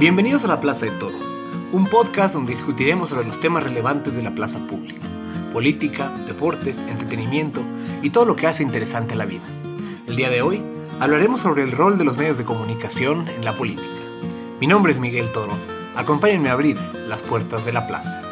Bienvenidos 0.00 0.42
a 0.42 0.48
La 0.48 0.60
Plaza 0.60 0.86
de 0.86 0.92
Todo, 0.92 1.14
un 1.70 1.86
podcast 1.86 2.34
donde 2.34 2.50
discutiremos 2.50 3.10
sobre 3.10 3.24
los 3.24 3.38
temas 3.38 3.62
relevantes 3.62 4.12
de 4.12 4.22
la 4.22 4.34
plaza 4.34 4.58
pública, 4.66 5.00
política, 5.52 6.10
deportes, 6.26 6.78
entretenimiento 6.78 7.62
y 8.02 8.10
todo 8.10 8.24
lo 8.24 8.34
que 8.34 8.48
hace 8.48 8.64
interesante 8.64 9.14
la 9.14 9.24
vida. 9.24 9.44
El 10.08 10.16
día 10.16 10.30
de 10.30 10.42
hoy 10.42 10.60
hablaremos 10.98 11.40
sobre 11.40 11.62
el 11.62 11.70
rol 11.70 11.96
de 11.96 12.04
los 12.04 12.16
medios 12.16 12.38
de 12.38 12.44
comunicación 12.44 13.28
en 13.28 13.44
la 13.44 13.54
política. 13.54 13.86
Mi 14.60 14.66
nombre 14.66 14.90
es 14.90 14.98
Miguel 14.98 15.30
Toro, 15.30 15.56
acompáñenme 15.94 16.48
a 16.48 16.54
abrir 16.54 16.76
las 17.06 17.22
puertas 17.22 17.64
de 17.64 17.72
la 17.72 17.86
plaza. 17.86 18.31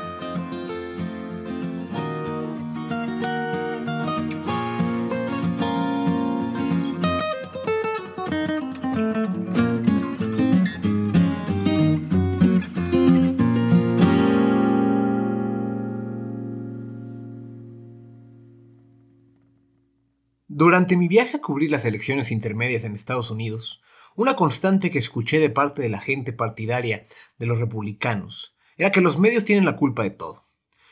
Durante 20.70 20.96
mi 20.96 21.08
viaje 21.08 21.38
a 21.38 21.40
cubrir 21.40 21.72
las 21.72 21.84
elecciones 21.84 22.30
intermedias 22.30 22.84
en 22.84 22.94
Estados 22.94 23.32
Unidos, 23.32 23.82
una 24.14 24.36
constante 24.36 24.88
que 24.90 25.00
escuché 25.00 25.40
de 25.40 25.50
parte 25.50 25.82
de 25.82 25.88
la 25.88 25.98
gente 25.98 26.32
partidaria 26.32 27.08
de 27.40 27.46
los 27.46 27.58
republicanos 27.58 28.54
era 28.76 28.92
que 28.92 29.00
los 29.00 29.18
medios 29.18 29.44
tienen 29.44 29.64
la 29.64 29.74
culpa 29.74 30.04
de 30.04 30.10
todo. 30.10 30.44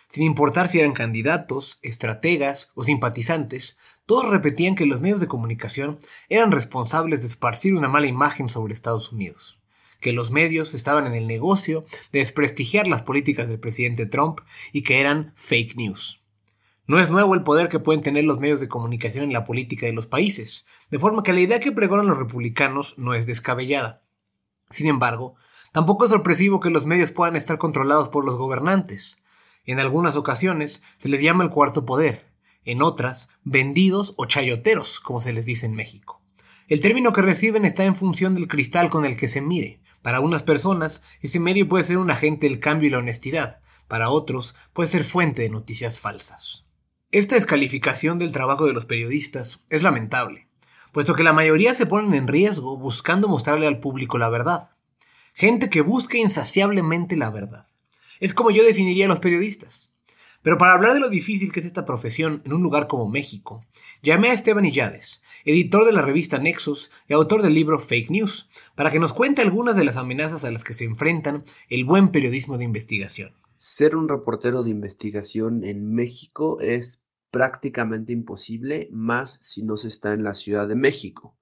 Sin 0.08 0.24
importar 0.24 0.66
si 0.66 0.80
eran 0.80 0.94
candidatos, 0.94 1.78
estrategas 1.82 2.72
o 2.74 2.82
simpatizantes, 2.82 3.76
todos 4.04 4.28
repetían 4.28 4.74
que 4.74 4.84
los 4.84 5.00
medios 5.00 5.20
de 5.20 5.28
comunicación 5.28 6.00
eran 6.28 6.50
responsables 6.50 7.20
de 7.20 7.28
esparcir 7.28 7.76
una 7.76 7.86
mala 7.86 8.08
imagen 8.08 8.48
sobre 8.48 8.74
Estados 8.74 9.12
Unidos, 9.12 9.60
que 10.00 10.12
los 10.12 10.32
medios 10.32 10.74
estaban 10.74 11.06
en 11.06 11.14
el 11.14 11.28
negocio 11.28 11.86
de 12.10 12.18
desprestigiar 12.18 12.88
las 12.88 13.02
políticas 13.02 13.46
del 13.46 13.60
presidente 13.60 14.06
Trump 14.06 14.40
y 14.72 14.82
que 14.82 14.98
eran 14.98 15.32
fake 15.36 15.76
news. 15.76 16.17
No 16.88 16.98
es 16.98 17.10
nuevo 17.10 17.34
el 17.34 17.42
poder 17.42 17.68
que 17.68 17.80
pueden 17.80 18.00
tener 18.00 18.24
los 18.24 18.40
medios 18.40 18.62
de 18.62 18.68
comunicación 18.68 19.24
en 19.24 19.34
la 19.34 19.44
política 19.44 19.84
de 19.84 19.92
los 19.92 20.06
países, 20.06 20.64
de 20.90 20.98
forma 20.98 21.22
que 21.22 21.34
la 21.34 21.40
idea 21.40 21.60
que 21.60 21.70
pregonan 21.70 22.06
los 22.06 22.16
republicanos 22.16 22.94
no 22.96 23.12
es 23.12 23.26
descabellada. 23.26 24.02
Sin 24.70 24.86
embargo, 24.86 25.34
tampoco 25.72 26.06
es 26.06 26.10
sorpresivo 26.10 26.60
que 26.60 26.70
los 26.70 26.86
medios 26.86 27.12
puedan 27.12 27.36
estar 27.36 27.58
controlados 27.58 28.08
por 28.08 28.24
los 28.24 28.38
gobernantes. 28.38 29.18
En 29.66 29.80
algunas 29.80 30.16
ocasiones 30.16 30.82
se 30.96 31.10
les 31.10 31.20
llama 31.20 31.44
el 31.44 31.50
cuarto 31.50 31.84
poder, 31.84 32.32
en 32.64 32.80
otras, 32.80 33.28
vendidos 33.44 34.14
o 34.16 34.24
chayoteros, 34.24 34.98
como 34.98 35.20
se 35.20 35.34
les 35.34 35.44
dice 35.44 35.66
en 35.66 35.74
México. 35.74 36.22
El 36.68 36.80
término 36.80 37.12
que 37.12 37.20
reciben 37.20 37.66
está 37.66 37.84
en 37.84 37.96
función 37.96 38.34
del 38.34 38.48
cristal 38.48 38.88
con 38.88 39.04
el 39.04 39.18
que 39.18 39.28
se 39.28 39.42
mire. 39.42 39.82
Para 40.00 40.20
unas 40.20 40.42
personas, 40.42 41.02
ese 41.20 41.38
medio 41.38 41.68
puede 41.68 41.84
ser 41.84 41.98
un 41.98 42.10
agente 42.10 42.48
del 42.48 42.60
cambio 42.60 42.88
y 42.88 42.92
la 42.92 42.98
honestidad. 42.98 43.60
Para 43.88 44.08
otros, 44.08 44.54
puede 44.72 44.88
ser 44.88 45.04
fuente 45.04 45.42
de 45.42 45.50
noticias 45.50 46.00
falsas. 46.00 46.64
Esta 47.10 47.36
descalificación 47.36 48.18
del 48.18 48.32
trabajo 48.32 48.66
de 48.66 48.74
los 48.74 48.84
periodistas 48.84 49.60
es 49.70 49.82
lamentable, 49.82 50.46
puesto 50.92 51.14
que 51.14 51.22
la 51.22 51.32
mayoría 51.32 51.72
se 51.72 51.86
ponen 51.86 52.12
en 52.12 52.28
riesgo 52.28 52.76
buscando 52.76 53.28
mostrarle 53.28 53.66
al 53.66 53.80
público 53.80 54.18
la 54.18 54.28
verdad. 54.28 54.72
Gente 55.32 55.70
que 55.70 55.80
busca 55.80 56.18
insaciablemente 56.18 57.16
la 57.16 57.30
verdad. 57.30 57.66
Es 58.20 58.34
como 58.34 58.50
yo 58.50 58.62
definiría 58.62 59.06
a 59.06 59.08
los 59.08 59.20
periodistas. 59.20 59.90
Pero 60.42 60.58
para 60.58 60.74
hablar 60.74 60.92
de 60.92 61.00
lo 61.00 61.08
difícil 61.08 61.50
que 61.50 61.60
es 61.60 61.66
esta 61.66 61.86
profesión 61.86 62.42
en 62.44 62.52
un 62.52 62.62
lugar 62.62 62.88
como 62.88 63.08
México, 63.08 63.64
llamé 64.02 64.28
a 64.28 64.34
Esteban 64.34 64.66
Illades, 64.66 65.22
editor 65.46 65.86
de 65.86 65.92
la 65.92 66.02
revista 66.02 66.36
Nexus 66.36 66.90
y 67.08 67.14
autor 67.14 67.40
del 67.40 67.54
libro 67.54 67.78
Fake 67.78 68.10
News, 68.10 68.50
para 68.74 68.90
que 68.90 69.00
nos 69.00 69.14
cuente 69.14 69.40
algunas 69.40 69.76
de 69.76 69.84
las 69.84 69.96
amenazas 69.96 70.44
a 70.44 70.50
las 70.50 70.62
que 70.62 70.74
se 70.74 70.84
enfrentan 70.84 71.44
el 71.70 71.86
buen 71.86 72.08
periodismo 72.08 72.58
de 72.58 72.64
investigación. 72.64 73.32
Ser 73.60 73.96
un 73.96 74.08
reportero 74.08 74.62
de 74.62 74.70
investigación 74.70 75.64
en 75.64 75.92
México 75.92 76.60
es 76.60 77.02
prácticamente 77.32 78.12
imposible, 78.12 78.88
más 78.92 79.32
si 79.42 79.64
no 79.64 79.76
se 79.76 79.88
está 79.88 80.12
en 80.12 80.22
la 80.22 80.34
Ciudad 80.34 80.68
de 80.68 80.76
México. 80.76 81.36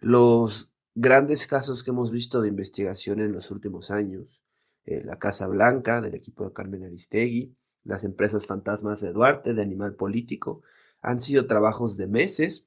Los 0.00 0.72
grandes 0.96 1.46
casos 1.46 1.84
que 1.84 1.92
hemos 1.92 2.10
visto 2.10 2.40
de 2.40 2.48
investigación 2.48 3.20
en 3.20 3.30
los 3.30 3.52
últimos 3.52 3.92
años, 3.92 4.42
eh, 4.86 5.04
la 5.04 5.20
Casa 5.20 5.46
Blanca 5.46 6.00
del 6.00 6.16
equipo 6.16 6.44
de 6.44 6.52
Carmen 6.52 6.82
Aristegui, 6.82 7.56
las 7.84 8.02
empresas 8.02 8.44
fantasmas 8.44 9.00
de 9.00 9.12
Duarte, 9.12 9.54
de 9.54 9.62
Animal 9.62 9.94
Político, 9.94 10.62
han 11.00 11.20
sido 11.20 11.46
trabajos 11.46 11.96
de 11.96 12.08
meses, 12.08 12.66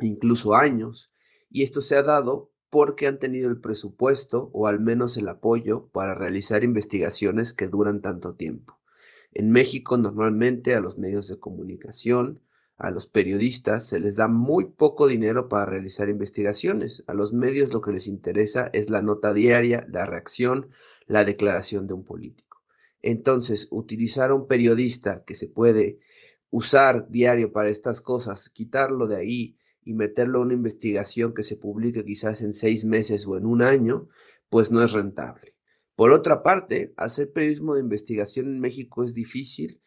incluso 0.00 0.54
años, 0.54 1.10
y 1.48 1.62
esto 1.62 1.80
se 1.80 1.96
ha 1.96 2.02
dado 2.02 2.51
porque 2.72 3.06
han 3.06 3.18
tenido 3.18 3.50
el 3.50 3.60
presupuesto 3.60 4.48
o 4.54 4.66
al 4.66 4.80
menos 4.80 5.18
el 5.18 5.28
apoyo 5.28 5.88
para 5.92 6.14
realizar 6.14 6.64
investigaciones 6.64 7.52
que 7.52 7.68
duran 7.68 8.00
tanto 8.00 8.34
tiempo. 8.34 8.78
En 9.30 9.50
México 9.50 9.98
normalmente 9.98 10.74
a 10.74 10.80
los 10.80 10.96
medios 10.96 11.28
de 11.28 11.38
comunicación, 11.38 12.40
a 12.78 12.90
los 12.90 13.06
periodistas 13.06 13.86
se 13.86 14.00
les 14.00 14.16
da 14.16 14.26
muy 14.26 14.64
poco 14.64 15.06
dinero 15.06 15.50
para 15.50 15.66
realizar 15.66 16.08
investigaciones. 16.08 17.04
A 17.08 17.12
los 17.12 17.34
medios 17.34 17.74
lo 17.74 17.82
que 17.82 17.92
les 17.92 18.06
interesa 18.06 18.70
es 18.72 18.88
la 18.88 19.02
nota 19.02 19.34
diaria, 19.34 19.86
la 19.90 20.06
reacción, 20.06 20.70
la 21.06 21.26
declaración 21.26 21.86
de 21.86 21.92
un 21.92 22.04
político. 22.04 22.62
Entonces, 23.02 23.68
utilizar 23.70 24.30
a 24.30 24.34
un 24.34 24.46
periodista 24.46 25.24
que 25.26 25.34
se 25.34 25.46
puede 25.46 25.98
usar 26.48 27.10
diario 27.10 27.52
para 27.52 27.68
estas 27.68 28.00
cosas, 28.00 28.48
quitarlo 28.48 29.08
de 29.08 29.16
ahí 29.16 29.58
y 29.84 29.94
meterlo 29.94 30.38
a 30.38 30.42
una 30.42 30.54
investigación 30.54 31.34
que 31.34 31.42
se 31.42 31.56
publique 31.56 32.04
quizás 32.04 32.42
en 32.42 32.52
seis 32.52 32.84
meses 32.84 33.26
o 33.26 33.36
en 33.36 33.46
un 33.46 33.62
año, 33.62 34.08
pues 34.48 34.70
no 34.70 34.82
es 34.82 34.92
rentable. 34.92 35.54
Por 35.94 36.10
otra 36.12 36.42
parte, 36.42 36.94
hacer 36.96 37.32
periodismo 37.32 37.74
de 37.74 37.80
investigación 37.80 38.46
en 38.46 38.60
México 38.60 39.04
es 39.04 39.14
difícil 39.14 39.80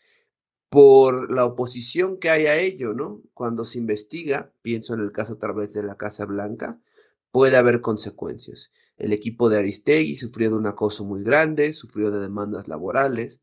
por 0.70 1.32
la 1.32 1.46
oposición 1.46 2.18
que 2.20 2.30
hay 2.30 2.48
a 2.48 2.58
ello, 2.58 2.94
¿no? 2.94 3.22
Cuando 3.34 3.66
se 3.66 3.80
investiga, 3.80 4.52
pienso 4.62 4.94
en 4.94 5.00
el 5.00 5.12
caso 5.12 5.34
a 5.34 5.40
través 5.40 5.74
de 5.74 5.84
la 5.84 5.98
Casa 5.98 6.26
Blanca, 6.26 6.80
puede 7.32 7.58
haber 7.58 7.82
consecuencias. 7.82 8.72
El 8.98 9.14
equipo 9.14 9.50
de 9.50 9.58
Aristegui 9.58 10.16
sufrió 10.16 10.50
de 10.50 10.56
un 10.56 10.68
acoso 10.68 11.06
muy 11.06 11.24
grande, 11.24 11.74
sufrió 11.74 12.12
de 12.12 12.20
demandas 12.20 12.68
laborales, 12.68 13.42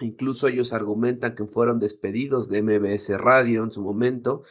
incluso 0.00 0.48
ellos 0.48 0.72
argumentan 0.72 1.34
que 1.34 1.46
fueron 1.46 1.78
despedidos 1.78 2.48
de 2.48 2.62
MBS 2.62 3.18
Radio 3.18 3.64
en 3.64 3.72
su 3.72 3.82
momento 3.82 4.42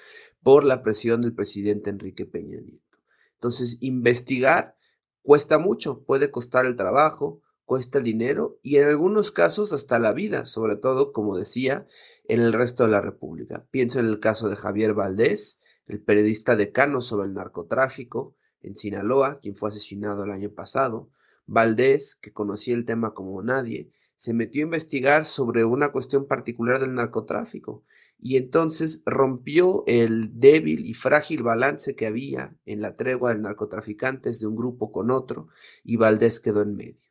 por 0.43 0.63
la 0.63 0.83
presión 0.83 1.21
del 1.21 1.33
presidente 1.33 1.89
Enrique 1.89 2.25
Peña 2.25 2.59
Nieto. 2.61 2.99
Entonces, 3.33 3.77
investigar 3.81 4.75
cuesta 5.23 5.57
mucho, 5.57 6.03
puede 6.03 6.31
costar 6.31 6.65
el 6.65 6.75
trabajo, 6.75 7.41
cuesta 7.65 7.99
el 7.99 8.03
dinero 8.03 8.59
y 8.61 8.77
en 8.77 8.87
algunos 8.87 9.31
casos 9.31 9.71
hasta 9.73 9.99
la 9.99 10.13
vida, 10.13 10.45
sobre 10.45 10.75
todo, 10.75 11.11
como 11.11 11.37
decía, 11.37 11.87
en 12.25 12.41
el 12.41 12.53
resto 12.53 12.83
de 12.83 12.89
la 12.89 13.01
República. 13.01 13.65
Pienso 13.71 13.99
en 13.99 14.07
el 14.07 14.19
caso 14.19 14.49
de 14.49 14.55
Javier 14.55 14.93
Valdés, 14.93 15.59
el 15.87 16.01
periodista 16.01 16.55
decano 16.55 17.01
sobre 17.01 17.27
el 17.27 17.33
narcotráfico 17.33 18.35
en 18.61 18.75
Sinaloa, 18.75 19.39
quien 19.39 19.55
fue 19.55 19.69
asesinado 19.69 20.23
el 20.23 20.31
año 20.31 20.51
pasado. 20.51 21.09
Valdés, 21.45 22.15
que 22.15 22.31
conocía 22.31 22.75
el 22.75 22.85
tema 22.85 23.13
como 23.13 23.41
nadie, 23.41 23.91
se 24.21 24.35
metió 24.35 24.61
a 24.61 24.69
investigar 24.69 25.25
sobre 25.25 25.65
una 25.65 25.91
cuestión 25.91 26.27
particular 26.27 26.79
del 26.79 26.93
narcotráfico 26.93 27.83
y 28.19 28.37
entonces 28.37 29.01
rompió 29.03 29.83
el 29.87 30.39
débil 30.39 30.85
y 30.85 30.93
frágil 30.93 31.41
balance 31.41 31.95
que 31.95 32.05
había 32.05 32.55
en 32.67 32.81
la 32.81 32.95
tregua 32.95 33.33
de 33.33 33.39
narcotraficantes 33.39 34.39
de 34.39 34.45
un 34.45 34.55
grupo 34.55 34.91
con 34.91 35.09
otro 35.09 35.47
y 35.83 35.95
Valdés 35.95 36.39
quedó 36.39 36.61
en 36.61 36.75
medio. 36.75 37.01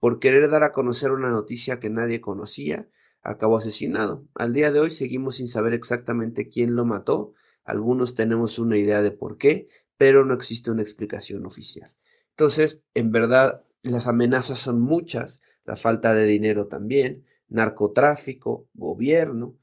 Por 0.00 0.18
querer 0.18 0.50
dar 0.50 0.64
a 0.64 0.72
conocer 0.72 1.12
una 1.12 1.30
noticia 1.30 1.78
que 1.78 1.88
nadie 1.88 2.20
conocía, 2.20 2.88
acabó 3.22 3.58
asesinado. 3.58 4.26
Al 4.34 4.52
día 4.52 4.72
de 4.72 4.80
hoy 4.80 4.90
seguimos 4.90 5.36
sin 5.36 5.46
saber 5.46 5.72
exactamente 5.72 6.48
quién 6.48 6.74
lo 6.74 6.84
mató, 6.84 7.34
algunos 7.62 8.16
tenemos 8.16 8.58
una 8.58 8.76
idea 8.76 9.02
de 9.02 9.12
por 9.12 9.38
qué, 9.38 9.68
pero 9.96 10.24
no 10.24 10.34
existe 10.34 10.72
una 10.72 10.82
explicación 10.82 11.46
oficial. 11.46 11.94
Entonces, 12.30 12.82
en 12.94 13.12
verdad, 13.12 13.62
las 13.82 14.08
amenazas 14.08 14.58
son 14.58 14.80
muchas, 14.80 15.42
la 15.66 15.76
falta 15.76 16.14
de 16.14 16.26
dinero 16.26 16.68
también, 16.68 17.24
narcotráfico, 17.48 18.68
gobierno. 18.74 19.58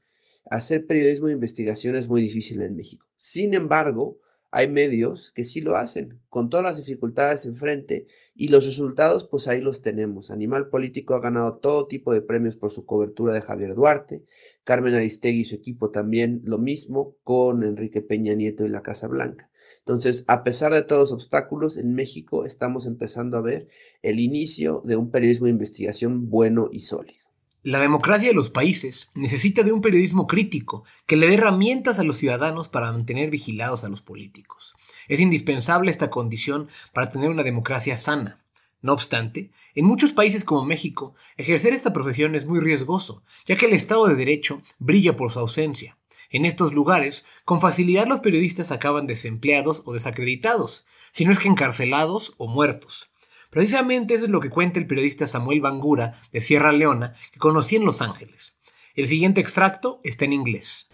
Hacer 0.50 0.86
periodismo 0.86 1.28
de 1.28 1.32
investigación 1.32 1.96
es 1.96 2.08
muy 2.08 2.20
difícil 2.20 2.60
en 2.62 2.76
México. 2.76 3.06
Sin 3.16 3.54
embargo, 3.54 4.18
hay 4.54 4.68
medios 4.68 5.32
que 5.34 5.44
sí 5.44 5.60
lo 5.60 5.74
hacen, 5.74 6.20
con 6.28 6.48
todas 6.48 6.62
las 6.64 6.76
dificultades 6.76 7.44
enfrente, 7.44 8.06
y 8.36 8.48
los 8.48 8.64
resultados, 8.64 9.26
pues 9.26 9.48
ahí 9.48 9.60
los 9.60 9.82
tenemos. 9.82 10.30
Animal 10.30 10.68
Político 10.68 11.14
ha 11.14 11.20
ganado 11.20 11.56
todo 11.56 11.88
tipo 11.88 12.12
de 12.12 12.22
premios 12.22 12.54
por 12.54 12.70
su 12.70 12.86
cobertura 12.86 13.34
de 13.34 13.40
Javier 13.40 13.74
Duarte, 13.74 14.24
Carmen 14.62 14.94
Aristegui 14.94 15.40
y 15.40 15.44
su 15.44 15.56
equipo 15.56 15.90
también 15.90 16.40
lo 16.44 16.58
mismo 16.58 17.16
con 17.24 17.64
Enrique 17.64 18.00
Peña 18.00 18.34
Nieto 18.34 18.64
y 18.64 18.68
la 18.68 18.82
Casa 18.82 19.08
Blanca. 19.08 19.50
Entonces, 19.80 20.24
a 20.28 20.44
pesar 20.44 20.72
de 20.72 20.82
todos 20.82 21.10
los 21.10 21.12
obstáculos, 21.12 21.76
en 21.76 21.92
México 21.92 22.44
estamos 22.44 22.86
empezando 22.86 23.36
a 23.36 23.42
ver 23.42 23.66
el 24.02 24.20
inicio 24.20 24.82
de 24.84 24.94
un 24.94 25.10
periodismo 25.10 25.46
de 25.46 25.52
investigación 25.52 26.30
bueno 26.30 26.68
y 26.70 26.80
sólido. 26.80 27.23
La 27.66 27.78
democracia 27.78 28.28
de 28.28 28.34
los 28.34 28.50
países 28.50 29.08
necesita 29.14 29.62
de 29.62 29.72
un 29.72 29.80
periodismo 29.80 30.26
crítico 30.26 30.84
que 31.06 31.16
le 31.16 31.26
dé 31.26 31.36
herramientas 31.36 31.98
a 31.98 32.04
los 32.04 32.18
ciudadanos 32.18 32.68
para 32.68 32.92
mantener 32.92 33.30
vigilados 33.30 33.84
a 33.84 33.88
los 33.88 34.02
políticos. 34.02 34.74
Es 35.08 35.18
indispensable 35.18 35.90
esta 35.90 36.10
condición 36.10 36.68
para 36.92 37.10
tener 37.10 37.30
una 37.30 37.42
democracia 37.42 37.96
sana. 37.96 38.44
No 38.82 38.92
obstante, 38.92 39.50
en 39.74 39.86
muchos 39.86 40.12
países 40.12 40.44
como 40.44 40.66
México, 40.66 41.14
ejercer 41.38 41.72
esta 41.72 41.94
profesión 41.94 42.34
es 42.34 42.44
muy 42.44 42.60
riesgoso, 42.60 43.22
ya 43.46 43.56
que 43.56 43.64
el 43.64 43.72
Estado 43.72 44.08
de 44.08 44.14
Derecho 44.14 44.60
brilla 44.78 45.16
por 45.16 45.32
su 45.32 45.38
ausencia. 45.38 45.96
En 46.28 46.44
estos 46.44 46.74
lugares, 46.74 47.24
con 47.46 47.62
facilidad 47.62 48.06
los 48.06 48.20
periodistas 48.20 48.72
acaban 48.72 49.06
desempleados 49.06 49.80
o 49.86 49.94
desacreditados, 49.94 50.84
si 51.12 51.24
no 51.24 51.32
es 51.32 51.38
que 51.38 51.48
encarcelados 51.48 52.34
o 52.36 52.46
muertos. 52.46 53.08
Precisamente 53.54 54.14
eso 54.14 54.24
es 54.24 54.30
lo 54.30 54.40
que 54.40 54.50
cuenta 54.50 54.80
el 54.80 54.86
periodista 54.88 55.28
Samuel 55.28 55.60
Bangura 55.60 56.12
de 56.32 56.40
Sierra 56.40 56.72
Leona, 56.72 57.14
que 57.32 57.38
conocí 57.38 57.76
en 57.76 57.84
Los 57.84 58.02
Ángeles. 58.02 58.52
El 58.96 59.06
siguiente 59.06 59.40
extracto 59.40 60.00
está 60.02 60.24
en 60.24 60.32
inglés. 60.32 60.88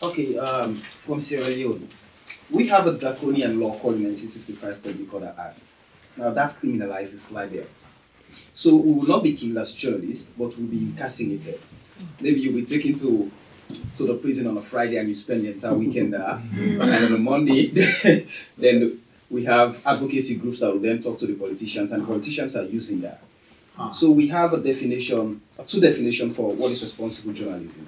Okay, 0.00 0.36
um, 0.36 0.76
from 1.06 1.22
Sierra 1.22 1.48
Leone. 1.48 1.88
We 2.50 2.68
have 2.70 2.86
a 2.86 2.92
draconian 2.92 3.58
law 3.58 3.70
called 3.78 3.98
1965 3.98 4.82
Public 4.82 5.14
Order 5.14 5.34
Act. 5.38 5.80
Now 6.18 6.34
that 6.34 6.50
criminalizes 6.60 7.32
libel. 7.32 7.64
So 8.52 8.76
we 8.76 8.92
will 8.92 9.08
not 9.08 9.22
be 9.22 9.32
killed 9.32 9.56
as 9.56 9.72
journalists, 9.72 10.34
but 10.36 10.54
we'll 10.58 10.68
be 10.68 10.80
incarcerated. 10.80 11.58
Maybe 12.20 12.40
you'll 12.40 12.60
be 12.60 12.66
taken 12.66 12.98
to 12.98 13.30
to 13.96 14.06
the 14.06 14.14
prison 14.14 14.46
on 14.46 14.58
a 14.58 14.62
Friday 14.62 14.98
and 14.98 15.08
you 15.08 15.14
spend 15.14 15.44
the 15.44 15.52
entire 15.52 15.74
weekend 15.74 16.12
there, 16.12 16.42
and 16.52 17.04
on 17.06 17.12
a 17.14 17.18
Monday, 17.18 17.68
then 18.58 19.00
we 19.30 19.44
have 19.44 19.80
advocacy 19.84 20.36
groups 20.36 20.60
that 20.60 20.72
will 20.72 20.80
then 20.80 21.02
talk 21.02 21.18
to 21.18 21.26
the 21.26 21.34
politicians, 21.34 21.92
and 21.92 22.02
the 22.02 22.06
politicians 22.06 22.56
are 22.56 22.64
using 22.64 23.00
that. 23.00 23.22
Huh. 23.76 23.92
So 23.92 24.10
we 24.10 24.28
have 24.28 24.52
a 24.52 24.58
definition, 24.58 25.42
two 25.66 25.80
definitions 25.80 26.34
for 26.36 26.54
what 26.54 26.70
is 26.70 26.82
responsible 26.82 27.32
journalism. 27.32 27.86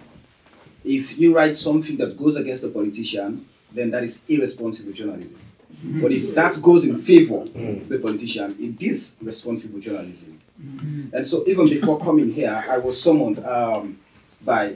If 0.85 1.19
you 1.19 1.35
write 1.35 1.57
something 1.57 1.97
that 1.99 2.17
goes 2.17 2.37
against 2.37 2.63
the 2.63 2.69
politician, 2.69 3.47
then 3.73 3.91
that 3.91 4.05
is 4.05 4.25
irresponsible 4.29 4.93
journalism. 4.93 5.39
Mm-hmm. 5.73 6.01
But 6.01 6.13
if 6.13 6.35
that 6.35 6.59
goes 6.63 6.85
in 6.85 6.99
favor 6.99 7.43
of 7.43 7.89
the 7.89 7.99
politician, 7.99 8.57
it 8.59 8.83
is 8.83 9.17
responsible 9.23 9.81
journalism. 9.81 10.41
Mm-hmm. 10.61 11.15
And 11.15 11.27
so 11.27 11.45
even 11.47 11.69
before 11.69 12.01
coming 12.01 12.33
here, 12.33 12.65
I 12.69 12.79
was 12.79 13.01
summoned 13.01 13.45
um, 13.45 13.99
by 14.43 14.75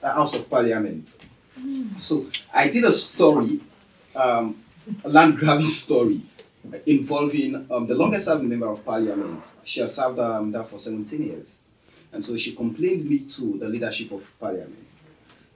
the 0.00 0.12
House 0.12 0.34
of 0.34 0.48
Parliament. 0.48 1.16
So 1.98 2.26
I 2.52 2.68
did 2.68 2.84
a 2.84 2.92
story 2.92 3.60
um, 4.14 4.62
a 5.04 5.08
land 5.08 5.38
grabbing 5.38 5.68
story 5.84 6.22
involving 6.86 7.66
um, 7.70 7.86
the 7.86 7.94
longest 7.94 8.26
serving 8.26 8.48
member 8.48 8.68
of 8.68 8.84
parliament. 8.84 9.52
She 9.64 9.80
has 9.80 9.94
served 9.94 10.18
um, 10.18 10.52
there 10.52 10.64
for 10.64 10.78
17 10.78 11.22
years. 11.22 11.58
And 12.12 12.24
so 12.24 12.36
she 12.36 12.54
complained 12.54 13.08
me 13.08 13.20
to 13.20 13.58
the 13.58 13.68
leadership 13.68 14.12
of 14.12 14.30
parliament. 14.38 15.04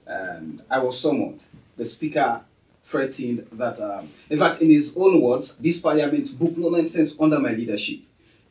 And 0.05 0.61
I 0.69 0.79
was 0.79 0.99
summoned. 0.99 1.41
The 1.77 1.85
speaker 1.85 2.41
threatened 2.83 3.47
that, 3.53 3.79
um, 3.79 4.09
in 4.29 4.37
fact, 4.37 4.61
in 4.61 4.69
his 4.69 4.95
own 4.97 5.21
words, 5.21 5.57
this 5.59 5.79
parliament 5.79 6.37
book 6.37 6.57
no 6.57 6.69
nonsense 6.69 7.15
under 7.19 7.39
my 7.39 7.51
leadership. 7.51 7.99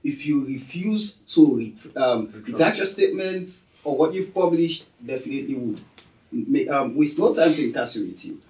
If 0.02 0.26
you 0.26 0.46
refuse 0.46 1.16
to 1.34 1.56
read, 1.56 1.78
um, 1.96 2.42
retract 2.46 2.76
your 2.76 2.86
statement 2.86 3.62
or 3.84 3.96
what 3.96 4.14
you've 4.14 4.32
published, 4.32 4.86
definitely 5.04 5.54
would. 5.54 5.80
May, 6.30 6.68
um, 6.68 6.94
waste 6.94 7.18
no 7.18 7.34
time 7.34 7.54
to 7.54 7.66
incarcerate 7.66 8.24
you. 8.24 8.40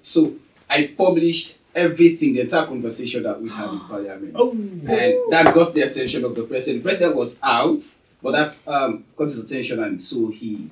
So 0.00 0.34
I 0.70 0.86
published 0.96 1.58
everything, 1.74 2.34
the 2.34 2.40
entire 2.40 2.66
conversation 2.66 3.22
that 3.22 3.40
we 3.40 3.48
had 3.48 3.70
in 3.70 3.80
Parliament. 3.80 4.32
Oh. 4.36 4.50
And 4.52 5.32
that 5.32 5.54
got 5.54 5.74
the 5.74 5.82
attention 5.82 6.24
of 6.24 6.34
the 6.34 6.44
president. 6.44 6.82
The 6.82 6.88
president 6.88 7.16
was 7.16 7.38
out, 7.42 7.82
but 8.22 8.32
that 8.32 8.62
um, 8.72 9.04
got 9.16 9.24
his 9.24 9.38
attention, 9.38 9.82
and 9.82 10.02
so 10.02 10.28
he, 10.28 10.70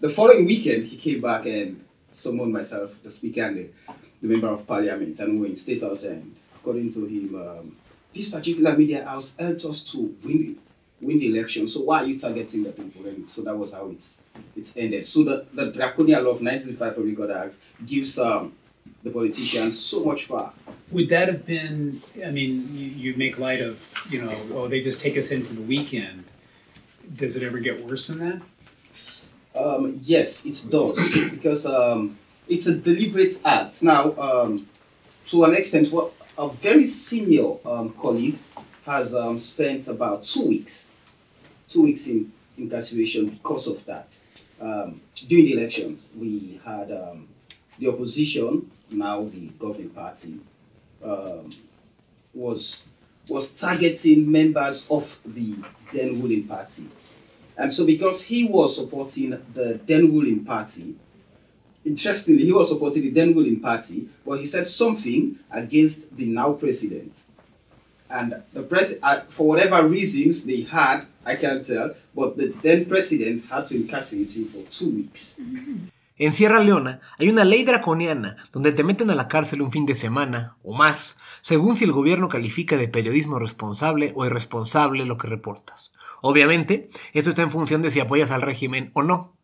the 0.00 0.08
following 0.08 0.44
weekend, 0.44 0.86
he 0.86 0.96
came 0.96 1.20
back 1.20 1.46
and 1.46 1.84
summoned 2.12 2.52
myself, 2.52 3.02
the 3.02 3.10
speaker, 3.10 3.42
and 3.42 3.56
the, 3.56 3.68
the 4.20 4.28
member 4.28 4.48
of 4.48 4.66
Parliament, 4.66 5.18
and 5.20 5.34
we 5.34 5.40
were 5.40 5.46
in 5.46 5.56
State 5.56 5.82
House. 5.82 6.04
And 6.04 6.34
according 6.56 6.92
to 6.94 7.06
him, 7.06 7.34
um, 7.34 7.76
this 8.14 8.30
particular 8.30 8.76
media 8.76 9.04
house 9.04 9.36
helped 9.36 9.64
us 9.64 9.82
to 9.92 10.14
win 10.22 10.38
the, 10.38 10.56
win 11.00 11.18
the 11.18 11.36
election. 11.36 11.66
So 11.66 11.80
why 11.82 12.02
are 12.02 12.04
you 12.04 12.18
targeting 12.18 12.64
the 12.64 12.70
people? 12.70 13.06
And 13.06 13.28
so 13.28 13.42
that 13.42 13.56
was 13.56 13.72
how 13.72 13.88
it's 13.88 14.20
it's 14.54 14.76
ended. 14.76 15.06
So 15.06 15.24
the, 15.24 15.46
the 15.52 15.72
draconian 15.72 16.24
law 16.24 16.30
of 16.30 16.42
1965 16.42 16.94
Public 16.94 17.18
Order 17.18 17.38
Act 17.38 17.56
gives 17.86 18.18
um, 18.18 18.52
the 19.02 19.10
politicians 19.10 19.78
so 19.78 20.04
much 20.04 20.28
power. 20.28 20.52
Would 20.90 21.08
that 21.08 21.28
have 21.28 21.46
been? 21.46 22.02
I 22.24 22.30
mean, 22.30 22.68
you, 22.72 22.86
you 22.86 23.16
make 23.16 23.38
light 23.38 23.60
of 23.60 23.92
you 24.10 24.22
know, 24.22 24.36
oh, 24.52 24.68
they 24.68 24.80
just 24.80 25.00
take 25.00 25.16
us 25.16 25.30
in 25.30 25.42
for 25.42 25.54
the 25.54 25.62
weekend. 25.62 26.24
Does 27.14 27.36
it 27.36 27.42
ever 27.42 27.58
get 27.58 27.84
worse 27.84 28.08
than 28.08 28.18
that? 28.18 28.42
Um, 29.54 29.98
yes, 30.02 30.46
it 30.46 30.70
does 30.70 30.98
because 31.30 31.66
um, 31.66 32.18
it's 32.48 32.66
a 32.66 32.76
deliberate 32.76 33.40
act. 33.44 33.82
Now, 33.82 34.12
um, 34.16 34.66
to 35.26 35.44
an 35.44 35.54
extent, 35.54 35.92
what 35.92 36.12
a 36.38 36.48
very 36.48 36.86
senior 36.86 37.56
um, 37.66 37.90
colleague 37.94 38.38
has 38.86 39.14
um, 39.14 39.38
spent 39.38 39.88
about 39.88 40.24
two 40.24 40.46
weeks, 40.46 40.90
two 41.68 41.82
weeks 41.82 42.06
in 42.06 42.32
incarceration 42.56 43.28
because 43.28 43.66
of 43.66 43.84
that. 43.86 44.18
Um, 44.60 45.00
during 45.14 45.46
the 45.46 45.54
elections, 45.54 46.08
we 46.16 46.60
had 46.64 46.88
the 47.78 47.88
opposition 47.88 48.70
now 48.92 49.24
the 49.24 49.48
governing 49.58 49.90
party, 49.90 50.38
um, 51.04 51.50
was 52.34 52.88
was 53.28 53.54
targeting 53.54 54.30
members 54.30 54.88
of 54.90 55.18
the 55.24 55.54
then 55.92 56.20
ruling 56.20 56.44
party. 56.44 56.88
And 57.56 57.72
so 57.72 57.86
because 57.86 58.22
he 58.22 58.44
was 58.44 58.76
supporting 58.76 59.30
the 59.54 59.78
then 59.86 60.12
ruling 60.12 60.44
party, 60.44 60.96
interestingly, 61.84 62.44
he 62.44 62.52
was 62.52 62.68
supporting 62.68 63.02
the 63.02 63.10
then 63.10 63.34
ruling 63.34 63.60
party, 63.60 64.08
but 64.26 64.38
he 64.38 64.46
said 64.46 64.66
something 64.66 65.38
against 65.50 66.16
the 66.16 66.26
now 66.26 66.52
president. 66.54 67.24
And 68.10 68.42
the 68.52 68.62
press, 68.62 68.98
uh, 69.02 69.22
for 69.28 69.46
whatever 69.46 69.86
reasons 69.86 70.44
they 70.44 70.62
had, 70.62 71.06
I 71.24 71.36
can't 71.36 71.64
tell, 71.64 71.94
but 72.14 72.36
the 72.36 72.48
then 72.62 72.84
president 72.84 73.44
had 73.46 73.68
to 73.68 73.76
incarcerate 73.76 74.36
him 74.36 74.46
for 74.46 74.62
two 74.70 74.90
weeks. 74.90 75.38
Mm-hmm. 75.40 75.86
En 76.16 76.34
Sierra 76.34 76.62
Leona 76.62 77.00
hay 77.18 77.30
una 77.30 77.44
ley 77.44 77.64
draconiana 77.64 78.36
donde 78.52 78.72
te 78.72 78.84
meten 78.84 79.10
a 79.10 79.14
la 79.14 79.28
cárcel 79.28 79.62
un 79.62 79.70
fin 79.70 79.86
de 79.86 79.94
semana 79.94 80.56
o 80.62 80.74
más, 80.74 81.16
según 81.40 81.78
si 81.78 81.84
el 81.84 81.92
gobierno 81.92 82.28
califica 82.28 82.76
de 82.76 82.86
periodismo 82.86 83.38
responsable 83.38 84.12
o 84.14 84.26
irresponsable 84.26 85.06
lo 85.06 85.16
que 85.16 85.28
reportas. 85.28 85.90
Obviamente, 86.20 86.90
esto 87.14 87.30
está 87.30 87.42
en 87.42 87.50
función 87.50 87.80
de 87.80 87.90
si 87.90 87.98
apoyas 87.98 88.30
al 88.30 88.42
régimen 88.42 88.90
o 88.92 89.02
no. 89.02 89.34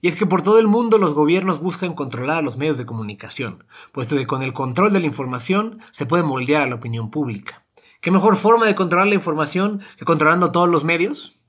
Y 0.00 0.08
es 0.08 0.16
que 0.16 0.26
por 0.26 0.40
todo 0.40 0.58
el 0.58 0.68
mundo 0.68 0.98
los 0.98 1.12
gobiernos 1.12 1.60
buscan 1.60 1.94
controlar 1.94 2.38
a 2.38 2.42
los 2.42 2.56
medios 2.56 2.78
de 2.78 2.86
comunicación, 2.86 3.64
puesto 3.92 4.16
que 4.16 4.26
con 4.26 4.42
el 4.42 4.54
control 4.54 4.92
de 4.92 5.00
la 5.00 5.06
información 5.06 5.80
se 5.90 6.06
puede 6.06 6.22
moldear 6.22 6.62
a 6.62 6.66
la 6.66 6.76
opinión 6.76 7.10
pública. 7.10 7.66
¿Qué 8.00 8.10
mejor 8.10 8.36
forma 8.36 8.66
de 8.66 8.74
controlar 8.74 9.08
la 9.08 9.14
información 9.14 9.82
que 9.98 10.04
controlando 10.04 10.50
todos 10.50 10.68
los 10.68 10.82
medios? 10.82 11.40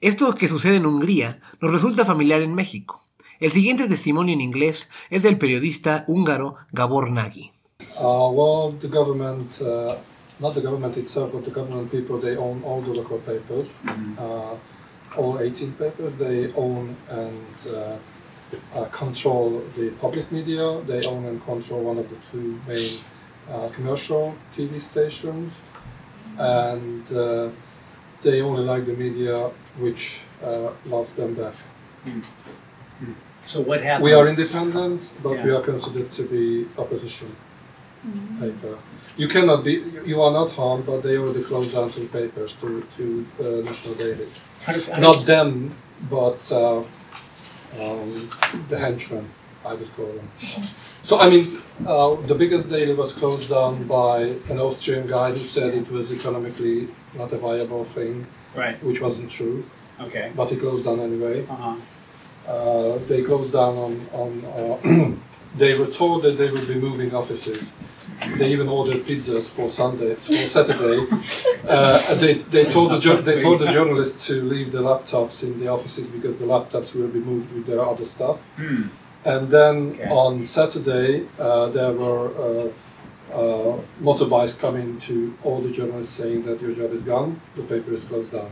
Esto 0.00 0.34
que 0.34 0.48
sucede 0.48 0.76
en 0.76 0.86
Hungría 0.86 1.40
nos 1.60 1.72
resulta 1.72 2.04
familiar 2.04 2.42
en 2.42 2.54
México. 2.54 3.01
El 3.42 3.50
siguiente 3.50 3.88
testimonio 3.88 4.34
en 4.34 4.40
inglés 4.40 4.88
es 5.10 5.24
del 5.24 5.36
periodista 5.36 6.04
húngaro 6.06 6.54
Gabor 6.70 7.10
Nagy. 7.10 7.50
Uh, 8.00 8.30
well, 8.30 8.78
the 8.78 8.86
government, 8.86 9.60
uh, 9.60 9.96
not 10.38 10.54
the 10.54 10.60
government 10.60 10.96
itself, 10.96 11.32
but 11.32 11.44
the 11.44 11.50
government 11.50 11.90
people, 11.90 12.20
they 12.20 12.36
own 12.36 12.62
all 12.62 12.80
the 12.80 12.94
local 12.94 13.18
papers, 13.18 13.80
mm-hmm. 13.82 14.16
uh, 14.16 15.20
all 15.20 15.40
18 15.40 15.72
papers. 15.72 16.16
They 16.18 16.52
own 16.54 16.96
and 17.10 17.56
uh, 17.66 17.96
uh, 18.78 18.84
control 18.92 19.64
the 19.76 19.90
public 20.00 20.30
media. 20.30 20.80
They 20.86 21.04
own 21.08 21.24
and 21.24 21.44
control 21.44 21.82
one 21.82 21.98
of 21.98 22.08
the 22.10 22.16
two 22.30 22.60
main 22.68 23.00
uh, 23.50 23.70
commercial 23.70 24.36
TV 24.56 24.80
stations, 24.80 25.64
and 26.38 27.04
they 28.22 28.40
only 28.40 28.62
like 28.62 28.86
the 28.86 28.94
media 28.94 29.50
which 29.80 30.20
loves 30.86 31.14
them 31.14 31.34
back. 31.34 31.54
Mm-hmm. 32.06 33.12
So 33.42 33.60
what 33.60 33.80
happens? 33.82 34.04
We 34.04 34.12
are 34.12 34.28
independent, 34.28 35.12
but 35.22 35.32
yeah. 35.32 35.44
we 35.44 35.50
are 35.50 35.62
considered 35.62 36.10
to 36.12 36.22
be 36.22 36.68
opposition 36.78 37.34
mm-hmm. 38.06 38.40
paper. 38.40 38.78
You 39.16 39.28
cannot 39.28 39.64
be. 39.64 39.82
You 40.06 40.22
are 40.22 40.32
not 40.32 40.50
harmed, 40.52 40.86
but 40.86 41.02
they 41.02 41.18
already 41.18 41.42
closed 41.42 41.72
down 41.72 41.90
two 41.90 42.08
papers, 42.08 42.54
to 42.60 42.86
to 42.96 43.26
uh, 43.40 43.44
national 43.68 43.94
dailies. 43.94 44.40
not 44.98 45.26
them, 45.26 45.74
but 46.08 46.50
uh, 46.52 46.78
um, 47.80 48.30
the 48.68 48.78
henchmen, 48.78 49.28
I 49.64 49.74
would 49.74 49.94
call 49.96 50.06
them. 50.06 50.28
So 51.04 51.18
I 51.18 51.28
mean, 51.28 51.60
uh, 51.86 52.14
the 52.26 52.34
biggest 52.34 52.70
daily 52.70 52.94
was 52.94 53.12
closed 53.12 53.50
down 53.50 53.86
by 53.86 54.36
an 54.48 54.58
Austrian 54.58 55.06
guy 55.06 55.30
who 55.30 55.44
said 55.56 55.74
it 55.74 55.90
was 55.90 56.12
economically 56.12 56.88
not 57.14 57.32
a 57.32 57.38
viable 57.38 57.84
thing, 57.84 58.26
right? 58.54 58.82
Which 58.84 59.00
wasn't 59.00 59.30
true. 59.30 59.64
Okay. 60.00 60.32
But 60.34 60.50
it 60.52 60.60
closed 60.60 60.84
down 60.84 61.00
anyway. 61.00 61.46
Uh-huh. 61.46 61.76
Uh, 62.46 62.98
they 63.08 63.22
closed 63.22 63.52
down 63.52 63.76
on, 63.76 63.92
on 64.12 64.30
uh, 64.44 65.14
they 65.58 65.78
were 65.78 65.86
told 65.86 66.22
that 66.22 66.36
they 66.38 66.50
would 66.50 66.66
be 66.66 66.74
moving 66.74 67.14
offices. 67.14 67.74
They 68.38 68.50
even 68.52 68.68
ordered 68.68 69.04
pizzas 69.06 69.50
for 69.50 69.68
Sunday, 69.68 70.14
for 70.16 70.46
Saturday. 70.46 71.06
Uh, 71.62 72.14
they, 72.16 72.34
they 72.34 72.64
told 72.64 72.90
the 72.90 72.98
jour- 72.98 73.22
they 73.22 73.40
told 73.40 73.60
the 73.60 73.70
journalists 73.70 74.26
to 74.26 74.42
leave 74.42 74.72
the 74.72 74.80
laptops 74.80 75.44
in 75.44 75.60
the 75.60 75.68
offices 75.68 76.08
because 76.08 76.36
the 76.36 76.44
laptops 76.44 76.92
will 76.92 77.06
be 77.06 77.20
moved 77.20 77.52
with 77.52 77.64
their 77.66 77.80
other 77.80 78.04
stuff. 78.04 78.38
Hmm. 78.56 78.88
And 79.24 79.48
then 79.48 79.92
Okay. 79.92 80.08
on 80.08 80.44
Saturday, 80.44 81.26
uh, 81.38 81.66
there 81.68 81.92
were 81.92 82.26
uh, 82.46 82.68
uh, 83.32 83.78
motorbikes 84.02 84.58
coming 84.58 84.98
to 85.00 85.32
all 85.44 85.60
the 85.60 85.70
journalists 85.70 86.14
saying 86.16 86.42
that 86.42 86.60
your 86.60 86.72
job 86.72 86.92
is 86.92 87.02
gone, 87.02 87.40
the 87.54 87.62
paper 87.62 87.92
is 87.94 88.02
closed 88.04 88.32
down. 88.32 88.50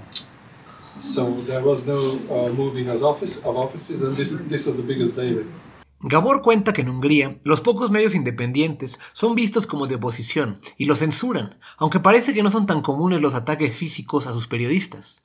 Gabor 6.02 6.40
cuenta 6.40 6.72
que 6.72 6.80
en 6.80 6.88
Hungría 6.88 7.38
los 7.44 7.60
pocos 7.60 7.90
medios 7.90 8.14
independientes 8.14 8.98
son 9.12 9.34
vistos 9.34 9.66
como 9.66 9.86
de 9.86 9.96
oposición 9.96 10.60
y 10.78 10.86
los 10.86 11.00
censuran, 11.00 11.58
aunque 11.76 12.00
parece 12.00 12.32
que 12.32 12.42
no 12.42 12.50
son 12.50 12.64
tan 12.64 12.80
comunes 12.80 13.20
los 13.20 13.34
ataques 13.34 13.76
físicos 13.76 14.26
a 14.26 14.32
sus 14.32 14.48
periodistas. 14.48 15.24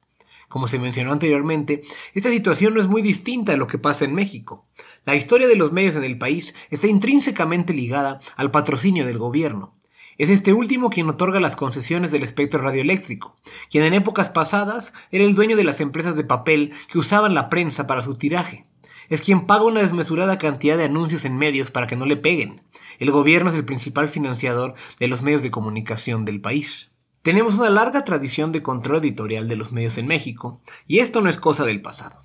Como 0.49 0.67
se 0.67 0.77
mencionó 0.77 1.11
anteriormente, 1.11 1.81
esta 2.13 2.29
situación 2.29 2.73
no 2.73 2.81
es 2.81 2.87
muy 2.87 3.01
distinta 3.01 3.53
de 3.53 3.57
lo 3.57 3.67
que 3.67 3.77
pasa 3.77 4.05
en 4.05 4.13
México. 4.13 4.65
La 5.05 5.15
historia 5.15 5.47
de 5.47 5.55
los 5.55 5.71
medios 5.71 5.95
en 5.95 6.03
el 6.03 6.17
país 6.17 6.53
está 6.69 6.87
intrínsecamente 6.87 7.73
ligada 7.73 8.19
al 8.35 8.51
patrocinio 8.51 9.05
del 9.05 9.17
gobierno. 9.17 9.74
Es 10.17 10.29
este 10.29 10.53
último 10.53 10.89
quien 10.89 11.09
otorga 11.09 11.39
las 11.39 11.55
concesiones 11.55 12.11
del 12.11 12.23
espectro 12.23 12.61
radioeléctrico, 12.61 13.35
quien 13.69 13.83
en 13.83 13.93
épocas 13.93 14.29
pasadas 14.29 14.93
era 15.11 15.23
el 15.23 15.35
dueño 15.35 15.57
de 15.57 15.63
las 15.63 15.81
empresas 15.81 16.15
de 16.15 16.23
papel 16.23 16.73
que 16.91 16.99
usaban 16.99 17.33
la 17.33 17.49
prensa 17.49 17.87
para 17.87 18.01
su 18.01 18.15
tiraje 18.15 18.65
es 19.09 19.21
quien 19.21 19.45
paga 19.45 19.65
una 19.65 19.81
desmesurada 19.81 20.37
cantidad 20.37 20.77
de 20.77 20.85
anuncios 20.85 21.25
en 21.25 21.37
medios 21.37 21.71
para 21.71 21.87
que 21.87 21.95
no 21.95 22.05
le 22.05 22.17
peguen. 22.17 22.61
El 22.99 23.11
gobierno 23.11 23.49
es 23.49 23.55
el 23.55 23.65
principal 23.65 24.09
financiador 24.09 24.73
de 24.99 25.07
los 25.07 25.21
medios 25.21 25.43
de 25.43 25.51
comunicación 25.51 26.25
del 26.25 26.41
país. 26.41 26.89
Tenemos 27.21 27.55
una 27.55 27.69
larga 27.69 28.03
tradición 28.03 28.51
de 28.51 28.61
control 28.63 28.97
editorial 28.97 29.47
de 29.47 29.55
los 29.55 29.71
medios 29.71 29.97
en 29.97 30.07
México, 30.07 30.61
y 30.87 30.99
esto 30.99 31.21
no 31.21 31.29
es 31.29 31.37
cosa 31.37 31.65
del 31.65 31.81
pasado. 31.81 32.24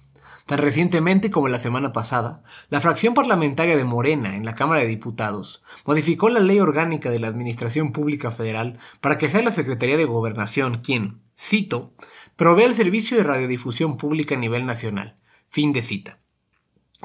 Tan 0.51 0.59
recientemente 0.59 1.31
como 1.31 1.47
la 1.47 1.61
semana 1.61 1.93
pasada, 1.93 2.43
la 2.71 2.81
fracción 2.81 3.15
parlamentaria 3.15 3.77
de 3.77 3.85
Morena 3.85 4.35
en 4.35 4.45
la 4.45 4.57
Cámara 4.57 4.81
de 4.81 4.89
Diputados 4.89 5.63
modificó 5.87 6.29
la 6.29 6.41
ley 6.41 6.59
orgánica 6.59 7.09
de 7.09 7.21
la 7.21 7.29
Administración 7.29 7.93
Pública 7.93 8.33
Federal 8.33 8.77
para 9.01 9.17
que 9.17 9.31
sea 9.31 9.43
la 9.43 9.53
Secretaría 9.53 9.97
de 9.97 10.07
Gobernación 10.07 10.79
quien, 10.79 11.21
cito, 11.39 11.95
provea 12.35 12.67
el 12.67 12.75
servicio 12.75 13.17
de 13.17 13.23
radiodifusión 13.23 13.97
pública 13.97 14.35
a 14.35 14.39
nivel 14.39 14.67
nacional. 14.67 15.15
Fin 15.51 15.73
de 15.73 15.83
cita. 15.83 16.20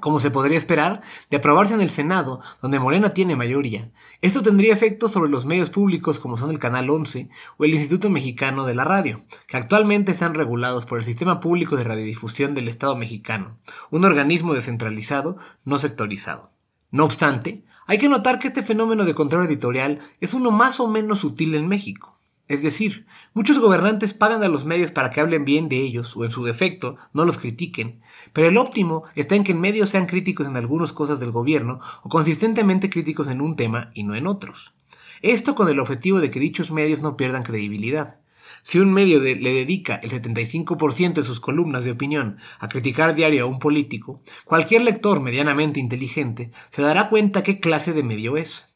Como 0.01 0.19
se 0.19 0.29
podría 0.29 0.57
esperar, 0.57 1.01
de 1.29 1.37
aprobarse 1.37 1.73
en 1.73 1.81
el 1.81 1.89
Senado, 1.89 2.41
donde 2.61 2.79
Morena 2.79 3.13
tiene 3.13 3.35
mayoría, 3.35 3.91
esto 4.21 4.41
tendría 4.41 4.73
efecto 4.73 5.07
sobre 5.07 5.31
los 5.31 5.45
medios 5.45 5.69
públicos 5.69 6.19
como 6.19 6.37
son 6.37 6.51
el 6.51 6.59
Canal 6.59 6.89
11 6.89 7.29
o 7.57 7.63
el 7.63 7.73
Instituto 7.73 8.09
Mexicano 8.09 8.65
de 8.65 8.75
la 8.75 8.83
Radio, 8.83 9.23
que 9.47 9.55
actualmente 9.57 10.11
están 10.11 10.33
regulados 10.33 10.85
por 10.85 10.99
el 10.99 11.05
Sistema 11.05 11.39
Público 11.39 11.77
de 11.77 11.85
Radiodifusión 11.85 12.55
del 12.55 12.67
Estado 12.67 12.95
mexicano, 12.97 13.57
un 13.89 14.03
organismo 14.03 14.53
descentralizado, 14.53 15.37
no 15.63 15.79
sectorizado. 15.79 16.51
No 16.91 17.05
obstante, 17.05 17.63
hay 17.87 17.97
que 17.97 18.09
notar 18.09 18.39
que 18.39 18.47
este 18.47 18.63
fenómeno 18.63 19.05
de 19.05 19.15
control 19.15 19.45
editorial 19.45 19.99
es 20.19 20.33
uno 20.33 20.51
más 20.51 20.79
o 20.79 20.87
menos 20.87 21.19
sutil 21.19 21.55
en 21.55 21.67
México. 21.67 22.14
Es 22.47 22.61
decir, 22.61 23.07
muchos 23.33 23.57
gobernantes 23.57 24.13
pagan 24.13 24.43
a 24.43 24.47
los 24.47 24.65
medios 24.65 24.91
para 24.91 25.09
que 25.09 25.19
hablen 25.19 25.45
bien 25.45 25.67
de 25.67 25.77
ellos 25.77 26.15
o 26.15 26.25
en 26.25 26.31
su 26.31 26.43
defecto 26.43 26.95
no 27.11 27.25
los 27.25 27.39
critiquen, 27.39 28.01
pero 28.33 28.47
el 28.47 28.57
óptimo 28.57 29.03
está 29.15 29.35
en 29.35 29.43
que 29.43 29.53
en 29.53 29.61
medios 29.61 29.89
sean 29.89 30.05
críticos 30.05 30.45
en 30.45 30.55
algunas 30.55 30.93
cosas 30.93 31.19
del 31.19 31.31
gobierno 31.31 31.79
o 32.03 32.09
consistentemente 32.09 32.91
críticos 32.91 33.29
en 33.29 33.41
un 33.41 33.55
tema 33.55 33.89
y 33.95 34.03
no 34.03 34.13
en 34.13 34.27
otros. 34.27 34.75
Esto 35.23 35.55
con 35.55 35.69
el 35.69 35.79
objetivo 35.79 36.19
de 36.19 36.29
que 36.29 36.39
dichos 36.39 36.71
medios 36.71 37.01
no 37.01 37.17
pierdan 37.17 37.41
credibilidad. 37.41 38.19
Si 38.61 38.77
un 38.77 38.93
medio 38.93 39.19
le 39.19 39.35
dedica 39.35 39.95
el 39.95 40.11
75% 40.11 41.13
de 41.13 41.23
sus 41.23 41.39
columnas 41.39 41.83
de 41.83 41.91
opinión 41.91 42.37
a 42.59 42.69
criticar 42.69 43.15
diario 43.15 43.43
a 43.43 43.47
un 43.47 43.57
político, 43.57 44.21
cualquier 44.43 44.83
lector 44.83 45.19
medianamente 45.19 45.79
inteligente 45.79 46.51
se 46.69 46.83
dará 46.83 47.09
cuenta 47.09 47.41
qué 47.41 47.59
clase 47.59 47.93
de 47.93 48.03
medio 48.03 48.37
es. 48.37 48.67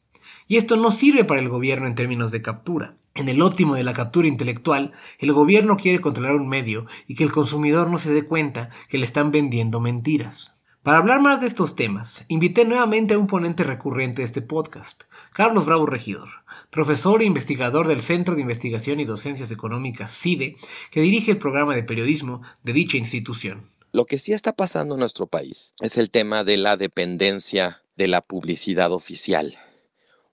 Y 0.48 0.56
esto 0.56 0.76
no 0.76 0.90
sirve 0.90 1.24
para 1.24 1.40
el 1.40 1.48
gobierno 1.48 1.86
en 1.86 1.94
términos 1.94 2.32
de 2.32 2.42
captura. 2.42 2.96
En 3.14 3.28
el 3.28 3.42
óptimo 3.42 3.74
de 3.74 3.84
la 3.84 3.92
captura 3.92 4.28
intelectual, 4.28 4.92
el 5.18 5.32
gobierno 5.32 5.76
quiere 5.76 6.00
controlar 6.00 6.36
un 6.36 6.48
medio 6.48 6.86
y 7.06 7.14
que 7.14 7.24
el 7.24 7.32
consumidor 7.32 7.90
no 7.90 7.98
se 7.98 8.12
dé 8.12 8.24
cuenta 8.24 8.70
que 8.88 8.98
le 8.98 9.04
están 9.04 9.30
vendiendo 9.30 9.80
mentiras. 9.80 10.54
Para 10.82 10.96
hablar 10.96 11.20
más 11.20 11.42
de 11.42 11.46
estos 11.46 11.76
temas, 11.76 12.24
invité 12.28 12.64
nuevamente 12.64 13.12
a 13.12 13.18
un 13.18 13.26
ponente 13.26 13.64
recurrente 13.64 14.22
de 14.22 14.26
este 14.26 14.40
podcast, 14.40 15.02
Carlos 15.34 15.66
Bravo 15.66 15.84
Regidor, 15.84 16.30
profesor 16.70 17.20
e 17.20 17.26
investigador 17.26 17.86
del 17.86 18.00
Centro 18.00 18.34
de 18.34 18.40
Investigación 18.40 18.98
y 18.98 19.04
Docencias 19.04 19.50
Económicas 19.50 20.10
CIDE, 20.10 20.56
que 20.90 21.02
dirige 21.02 21.32
el 21.32 21.38
programa 21.38 21.74
de 21.74 21.82
periodismo 21.82 22.40
de 22.62 22.72
dicha 22.72 22.96
institución. 22.96 23.68
Lo 23.92 24.06
que 24.06 24.18
sí 24.18 24.32
está 24.32 24.54
pasando 24.54 24.94
en 24.94 25.00
nuestro 25.00 25.26
país 25.26 25.74
es 25.80 25.98
el 25.98 26.10
tema 26.10 26.44
de 26.44 26.56
la 26.56 26.78
dependencia 26.78 27.82
de 27.96 28.08
la 28.08 28.22
publicidad 28.22 28.90
oficial. 28.92 29.58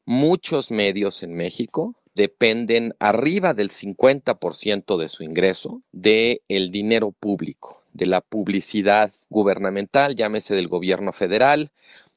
Muchos 0.05 0.72
medios 0.72 1.24
en 1.24 1.34
México 1.34 1.97
dependen 2.17 2.95
arriba 3.00 3.53
del 3.53 3.69
50% 3.69 4.97
de 4.97 5.07
su 5.07 5.24
ingreso 5.24 5.83
del 5.91 6.71
dinero 6.71 7.12
público, 7.12 7.83
de 7.93 8.07
la 8.07 8.21
publicidad 8.21 9.13
gubernamental, 9.29 10.15
llámese 10.15 10.55
del 10.55 10.67
gobierno 10.67 11.13
federal, 11.13 11.71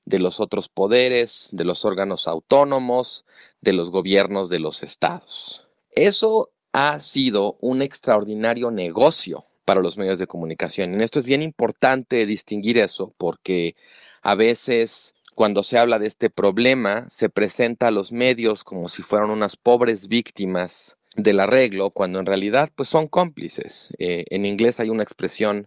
de 0.06 0.18
los 0.18 0.40
otros 0.40 0.70
poderes, 0.70 1.50
de 1.52 1.64
los 1.64 1.84
órganos 1.84 2.26
autónomos, 2.28 3.26
de 3.60 3.74
los 3.74 3.90
gobiernos 3.90 4.48
de 4.48 4.58
los 4.58 4.82
estados. 4.82 5.68
Eso 5.90 6.50
ha 6.72 6.98
sido 6.98 7.58
un 7.60 7.82
extraordinario 7.82 8.70
negocio 8.70 9.44
para 9.66 9.82
los 9.82 9.98
medios 9.98 10.18
de 10.18 10.26
comunicación. 10.26 10.94
En 10.94 11.02
esto 11.02 11.18
es 11.18 11.26
bien 11.26 11.42
importante 11.42 12.24
distinguir 12.24 12.78
eso 12.78 13.12
porque 13.18 13.76
a 14.22 14.34
veces 14.34 15.14
cuando 15.40 15.62
se 15.62 15.78
habla 15.78 15.98
de 15.98 16.06
este 16.06 16.28
problema 16.28 17.06
se 17.08 17.30
presenta 17.30 17.88
a 17.88 17.90
los 17.90 18.12
medios 18.12 18.62
como 18.62 18.90
si 18.90 19.00
fueran 19.00 19.30
unas 19.30 19.56
pobres 19.56 20.06
víctimas 20.06 20.98
del 21.16 21.40
arreglo, 21.40 21.92
cuando 21.92 22.20
en 22.20 22.26
realidad 22.26 22.68
pues 22.74 22.90
son 22.90 23.08
cómplices. 23.08 23.90
Eh, 23.98 24.26
en 24.28 24.44
inglés 24.44 24.80
hay 24.80 24.90
una 24.90 25.02
expresión 25.02 25.66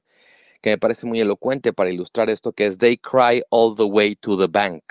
que 0.61 0.69
me 0.69 0.77
parece 0.77 1.07
muy 1.07 1.21
elocuente 1.21 1.73
para 1.73 1.89
ilustrar 1.89 2.29
esto, 2.29 2.51
que 2.51 2.67
es 2.67 2.77
they 2.77 2.97
cry 2.97 3.41
all 3.49 3.75
the 3.75 3.81
way 3.81 4.15
to 4.15 4.37
the 4.37 4.45
bank, 4.45 4.83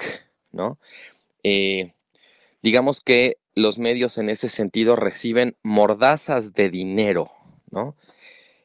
¿no? 0.51 0.81
Eh, 1.45 1.93
digamos 2.61 3.03
que 3.03 3.37
los 3.55 3.79
medios 3.79 4.19
en 4.19 4.31
ese 4.31 4.49
sentido 4.49 4.97
reciben 4.97 5.55
mordazas 5.62 6.55
de 6.55 6.71
dinero, 6.71 7.31
¿no? 7.71 7.95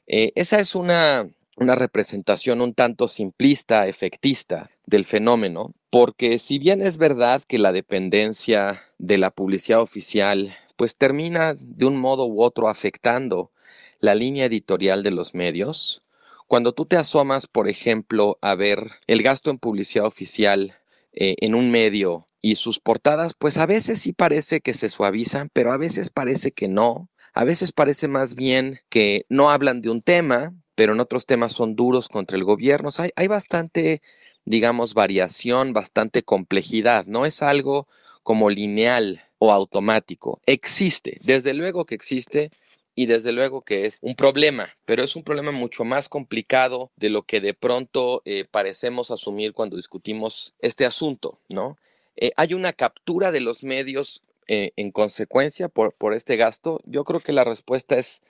Eh, 0.07 0.31
esa 0.33 0.59
es 0.59 0.73
una, 0.73 1.29
una 1.57 1.75
representación 1.75 2.61
un 2.61 2.73
tanto 2.73 3.07
simplista, 3.07 3.85
efectista 3.85 4.71
del 4.87 5.05
fenómeno, 5.05 5.75
porque 5.89 6.39
si 6.39 6.59
bien 6.59 6.81
es 6.81 6.97
verdad 6.97 7.43
que 7.47 7.59
la 7.59 7.71
dependencia 7.71 8.83
de 8.97 9.17
la 9.17 9.31
publicidad 9.31 9.81
oficial 9.81 10.55
pues 10.75 10.95
termina 10.95 11.55
de 11.59 11.85
un 11.85 11.97
modo 11.97 12.25
u 12.27 12.41
otro 12.43 12.69
afectando 12.69 13.51
la 13.99 14.15
línea 14.15 14.45
editorial 14.45 15.01
de 15.03 15.11
los 15.11 15.33
medios, 15.33 16.03
cuando 16.47 16.73
tú 16.73 16.85
te 16.85 16.95
asomas, 16.95 17.47
por 17.47 17.67
ejemplo, 17.67 18.37
a 18.41 18.55
ver 18.55 18.91
el 19.07 19.21
gasto 19.23 19.49
en 19.49 19.57
publicidad 19.57 20.05
oficial 20.05 20.77
eh, 21.13 21.35
en 21.41 21.55
un 21.55 21.71
medio 21.71 22.27
y 22.41 22.55
sus 22.55 22.79
portadas, 22.79 23.33
pues 23.37 23.57
a 23.57 23.65
veces 23.65 23.99
sí 23.99 24.13
parece 24.13 24.61
que 24.61 24.73
se 24.73 24.89
suavizan, 24.89 25.49
pero 25.51 25.73
a 25.73 25.77
veces 25.77 26.09
parece 26.09 26.51
que 26.51 26.67
no. 26.67 27.09
A 27.33 27.43
veces 27.43 27.71
parece 27.71 28.07
más 28.07 28.35
bien 28.35 28.79
que 28.89 29.25
no 29.29 29.49
hablan 29.49 29.81
de 29.81 29.89
un 29.89 30.01
tema, 30.01 30.53
pero 30.75 30.93
en 30.93 30.99
otros 30.99 31.25
temas 31.25 31.51
son 31.51 31.75
duros 31.75 32.07
contra 32.07 32.37
el 32.37 32.43
gobierno. 32.43 32.89
O 32.89 32.91
sea, 32.91 33.05
hay, 33.05 33.11
hay 33.15 33.27
bastante, 33.27 34.01
digamos, 34.47 34.93
variación, 34.93 35.73
bastante 35.73 36.23
complejidad. 36.23 37.05
No 37.05 37.25
es 37.25 37.43
algo 37.43 37.87
como 38.23 38.49
lineal 38.49 39.21
o 39.39 39.51
automático. 39.51 40.41
Existe, 40.45 41.19
desde 41.21 41.53
luego 41.53 41.85
que 41.85 41.95
existe, 41.95 42.51
y 42.95 43.05
desde 43.05 43.31
luego 43.31 43.61
que 43.61 43.85
es 43.85 43.99
un 44.01 44.15
problema, 44.15 44.75
pero 44.85 45.03
es 45.03 45.15
un 45.15 45.23
problema 45.23 45.51
mucho 45.51 45.83
más 45.83 46.09
complicado 46.09 46.89
de 46.95 47.09
lo 47.09 47.21
que 47.21 47.39
de 47.41 47.53
pronto 47.53 48.23
eh, 48.25 48.45
parecemos 48.49 49.11
asumir 49.11 49.53
cuando 49.53 49.77
discutimos 49.77 50.55
este 50.59 50.83
asunto, 50.83 51.39
¿no? 51.47 51.77
Eh, 52.15 52.31
hay 52.37 52.55
una 52.55 52.73
captura 52.73 53.31
de 53.31 53.41
los 53.41 53.63
medios 53.63 54.23
eh, 54.47 54.71
en 54.77 54.91
consecuencia 54.91 55.69
por, 55.69 55.93
por 55.93 56.15
este 56.15 56.37
gasto. 56.37 56.81
Yo 56.85 57.03
creo 57.03 57.19
que 57.19 57.33
la 57.33 57.43
respuesta 57.43 57.97
es 57.97 58.23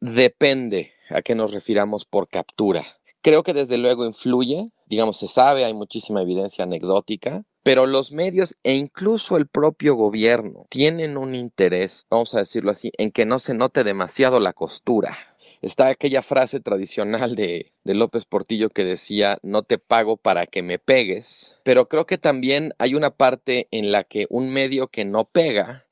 depende 0.00 0.92
a 1.10 1.20
qué 1.20 1.34
nos 1.34 1.52
refiramos 1.52 2.06
por 2.06 2.28
captura. 2.28 2.86
Creo 3.20 3.42
que 3.42 3.52
desde 3.52 3.76
luego 3.76 4.06
influye, 4.06 4.70
digamos, 4.92 5.16
se 5.16 5.26
sabe, 5.26 5.64
hay 5.64 5.72
muchísima 5.72 6.20
evidencia 6.20 6.64
anecdótica, 6.64 7.46
pero 7.62 7.86
los 7.86 8.12
medios 8.12 8.58
e 8.62 8.74
incluso 8.74 9.38
el 9.38 9.46
propio 9.46 9.94
gobierno 9.94 10.66
tienen 10.68 11.16
un 11.16 11.34
interés, 11.34 12.06
vamos 12.10 12.34
a 12.34 12.40
decirlo 12.40 12.70
así, 12.70 12.92
en 12.98 13.10
que 13.10 13.24
no 13.24 13.38
se 13.38 13.54
note 13.54 13.84
demasiado 13.84 14.38
la 14.38 14.52
costura. 14.52 15.16
Está 15.62 15.86
aquella 15.86 16.20
frase 16.20 16.60
tradicional 16.60 17.36
de, 17.36 17.72
de, 17.84 17.94
López 17.94 18.26
Portillo 18.26 18.68
que 18.68 18.84
decía, 18.84 19.38
no 19.42 19.62
te 19.62 19.78
pago 19.78 20.18
para 20.18 20.46
que 20.46 20.60
me 20.60 20.78
pegues, 20.78 21.56
pero 21.62 21.88
creo 21.88 22.04
que 22.04 22.18
también 22.18 22.74
hay 22.76 22.94
una 22.94 23.12
parte 23.12 23.68
en 23.70 23.92
la 23.92 24.04
que 24.04 24.26
un 24.28 24.50
medio 24.50 24.88
que 24.88 25.06
no 25.06 25.24
pega 25.24 25.86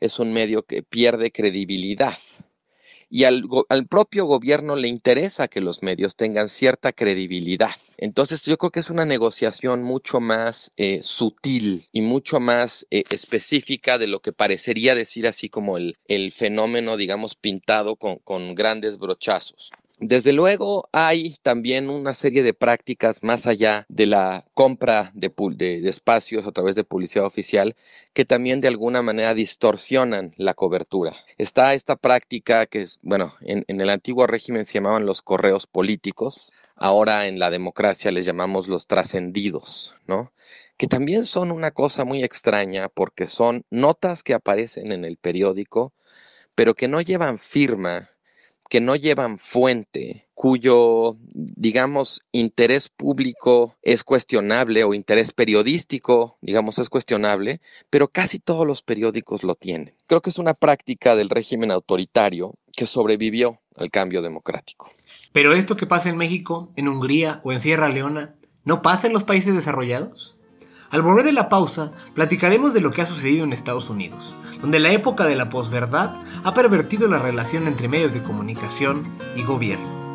es 0.00 0.18
un 0.18 0.32
medio 0.32 0.62
que 0.62 0.82
pierde 0.82 1.30
credibilidad 1.30 2.16
y 3.08 3.24
al, 3.24 3.44
propio 3.88 4.26
gobierno 4.26 4.76
le 4.76 4.88
interesa 4.88 5.48
que 5.48 5.60
los 5.60 5.82
medios 5.82 6.16
tengan 6.16 6.48
cierta 6.48 6.92
credibilidad. 6.92 7.74
Entonces 7.98 8.44
yo 8.44 8.58
creo 8.58 8.70
que 8.70 8.80
es 8.80 8.90
una 8.90 9.04
negociación 9.04 9.82
mucho 9.82 10.20
más 10.20 10.72
eh, 10.76 11.00
sutil 11.02 11.88
y 11.92 12.02
mucho 12.02 12.40
más 12.40 12.86
eh, 12.90 13.04
específica 13.10 13.98
de 13.98 14.06
lo 14.06 14.20
que 14.20 14.32
parecería 14.32 14.94
decir 14.94 15.26
así 15.26 15.48
como 15.48 15.76
el, 15.76 15.96
el 16.08 16.32
fenómeno, 16.32 16.96
digamos, 16.96 17.36
pintado 17.36 17.96
con, 17.96 18.16
con 18.18 18.54
grandes 18.54 18.98
brochazos. 18.98 19.70
Desde 19.98 20.34
luego 20.34 20.90
hay 20.92 21.38
también 21.42 21.88
una 21.88 22.12
serie 22.12 22.42
de 22.42 22.52
prácticas 22.52 23.22
más 23.22 23.46
allá 23.46 23.86
de 23.88 24.04
la 24.04 24.44
compra 24.52 25.10
de, 25.14 25.32
espacios 25.88 26.46
a 26.46 26.52
través 26.52 26.74
de 26.74 26.84
publicidad 26.84 27.24
oficial 27.24 27.76
que 28.12 28.26
también 28.26 28.60
de 28.60 28.68
alguna 28.68 29.00
manera 29.00 29.32
distorsionan 29.32 30.34
la 30.36 30.52
cobertura. 30.52 31.16
Está 31.38 31.72
esta 31.72 31.96
práctica 31.96 32.66
que 32.66 32.82
es, 32.82 32.98
bueno, 33.00 33.32
en, 33.40 33.64
en 33.68 33.80
el 33.80 33.88
antiguo 33.88 34.26
régimen 34.26 34.66
se 34.66 34.74
llamaban 34.74 35.06
los 35.06 35.22
correos 35.22 35.66
políticos, 35.66 36.52
ahora 36.74 37.26
en 37.26 37.38
la 37.38 37.48
democracia 37.48 38.12
les 38.12 38.26
llamamos 38.26 38.68
los 38.68 38.86
trascendidos, 38.86 39.96
¿no? 40.06 40.30
que 40.76 40.88
también 40.88 41.24
son 41.24 41.50
una 41.50 41.70
cosa 41.70 42.04
muy 42.04 42.22
extraña 42.22 42.90
porque 42.90 43.26
son 43.26 43.64
notas 43.70 44.22
que 44.22 44.34
aparecen 44.34 44.92
en 44.92 45.06
el 45.06 45.16
periódico, 45.16 45.94
pero 46.54 46.74
que 46.74 46.86
no 46.86 47.00
llevan 47.00 47.38
firma 47.38 48.10
que 48.68 48.80
no 48.80 48.96
llevan 48.96 49.38
fuente, 49.38 50.28
cuyo, 50.34 51.16
digamos, 51.32 52.22
interés 52.32 52.88
público 52.88 53.76
es 53.82 54.04
cuestionable 54.04 54.84
o 54.84 54.94
interés 54.94 55.32
periodístico, 55.32 56.38
digamos, 56.40 56.78
es 56.78 56.88
cuestionable, 56.88 57.60
pero 57.90 58.08
casi 58.08 58.38
todos 58.38 58.66
los 58.66 58.82
periódicos 58.82 59.44
lo 59.44 59.54
tienen. 59.54 59.94
Creo 60.06 60.20
que 60.20 60.30
es 60.30 60.38
una 60.38 60.54
práctica 60.54 61.16
del 61.16 61.30
régimen 61.30 61.70
autoritario 61.70 62.54
que 62.76 62.86
sobrevivió 62.86 63.60
al 63.76 63.90
cambio 63.90 64.22
democrático. 64.22 64.90
Pero 65.32 65.52
esto 65.52 65.76
que 65.76 65.86
pasa 65.86 66.08
en 66.08 66.16
México, 66.16 66.72
en 66.76 66.88
Hungría 66.88 67.40
o 67.44 67.52
en 67.52 67.60
Sierra 67.60 67.88
Leona, 67.88 68.36
¿no 68.64 68.82
pasa 68.82 69.06
en 69.06 69.12
los 69.12 69.24
países 69.24 69.54
desarrollados? 69.54 70.35
Al 70.90 71.02
volver 71.02 71.24
de 71.24 71.32
la 71.32 71.48
pausa, 71.48 71.90
platicaremos 72.14 72.72
de 72.72 72.80
lo 72.80 72.92
que 72.92 73.02
ha 73.02 73.06
sucedido 73.06 73.44
en 73.44 73.52
Estados 73.52 73.90
Unidos, 73.90 74.36
donde 74.60 74.78
la 74.78 74.92
época 74.92 75.26
de 75.26 75.34
la 75.34 75.50
posverdad 75.50 76.14
ha 76.44 76.54
pervertido 76.54 77.08
la 77.08 77.18
relación 77.18 77.66
entre 77.66 77.88
medios 77.88 78.14
de 78.14 78.22
comunicación 78.22 79.02
y 79.34 79.42
gobierno. 79.42 80.05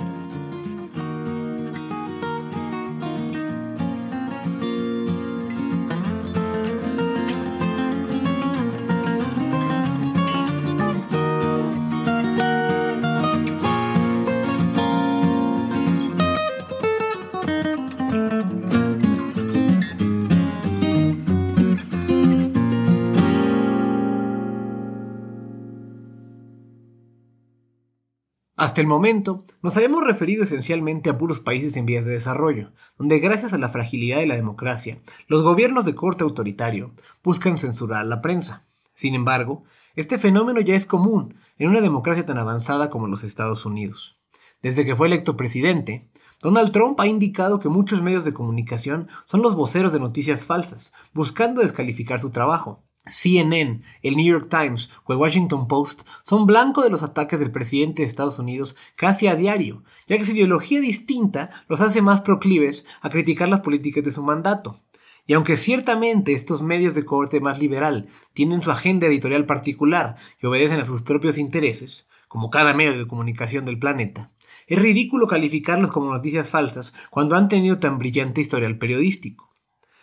Hasta 28.61 28.79
el 28.79 28.85
momento, 28.85 29.43
nos 29.63 29.75
habíamos 29.75 30.03
referido 30.03 30.43
esencialmente 30.43 31.09
a 31.09 31.17
puros 31.17 31.39
países 31.39 31.75
en 31.77 31.87
vías 31.87 32.05
de 32.05 32.11
desarrollo, 32.11 32.73
donde 32.95 33.17
gracias 33.17 33.53
a 33.53 33.57
la 33.57 33.69
fragilidad 33.69 34.19
de 34.19 34.27
la 34.27 34.35
democracia, 34.35 34.99
los 35.25 35.41
gobiernos 35.41 35.83
de 35.83 35.95
corte 35.95 36.23
autoritario 36.23 36.91
buscan 37.23 37.57
censurar 37.57 38.01
a 38.01 38.05
la 38.05 38.21
prensa. 38.21 38.67
Sin 38.93 39.15
embargo, 39.15 39.63
este 39.95 40.19
fenómeno 40.19 40.61
ya 40.61 40.75
es 40.75 40.85
común 40.85 41.37
en 41.57 41.69
una 41.69 41.81
democracia 41.81 42.23
tan 42.23 42.37
avanzada 42.37 42.91
como 42.91 43.07
los 43.07 43.23
Estados 43.23 43.65
Unidos. 43.65 44.19
Desde 44.61 44.85
que 44.85 44.95
fue 44.95 45.07
electo 45.07 45.35
presidente, 45.35 46.07
Donald 46.39 46.71
Trump 46.71 46.99
ha 46.99 47.07
indicado 47.07 47.57
que 47.57 47.67
muchos 47.67 48.03
medios 48.03 48.25
de 48.25 48.33
comunicación 48.33 49.07
son 49.25 49.41
los 49.41 49.55
voceros 49.55 49.91
de 49.91 49.99
noticias 49.99 50.45
falsas, 50.45 50.93
buscando 51.15 51.61
descalificar 51.61 52.19
su 52.19 52.29
trabajo. 52.29 52.83
CNN, 53.05 53.81
el 54.03 54.15
New 54.15 54.25
York 54.25 54.47
Times 54.49 54.89
o 55.05 55.13
el 55.13 55.19
Washington 55.19 55.67
Post 55.67 56.07
son 56.23 56.45
blanco 56.45 56.83
de 56.83 56.89
los 56.91 57.01
ataques 57.01 57.39
del 57.39 57.51
presidente 57.51 58.01
de 58.01 58.07
Estados 58.07 58.37
Unidos 58.37 58.75
casi 58.95 59.27
a 59.27 59.35
diario, 59.35 59.83
ya 60.07 60.17
que 60.17 60.25
su 60.25 60.31
ideología 60.31 60.79
distinta 60.79 61.63
los 61.67 61.81
hace 61.81 62.01
más 62.01 62.21
proclives 62.21 62.85
a 63.01 63.09
criticar 63.09 63.49
las 63.49 63.61
políticas 63.61 64.03
de 64.03 64.11
su 64.11 64.21
mandato. 64.21 64.79
Y 65.25 65.33
aunque 65.33 65.57
ciertamente 65.57 66.33
estos 66.33 66.61
medios 66.61 66.93
de 66.93 67.05
corte 67.05 67.39
más 67.39 67.59
liberal 67.59 68.07
tienen 68.33 68.61
su 68.61 68.71
agenda 68.71 69.07
editorial 69.07 69.45
particular 69.45 70.17
y 70.41 70.45
obedecen 70.45 70.79
a 70.79 70.85
sus 70.85 71.01
propios 71.01 71.37
intereses, 71.37 72.07
como 72.27 72.49
cada 72.49 72.73
medio 72.73 72.97
de 72.97 73.07
comunicación 73.07 73.65
del 73.65 73.79
planeta, 73.79 74.31
es 74.67 74.79
ridículo 74.79 75.27
calificarlos 75.27 75.91
como 75.91 76.13
noticias 76.13 76.47
falsas 76.47 76.93
cuando 77.09 77.35
han 77.35 77.49
tenido 77.49 77.79
tan 77.79 77.97
brillante 77.97 78.41
historial 78.41 78.77
periodístico. 78.77 79.50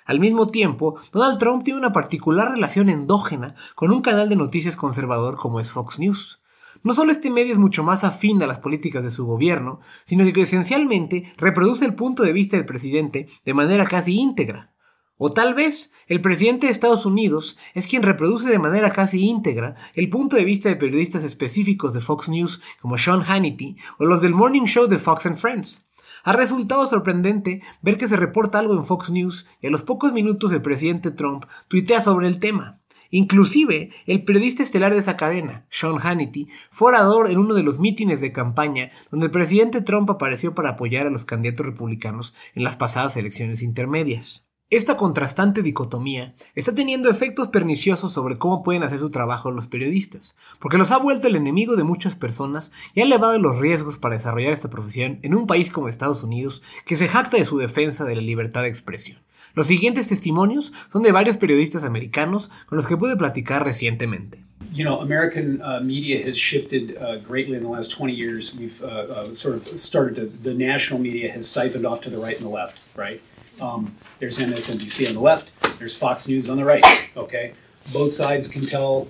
Al 0.08 0.20
mismo 0.20 0.46
tiempo, 0.46 0.98
Donald 1.12 1.38
Trump 1.38 1.64
tiene 1.64 1.78
una 1.78 1.92
particular 1.92 2.52
relación 2.52 2.88
endógena 2.88 3.54
con 3.74 3.92
un 3.92 4.00
canal 4.00 4.30
de 4.30 4.36
noticias 4.36 4.74
conservador 4.74 5.36
como 5.36 5.60
es 5.60 5.70
Fox 5.70 5.98
News. 5.98 6.40
No 6.82 6.94
solo 6.94 7.12
este 7.12 7.30
medio 7.30 7.52
es 7.52 7.58
mucho 7.58 7.82
más 7.82 8.04
afín 8.04 8.42
a 8.42 8.46
las 8.46 8.58
políticas 8.58 9.04
de 9.04 9.10
su 9.10 9.26
gobierno, 9.26 9.80
sino 10.06 10.24
que 10.32 10.40
esencialmente 10.40 11.34
reproduce 11.36 11.84
el 11.84 11.94
punto 11.94 12.22
de 12.22 12.32
vista 12.32 12.56
del 12.56 12.64
presidente 12.64 13.28
de 13.44 13.52
manera 13.52 13.84
casi 13.84 14.18
íntegra. 14.18 14.72
O 15.18 15.30
tal 15.30 15.52
vez 15.52 15.90
el 16.06 16.22
presidente 16.22 16.64
de 16.64 16.72
Estados 16.72 17.04
Unidos 17.04 17.58
es 17.74 17.86
quien 17.86 18.02
reproduce 18.02 18.48
de 18.48 18.58
manera 18.58 18.90
casi 18.90 19.28
íntegra 19.28 19.74
el 19.92 20.08
punto 20.08 20.36
de 20.36 20.44
vista 20.46 20.70
de 20.70 20.76
periodistas 20.76 21.22
específicos 21.22 21.92
de 21.92 22.00
Fox 22.00 22.30
News 22.30 22.62
como 22.80 22.96
Sean 22.96 23.24
Hannity 23.24 23.76
o 23.98 24.06
los 24.06 24.22
del 24.22 24.32
Morning 24.32 24.64
Show 24.64 24.86
de 24.86 24.98
Fox 24.98 25.26
and 25.26 25.36
Friends. 25.36 25.84
Ha 26.24 26.32
resultado 26.32 26.86
sorprendente 26.86 27.62
ver 27.82 27.96
que 27.96 28.08
se 28.08 28.16
reporta 28.16 28.58
algo 28.58 28.74
en 28.74 28.84
Fox 28.84 29.10
News 29.10 29.46
y 29.60 29.66
a 29.66 29.70
los 29.70 29.82
pocos 29.82 30.12
minutos 30.12 30.52
el 30.52 30.62
presidente 30.62 31.10
Trump 31.10 31.44
tuitea 31.68 32.00
sobre 32.00 32.26
el 32.26 32.38
tema. 32.38 32.80
Inclusive, 33.10 33.90
el 34.06 34.24
periodista 34.24 34.62
estelar 34.62 34.92
de 34.92 35.00
esa 35.00 35.16
cadena, 35.16 35.66
Sean 35.70 35.98
Hannity, 35.98 36.48
fue 36.70 36.88
orador 36.88 37.30
en 37.30 37.38
uno 37.38 37.54
de 37.54 37.62
los 37.62 37.78
mítines 37.78 38.20
de 38.20 38.32
campaña 38.32 38.90
donde 39.10 39.26
el 39.26 39.32
presidente 39.32 39.80
Trump 39.80 40.10
apareció 40.10 40.54
para 40.54 40.70
apoyar 40.70 41.06
a 41.06 41.10
los 41.10 41.24
candidatos 41.24 41.64
republicanos 41.64 42.34
en 42.54 42.64
las 42.64 42.76
pasadas 42.76 43.16
elecciones 43.16 43.62
intermedias. 43.62 44.44
Esta 44.70 44.98
contrastante 44.98 45.62
dicotomía 45.62 46.34
está 46.54 46.74
teniendo 46.74 47.08
efectos 47.08 47.48
perniciosos 47.48 48.12
sobre 48.12 48.36
cómo 48.36 48.62
pueden 48.62 48.82
hacer 48.82 48.98
su 48.98 49.08
trabajo 49.08 49.50
los 49.50 49.66
periodistas, 49.66 50.36
porque 50.58 50.76
los 50.76 50.90
ha 50.90 50.98
vuelto 50.98 51.26
el 51.26 51.36
enemigo 51.36 51.74
de 51.74 51.84
muchas 51.84 52.16
personas 52.16 52.70
y 52.92 53.00
ha 53.00 53.04
elevado 53.04 53.38
los 53.38 53.56
riesgos 53.56 53.96
para 53.96 54.16
desarrollar 54.16 54.52
esta 54.52 54.68
profesión 54.68 55.20
en 55.22 55.34
un 55.34 55.46
país 55.46 55.70
como 55.70 55.88
Estados 55.88 56.22
Unidos 56.22 56.62
que 56.84 56.98
se 56.98 57.08
jacta 57.08 57.38
de 57.38 57.46
su 57.46 57.56
defensa 57.56 58.04
de 58.04 58.16
la 58.16 58.20
libertad 58.20 58.60
de 58.60 58.68
expresión. 58.68 59.22
Los 59.54 59.68
siguientes 59.68 60.08
testimonios 60.08 60.74
son 60.92 61.02
de 61.02 61.12
varios 61.12 61.38
periodistas 61.38 61.82
americanos 61.84 62.50
con 62.66 62.76
los 62.76 62.86
que 62.86 62.98
pude 62.98 63.16
platicar 63.16 63.64
recientemente. 63.64 64.44
you 64.70 64.84
know, 64.84 65.00
American 65.00 65.62
uh, 65.62 65.80
media 65.80 66.22
has 66.22 66.36
shifted 66.36 66.98
uh, 66.98 67.16
greatly 67.20 67.56
in 67.56 67.62
the 67.62 67.68
last 67.68 67.90
20 67.90 68.12
years. 68.12 68.54
We've 68.54 68.82
uh, 68.82 69.32
sort 69.32 69.56
of 69.56 69.78
started 69.78 70.42
the 70.44 70.52
national 70.52 71.00
media 71.00 71.32
has 71.32 71.48
siphoned 71.48 71.86
off 71.86 72.02
to 72.02 72.10
the 72.10 72.18
right 72.18 72.36
and 72.36 72.44
the 72.44 72.50
left, 72.50 72.78
right? 72.94 73.22
Um, 73.60 73.94
there's 74.18 74.38
MSNBC 74.38 75.08
on 75.08 75.14
the 75.14 75.20
left, 75.20 75.50
there's 75.78 75.96
Fox 75.96 76.28
News 76.28 76.48
on 76.48 76.56
the 76.56 76.64
right. 76.64 76.84
Okay, 77.16 77.52
both 77.92 78.12
sides 78.12 78.48
can 78.48 78.66
tell 78.66 79.08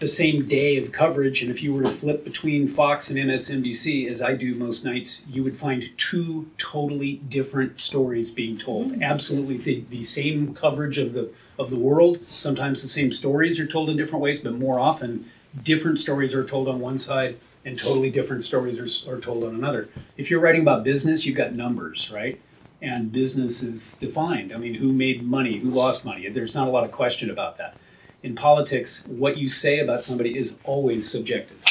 the 0.00 0.06
same 0.06 0.46
day 0.46 0.78
of 0.78 0.92
coverage, 0.92 1.42
and 1.42 1.50
if 1.50 1.62
you 1.62 1.74
were 1.74 1.82
to 1.82 1.90
flip 1.90 2.24
between 2.24 2.66
Fox 2.66 3.10
and 3.10 3.18
MSNBC, 3.18 4.10
as 4.10 4.22
I 4.22 4.32
do 4.34 4.54
most 4.54 4.82
nights, 4.82 5.22
you 5.28 5.44
would 5.44 5.56
find 5.56 5.90
two 5.98 6.50
totally 6.56 7.16
different 7.28 7.78
stories 7.78 8.30
being 8.30 8.56
told. 8.56 8.92
Mm-hmm. 8.92 9.02
Absolutely, 9.02 9.58
the, 9.58 9.84
the 9.90 10.02
same 10.02 10.54
coverage 10.54 10.96
of 10.96 11.12
the 11.12 11.30
of 11.58 11.68
the 11.68 11.76
world. 11.76 12.18
Sometimes 12.32 12.80
the 12.80 12.88
same 12.88 13.12
stories 13.12 13.60
are 13.60 13.66
told 13.66 13.90
in 13.90 13.98
different 13.98 14.22
ways, 14.22 14.40
but 14.40 14.54
more 14.54 14.80
often, 14.80 15.26
different 15.62 15.98
stories 15.98 16.34
are 16.34 16.44
told 16.44 16.68
on 16.68 16.80
one 16.80 16.96
side 16.96 17.36
and 17.66 17.78
totally 17.78 18.10
different 18.10 18.42
stories 18.42 19.06
are, 19.06 19.12
are 19.12 19.20
told 19.20 19.44
on 19.44 19.54
another. 19.54 19.90
If 20.16 20.30
you're 20.30 20.40
writing 20.40 20.62
about 20.62 20.84
business, 20.84 21.26
you've 21.26 21.36
got 21.36 21.54
numbers, 21.54 22.10
right? 22.10 22.40
And 22.82 23.12
business 23.12 23.62
is 23.62 23.94
defined. 23.96 24.52
I 24.52 24.56
mean, 24.56 24.74
who 24.74 24.92
made 24.92 25.22
money, 25.22 25.58
who 25.58 25.70
lost 25.70 26.04
money? 26.04 26.28
There's 26.28 26.54
not 26.54 26.66
a 26.68 26.70
lot 26.70 26.84
of 26.84 26.92
question 26.92 27.30
about 27.30 27.56
that. 27.58 27.76
In 28.22 28.34
politics, 28.34 29.04
what 29.06 29.38
you 29.38 29.48
say 29.48 29.80
about 29.80 30.04
somebody 30.04 30.36
is 30.36 30.56
always 30.64 31.10
subjective. 31.10 31.62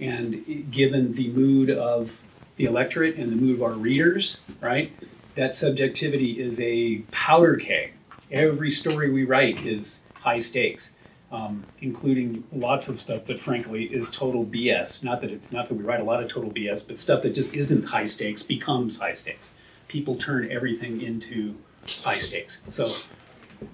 And 0.00 0.66
given 0.70 1.12
the 1.14 1.28
mood 1.30 1.70
of 1.70 2.22
the 2.56 2.64
electorate 2.64 3.16
and 3.16 3.30
the 3.32 3.36
mood 3.36 3.56
of 3.56 3.62
our 3.62 3.72
readers, 3.72 4.40
right, 4.60 4.92
that 5.36 5.54
subjectivity 5.54 6.40
is 6.42 6.60
a 6.60 6.98
powder 7.10 7.56
keg. 7.56 7.92
Every 8.30 8.70
story 8.70 9.10
we 9.10 9.24
write 9.24 9.64
is 9.64 10.02
high 10.14 10.38
stakes. 10.38 10.92
um, 11.32 11.64
including 11.80 12.44
lots 12.52 12.88
of 12.88 12.98
stuff 12.98 13.24
that 13.24 13.40
frankly 13.40 13.84
is 13.84 14.10
total 14.10 14.44
BS. 14.44 15.02
Not 15.02 15.22
that 15.22 15.30
it's 15.30 15.50
not 15.50 15.68
that 15.68 15.74
we 15.74 15.82
write 15.82 16.00
a 16.00 16.04
lot 16.04 16.22
of 16.22 16.28
total 16.28 16.50
BS, 16.50 16.86
but 16.86 16.98
stuff 16.98 17.22
that 17.22 17.34
just 17.34 17.54
isn't 17.54 17.84
high 17.84 18.04
stakes 18.04 18.42
becomes 18.42 18.98
high 18.98 19.12
stakes. 19.12 19.52
People 19.92 20.14
turn 20.16 20.50
everything 20.50 21.02
into 21.02 21.54
high 22.02 22.16
stakes. 22.16 22.62
So 22.68 22.94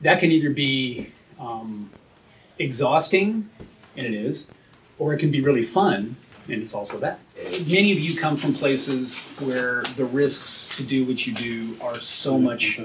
that 0.03 0.19
can 0.19 0.33
either 0.33 0.51
be 0.51 1.13
um, 1.39 1.89
exhausting, 2.59 3.49
and 3.97 4.05
it 4.05 4.15
is, 4.15 4.49
or 4.99 5.15
it 5.15 5.19
can 5.19 5.31
be 5.31 5.41
really 5.41 5.63
fun, 5.63 6.17
and 6.49 6.61
it's 6.61 6.75
also 6.75 6.99
that. 6.99 7.21
Many 7.71 7.93
of 7.93 8.01
you 8.01 8.17
come 8.17 8.37
from 8.37 8.53
places 8.53 9.17
where 9.39 9.85
the 9.95 10.07
risks 10.07 10.69
to 10.77 10.83
do 10.83 11.07
what 11.07 11.25
you 11.25 11.33
do 11.35 11.77
are 11.81 12.01
so 12.01 12.37
much 12.37 12.81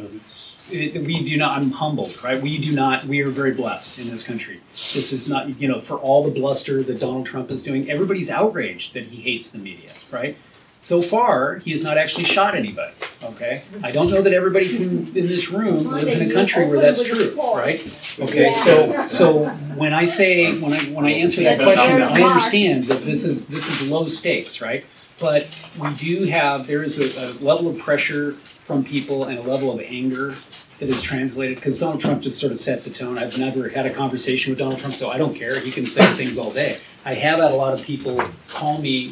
it, 0.72 1.04
we 1.04 1.22
do 1.24 1.36
not 1.36 1.58
i'm 1.58 1.72
humbled 1.72 2.18
right 2.24 2.42
we 2.42 2.58
do 2.58 2.72
not 2.72 3.06
we 3.06 3.22
are 3.22 3.30
very 3.30 3.52
blessed 3.52 4.00
in 4.00 4.10
this 4.10 4.24
country 4.24 4.62
this 4.94 5.12
is 5.12 5.28
not 5.28 5.60
you 5.60 5.68
know 5.68 5.78
for 5.80 5.98
all 5.98 6.24
the 6.24 6.32
bluster 6.32 6.84
that 6.84 7.00
donald 7.00 7.26
trump 7.26 7.52
is 7.52 7.62
doing 7.62 7.90
everybody's 7.92 8.30
outraged 8.30 8.94
that 8.94 9.06
he 9.06 9.22
hates 9.22 9.50
the 9.50 9.60
media 9.60 9.92
right 10.10 10.38
so 10.84 11.02
far 11.02 11.56
he 11.60 11.72
has 11.72 11.82
not 11.82 11.98
actually 11.98 12.26
shot 12.26 12.56
anybody 12.56 12.94
okay 13.24 13.64
i 13.84 13.90
don't 13.90 14.10
know 14.10 14.22
that 14.22 14.34
everybody 14.34 14.68
from 14.68 14.86
in 15.16 15.28
this 15.28 15.50
room 15.50 15.88
lives 15.88 16.14
in 16.14 16.30
a 16.30 16.34
country 16.34 16.68
where 16.68 16.80
that's 16.80 17.02
true 17.02 17.34
right 17.56 17.90
okay 18.20 18.52
so 18.52 18.92
so 19.08 19.46
when 19.76 19.94
i 19.94 20.04
say 20.04 20.60
when 20.60 20.74
i 20.74 20.84
when 20.92 21.06
i 21.06 21.12
answer 21.12 21.42
that 21.42 21.60
question 21.62 22.02
i 22.02 22.22
understand 22.22 22.86
that 22.86 23.04
this 23.06 23.24
is 23.24 23.48
this 23.48 23.70
is 23.70 23.88
low 23.88 24.08
stakes 24.08 24.60
right 24.62 24.84
but 25.20 25.48
we 25.80 25.94
do 25.94 26.26
have 26.26 26.68
there 26.68 26.84
is 26.84 27.00
a, 27.00 27.08
a 27.18 27.28
level 27.40 27.70
of 27.70 27.78
pressure 27.80 28.34
from 28.60 28.84
people 28.84 29.26
and 29.26 29.40
a 29.40 29.42
level 29.42 29.72
of 29.72 29.80
anger 29.80 30.36
that 30.80 30.90
is 30.90 31.02
translated 31.02 31.56
because 31.56 31.80
Donald 31.80 32.02
Trump 32.02 32.22
just 32.22 32.40
sort 32.40 32.52
of 32.52 32.58
sets 32.58 32.88
a 32.88 32.92
tone. 32.92 33.18
I've 33.18 33.38
never 33.38 33.70
had 33.70 33.86
a 33.86 33.94
conversation 33.94 34.52
with 34.52 34.60
Donald 34.60 34.80
Trump, 34.80 34.96
so 34.96 35.10
I 35.10 35.18
don't 35.18 35.36
care. 35.36 35.60
He 35.60 35.72
can 35.72 35.86
say 35.86 36.06
things 36.16 36.38
all 36.38 36.52
day. 36.52 36.80
I 37.06 37.14
have 37.14 37.40
had 37.40 37.52
a 37.52 37.56
lot 37.56 37.74
of 37.74 37.86
people 37.86 38.22
call 38.50 38.82
me 38.82 39.12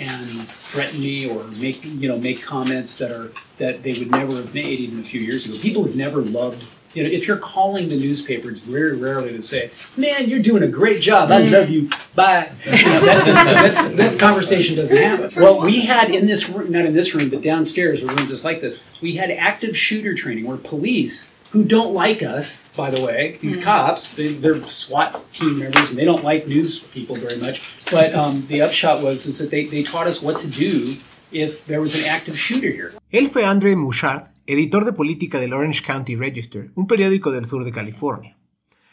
and 0.00 0.48
threaten 0.48 1.00
me 1.00 1.28
or 1.28 1.44
make 1.44 1.84
you 1.84 2.08
know 2.08 2.18
make 2.18 2.42
comments 2.42 2.96
that 2.96 3.12
are 3.12 3.32
that 3.58 3.82
they 3.82 3.92
would 3.92 4.10
never 4.10 4.36
have 4.36 4.54
made 4.54 4.80
even 4.80 5.00
a 5.00 5.04
few 5.04 5.20
years 5.20 5.44
ago. 5.44 5.56
People 5.58 5.84
have 5.84 5.94
never 5.94 6.22
loved 6.22 6.66
you 6.94 7.04
know, 7.04 7.10
if 7.10 7.28
you're 7.28 7.36
calling 7.36 7.88
the 7.88 7.96
newspaper, 7.96 8.50
it's 8.50 8.60
very 8.60 8.96
rarely 8.96 9.30
to 9.32 9.42
say, 9.42 9.70
"Man, 9.96 10.28
you're 10.28 10.40
doing 10.40 10.64
a 10.64 10.68
great 10.68 11.00
job. 11.00 11.30
I 11.30 11.38
love 11.38 11.70
you. 11.70 11.88
Bye." 12.16 12.50
You 12.64 12.72
know, 12.72 13.00
that, 13.00 13.24
does, 13.24 13.94
that 13.94 14.18
conversation 14.18 14.74
doesn't 14.74 14.96
happen. 14.96 15.30
Well, 15.40 15.60
we 15.60 15.82
had 15.82 16.10
in 16.10 16.26
this 16.26 16.48
room, 16.48 16.72
not 16.72 16.86
in 16.86 16.92
this 16.92 17.14
room, 17.14 17.30
but 17.30 17.42
downstairs, 17.42 18.02
a 18.02 18.06
room 18.06 18.26
just 18.26 18.42
like 18.42 18.60
this, 18.60 18.80
we 19.00 19.12
had 19.12 19.30
active 19.30 19.76
shooter 19.76 20.14
training 20.14 20.46
where 20.46 20.56
police 20.56 21.30
who 21.52 21.64
don't 21.64 21.92
like 21.92 22.22
us, 22.22 22.68
by 22.76 22.90
the 22.90 23.04
way, 23.04 23.38
these 23.40 23.56
mm-hmm. 23.56 23.64
cops, 23.64 24.12
they, 24.12 24.36
are 24.44 24.66
SWAT 24.66 25.32
team 25.32 25.58
members 25.58 25.90
and 25.90 25.98
they 25.98 26.04
don't 26.04 26.24
like 26.24 26.46
news 26.46 26.78
people 26.78 27.16
very 27.16 27.36
much. 27.36 27.62
But 27.90 28.14
um, 28.14 28.46
the 28.46 28.62
upshot 28.62 29.02
was 29.02 29.26
is 29.26 29.38
that 29.38 29.50
they, 29.50 29.66
they 29.66 29.82
taught 29.82 30.06
us 30.06 30.22
what 30.22 30.38
to 30.40 30.46
do 30.46 30.96
if 31.32 31.64
there 31.66 31.80
was 31.80 31.94
an 31.94 32.04
active 32.04 32.38
shooter 32.38 32.70
here. 32.70 32.92
Él 33.12 33.28
fue 33.28 33.44
Andre 33.44 33.74
Mouchard, 33.74 34.28
editor 34.46 34.84
de 34.84 34.92
política 34.92 35.40
del 35.40 35.52
Orange 35.52 35.82
County 35.82 36.14
Register, 36.16 36.70
un 36.76 36.86
periódico 36.86 37.32
del 37.32 37.46
sur 37.46 37.64
de 37.64 37.72
California. 37.72 38.36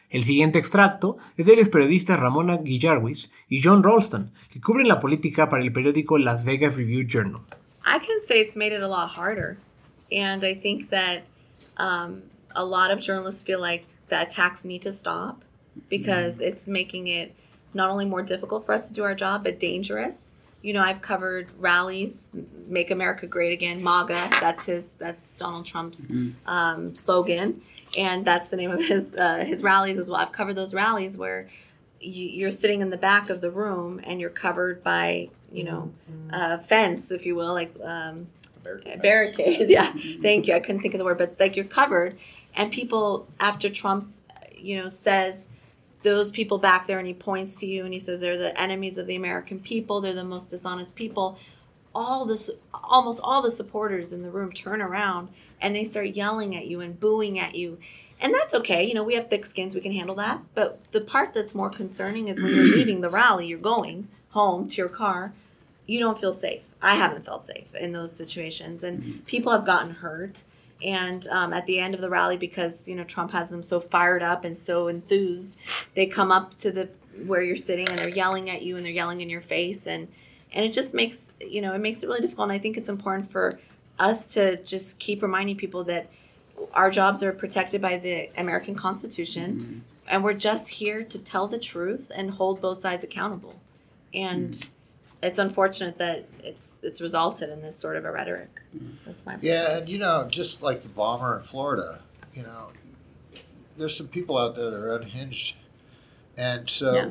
El 0.09 0.23
siguiente 0.23 0.57
extracto 0.57 1.17
es 1.35 1.45
de 1.45 1.55
los 1.55 1.69
periodistas 1.69 2.19
Ramona 2.19 2.57
Guillarwis 2.57 3.29
y 3.49 3.61
John 3.61 3.83
Ralston, 3.83 4.31
que 4.49 4.61
cubren 4.61 4.87
la 4.87 4.99
política 4.99 5.49
para 5.49 5.61
el 5.61 5.73
periódico 5.73 6.17
Las 6.17 6.45
Vegas 6.45 6.77
Review 6.77 7.05
Journal. 7.05 7.41
I 7.85 7.99
can 7.99 8.19
say 8.25 8.39
it's 8.39 8.55
made 8.55 8.73
it 8.73 8.81
a 8.81 8.87
lot 8.87 9.09
harder. 9.09 9.57
And 10.11 10.43
I 10.45 10.55
think 10.55 10.89
that 10.89 11.23
um, 11.77 12.21
a 12.55 12.65
lot 12.65 12.91
of 12.91 12.99
journalists 12.99 13.41
feel 13.43 13.59
like 13.59 13.85
the 14.07 14.21
attacks 14.21 14.65
need 14.65 14.81
to 14.83 14.91
stop 14.91 15.43
because 15.89 16.35
mm-hmm. 16.35 16.45
it's 16.45 16.67
making 16.67 17.07
it 17.07 17.35
not 17.73 17.89
only 17.89 18.05
more 18.05 18.21
difficult 18.21 18.65
for 18.65 18.73
us 18.73 18.87
to 18.87 18.93
do 18.93 19.03
our 19.03 19.13
job, 19.13 19.43
but 19.43 19.59
dangerous 19.59 20.31
you 20.61 20.73
know, 20.73 20.81
I've 20.81 21.01
covered 21.01 21.49
rallies, 21.59 22.29
"Make 22.67 22.91
America 22.91 23.27
Great 23.27 23.53
Again," 23.53 23.83
MAGA. 23.83 24.29
That's 24.41 24.65
his. 24.65 24.93
That's 24.93 25.33
Donald 25.33 25.65
Trump's 25.65 26.01
mm-hmm. 26.01 26.31
um, 26.45 26.95
slogan, 26.95 27.61
and 27.97 28.25
that's 28.25 28.49
the 28.49 28.57
name 28.57 28.71
of 28.71 28.83
his 28.83 29.15
uh, 29.15 29.45
his 29.45 29.63
rallies 29.63 29.99
as 29.99 30.09
well. 30.09 30.19
I've 30.19 30.31
covered 30.31 30.55
those 30.55 30.73
rallies 30.73 31.17
where 31.17 31.47
you, 32.01 32.45
are 32.47 32.51
sitting 32.51 32.81
in 32.81 32.89
the 32.89 32.97
back 32.97 33.29
of 33.29 33.41
the 33.41 33.49
room 33.49 34.01
and 34.03 34.19
you're 34.19 34.29
covered 34.29 34.83
by 34.83 35.29
you 35.51 35.63
know 35.63 35.91
mm-hmm. 36.11 36.33
a 36.33 36.59
fence, 36.59 37.11
if 37.11 37.25
you 37.25 37.35
will, 37.35 37.53
like 37.53 37.71
um, 37.83 38.27
barricade. 38.63 39.01
barricade. 39.01 39.69
Yeah, 39.69 39.91
mm-hmm. 39.91 40.21
thank 40.23 40.47
you. 40.47 40.55
I 40.55 40.59
couldn't 40.59 40.81
think 40.81 40.95
of 40.95 40.97
the 40.97 41.05
word, 41.05 41.19
but 41.19 41.35
like 41.39 41.55
you're 41.55 41.65
covered, 41.65 42.17
and 42.57 42.71
people 42.71 43.27
after 43.39 43.69
Trump, 43.69 44.11
you 44.53 44.81
know, 44.81 44.87
says 44.87 45.47
those 46.01 46.31
people 46.31 46.57
back 46.57 46.87
there 46.87 46.97
and 46.99 47.07
he 47.07 47.13
points 47.13 47.59
to 47.59 47.67
you 47.67 47.85
and 47.85 47.93
he 47.93 47.99
says 47.99 48.19
they're 48.19 48.37
the 48.37 48.59
enemies 48.59 48.97
of 48.97 49.07
the 49.07 49.15
American 49.15 49.59
people, 49.59 50.01
they're 50.01 50.13
the 50.13 50.23
most 50.23 50.49
dishonest 50.49 50.95
people. 50.95 51.37
All 51.95 52.25
this 52.25 52.49
almost 52.73 53.21
all 53.23 53.41
the 53.41 53.51
supporters 53.51 54.11
in 54.11 54.21
the 54.21 54.29
room 54.29 54.51
turn 54.51 54.81
around 54.81 55.29
and 55.61 55.75
they 55.75 55.83
start 55.83 56.07
yelling 56.07 56.55
at 56.55 56.67
you 56.67 56.81
and 56.81 56.99
booing 56.99 57.39
at 57.39 57.55
you. 57.55 57.77
And 58.19 58.33
that's 58.33 58.55
okay. 58.55 58.83
You 58.83 58.95
know, 58.95 59.03
we 59.03 59.13
have 59.15 59.29
thick 59.29 59.45
skins, 59.45 59.75
we 59.75 59.81
can 59.81 59.91
handle 59.91 60.15
that. 60.15 60.41
But 60.55 60.79
the 60.91 61.01
part 61.01 61.33
that's 61.33 61.53
more 61.53 61.69
concerning 61.69 62.27
is 62.27 62.41
when 62.41 62.55
you're 62.55 62.63
leaving 62.75 63.01
the 63.01 63.09
rally, 63.09 63.47
you're 63.47 63.59
going 63.59 64.07
home 64.29 64.67
to 64.67 64.75
your 64.77 64.89
car, 64.89 65.33
you 65.85 65.99
don't 65.99 66.17
feel 66.17 66.33
safe. 66.33 66.63
I 66.81 66.95
haven't 66.95 67.25
felt 67.25 67.43
safe 67.43 67.73
in 67.75 67.91
those 67.91 68.11
situations 68.11 68.83
and 68.83 69.01
mm-hmm. 69.01 69.19
people 69.25 69.51
have 69.51 69.65
gotten 69.65 69.91
hurt 69.91 70.43
and 70.83 71.27
um, 71.29 71.53
at 71.53 71.65
the 71.65 71.79
end 71.79 71.95
of 71.95 72.01
the 72.01 72.09
rally 72.09 72.37
because 72.37 72.87
you 72.87 72.95
know 72.95 73.03
trump 73.03 73.31
has 73.31 73.49
them 73.49 73.63
so 73.63 73.79
fired 73.79 74.21
up 74.21 74.45
and 74.45 74.55
so 74.55 74.87
enthused 74.87 75.57
they 75.95 76.05
come 76.05 76.31
up 76.31 76.55
to 76.55 76.71
the 76.71 76.87
where 77.25 77.41
you're 77.41 77.55
sitting 77.55 77.87
and 77.89 77.97
they're 77.97 78.09
yelling 78.09 78.49
at 78.49 78.61
you 78.61 78.77
and 78.77 78.85
they're 78.85 78.93
yelling 78.93 79.21
in 79.21 79.29
your 79.29 79.41
face. 79.41 79.87
And 79.87 80.07
and 80.53 80.65
it 80.65 80.69
just 80.69 80.93
makes 80.93 81.31
you 81.41 81.61
know 81.61 81.73
it 81.73 81.79
makes 81.79 82.03
it 82.03 82.07
really 82.07 82.21
difficult. 82.21 82.49
And 82.49 82.53
i 82.53 82.59
think 82.59 82.77
it's 82.77 82.89
important 82.89 83.29
for 83.29 83.59
us 83.99 84.27
to 84.33 84.57
just 84.63 84.99
keep 84.99 85.21
reminding 85.21 85.57
people 85.57 85.83
that 85.85 86.09
our 86.73 86.89
jobs 86.89 87.23
are 87.23 87.31
protected 87.31 87.81
by 87.81 87.97
the 87.97 88.29
american 88.37 88.75
constitution. 88.75 89.53
Mm-hmm. 89.53 89.79
and 90.07 90.23
we're 90.23 90.33
just 90.33 90.69
here 90.69 91.03
to 91.03 91.19
tell 91.19 91.47
the 91.47 91.59
truth 91.59 92.11
and 92.15 92.31
hold 92.31 92.61
both 92.61 92.79
sides 92.79 93.03
accountable. 93.03 93.55
And 94.13 94.51
mm-hmm 94.51 94.73
it's 95.21 95.39
unfortunate 95.39 95.97
that 95.97 96.27
it's 96.43 96.75
it's 96.81 97.01
resulted 97.01 97.49
in 97.49 97.61
this 97.61 97.77
sort 97.77 97.97
of 97.97 98.05
a 98.05 98.11
rhetoric. 98.11 98.61
Mm-hmm. 98.75 98.87
That's 99.05 99.25
my 99.25 99.37
yeah, 99.41 99.77
and 99.77 99.89
you 99.89 99.97
know, 99.97 100.27
just 100.29 100.61
like 100.61 100.81
the 100.81 100.89
bomber 100.89 101.37
in 101.37 101.43
Florida, 101.43 101.99
you 102.33 102.43
know, 102.43 102.67
there's 103.77 103.95
some 103.95 104.07
people 104.07 104.37
out 104.37 104.55
there 104.55 104.69
that 104.69 104.77
are 104.77 104.95
unhinged, 104.95 105.55
and 106.37 106.69
so 106.69 106.95
yeah. 106.95 107.09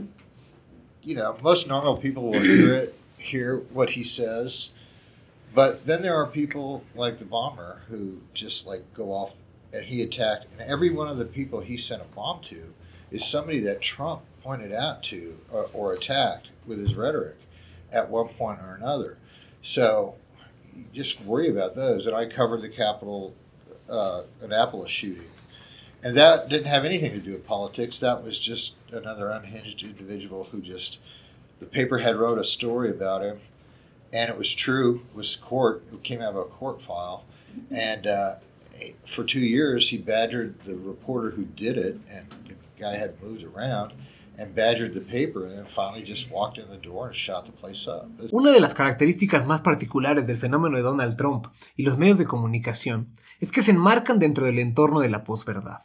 you 1.03 1.15
know, 1.15 1.37
most 1.43 1.67
normal 1.67 1.97
people 1.97 2.31
will 2.31 2.41
hear 2.41 2.75
it, 2.75 2.95
hear 3.19 3.59
what 3.73 3.91
he 3.91 4.05
says, 4.05 4.71
but 5.55 5.85
then 5.85 6.03
there 6.03 6.15
are 6.15 6.27
people 6.27 6.85
like 6.95 7.19
the 7.19 7.25
bomber 7.25 7.83
who 7.89 8.21
just 8.35 8.67
like 8.67 8.83
go 8.95 9.13
off 9.13 9.37
and 9.73 9.85
he 9.85 10.03
attacked, 10.03 10.47
and 10.53 10.61
every 10.71 10.91
one 10.91 11.09
of 11.09 11.19
the 11.19 11.27
people 11.27 11.61
he 11.61 11.77
sent 11.77 12.01
a 12.01 12.07
bomb 12.15 12.41
to 12.43 12.73
is 13.11 13.25
somebody 13.25 13.59
that 13.61 13.81
Trump 13.81 14.23
pointed 14.43 14.73
out 14.73 15.03
to 15.03 15.37
or, 15.51 15.69
or 15.73 15.93
attacked 15.93 16.49
with 16.67 16.79
his 16.79 16.95
rhetoric 16.95 17.37
at 17.93 18.09
one 18.11 18.29
point 18.29 18.61
or 18.61 18.75
another. 18.75 19.19
So 19.63 20.15
just 20.93 21.21
worry 21.23 21.49
about 21.49 21.75
those. 21.75 22.07
And 22.07 22.17
I 22.17 22.27
covered 22.27 22.63
the 22.63 22.69
Capitol 22.69 23.35
uh, 23.89 24.23
Annapolis 24.41 24.91
shooting. 24.91 25.31
And 26.05 26.17
that 26.17 26.49
didn't 26.49 26.67
have 26.67 26.85
anything 26.85 27.13
to 27.13 27.19
do 27.19 27.33
with 27.33 27.47
politics. 27.47 27.99
That 27.99 28.23
was 28.23 28.39
just 28.39 28.75
another 28.93 29.31
unhinged 29.31 29.83
individual 29.83 30.45
who 30.45 30.61
just, 30.61 30.99
the 31.59 31.67
paper 31.67 31.99
had 31.99 32.17
wrote 32.17 32.39
a 32.39 32.45
story 32.45 32.91
about 32.91 33.23
him, 33.23 33.41
and 34.13 34.31
it 34.31 34.37
was 34.37 34.55
true. 34.55 35.03
It 35.11 35.17
was 35.17 35.37
court. 35.37 35.83
It 35.93 36.03
came 36.03 36.21
out 36.21 36.35
of 36.35 36.37
a 36.37 36.45
court 36.45 36.81
file, 36.83 37.25
and 37.71 38.07
uh, 38.07 38.37
for 39.07 39.25
two 39.25 39.41
years 39.41 39.89
he 39.89 39.99
badgered 39.99 40.55
the 40.65 40.77
reporter 40.77 41.31
who 41.31 41.45
did 41.45 41.79
it, 41.79 41.99
and 42.11 42.27
the 42.47 42.57
guy 42.79 42.97
had 42.97 43.21
moved 43.23 43.43
around 43.43 43.93
Una 48.33 48.53
de 48.53 48.61
las 48.61 48.75
características 48.75 49.47
más 49.47 49.61
particulares 49.61 50.27
del 50.27 50.37
fenómeno 50.37 50.77
de 50.77 50.83
Donald 50.83 51.17
Trump 51.17 51.47
y 51.75 51.83
los 51.83 51.99
medios 51.99 52.19
de 52.19 52.27
comunicación 52.27 53.15
es 53.41 53.53
que 53.53 53.63
se 53.63 53.71
enmarcan 53.71 54.19
dentro 54.19 54.45
del 54.45 54.59
entorno 54.59 55.01
de 55.01 55.11
la 55.11 55.25
posverdad. 55.25 55.81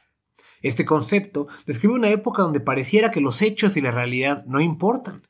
Este 0.62 0.86
concepto 0.86 1.48
describe 1.66 1.96
una 1.96 2.10
época 2.10 2.44
donde 2.44 2.60
pareciera 2.60 3.12
que 3.12 3.22
los 3.22 3.42
hechos 3.42 3.78
y 3.78 3.82
la 3.82 3.92
realidad 3.92 4.46
no 4.46 4.62
importan. 4.62 5.24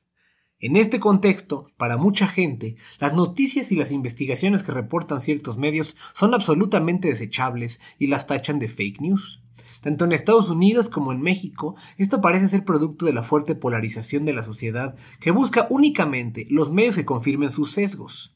En 0.59 0.75
este 0.75 0.99
contexto, 0.99 1.71
para 1.77 1.97
mucha 1.97 2.27
gente, 2.27 2.75
las 2.99 3.15
noticias 3.15 3.71
y 3.71 3.75
las 3.75 3.91
investigaciones 3.91 4.61
que 4.61 4.71
reportan 4.71 5.21
ciertos 5.21 5.57
medios 5.57 5.95
son 6.13 6.35
absolutamente 6.35 7.07
desechables 7.07 7.81
y 7.97 8.07
las 8.07 8.27
tachan 8.27 8.59
de 8.59 8.67
fake 8.67 9.01
news. 9.01 9.41
Tanto 9.81 10.05
en 10.05 10.11
Estados 10.11 10.49
Unidos 10.49 10.89
como 10.89 11.11
en 11.11 11.21
México, 11.21 11.75
esto 11.97 12.21
parece 12.21 12.47
ser 12.47 12.63
producto 12.63 13.05
de 13.05 13.13
la 13.13 13.23
fuerte 13.23 13.55
polarización 13.55 14.25
de 14.25 14.33
la 14.33 14.43
sociedad 14.43 14.95
que 15.19 15.31
busca 15.31 15.67
únicamente 15.69 16.45
los 16.49 16.71
medios 16.71 16.95
que 16.95 17.05
confirmen 17.05 17.49
sus 17.49 17.71
sesgos. 17.71 18.35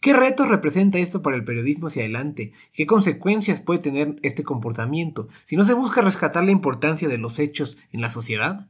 ¿Qué 0.00 0.12
retos 0.12 0.48
representa 0.48 0.98
esto 0.98 1.22
para 1.22 1.36
el 1.36 1.44
periodismo 1.44 1.88
hacia 1.88 2.02
adelante? 2.02 2.52
¿Qué 2.72 2.86
consecuencias 2.86 3.60
puede 3.60 3.80
tener 3.80 4.16
este 4.22 4.44
comportamiento 4.44 5.28
si 5.44 5.56
no 5.56 5.64
se 5.64 5.72
busca 5.72 6.02
rescatar 6.02 6.44
la 6.44 6.52
importancia 6.52 7.08
de 7.08 7.18
los 7.18 7.38
hechos 7.38 7.78
en 7.90 8.02
la 8.02 8.10
sociedad? 8.10 8.68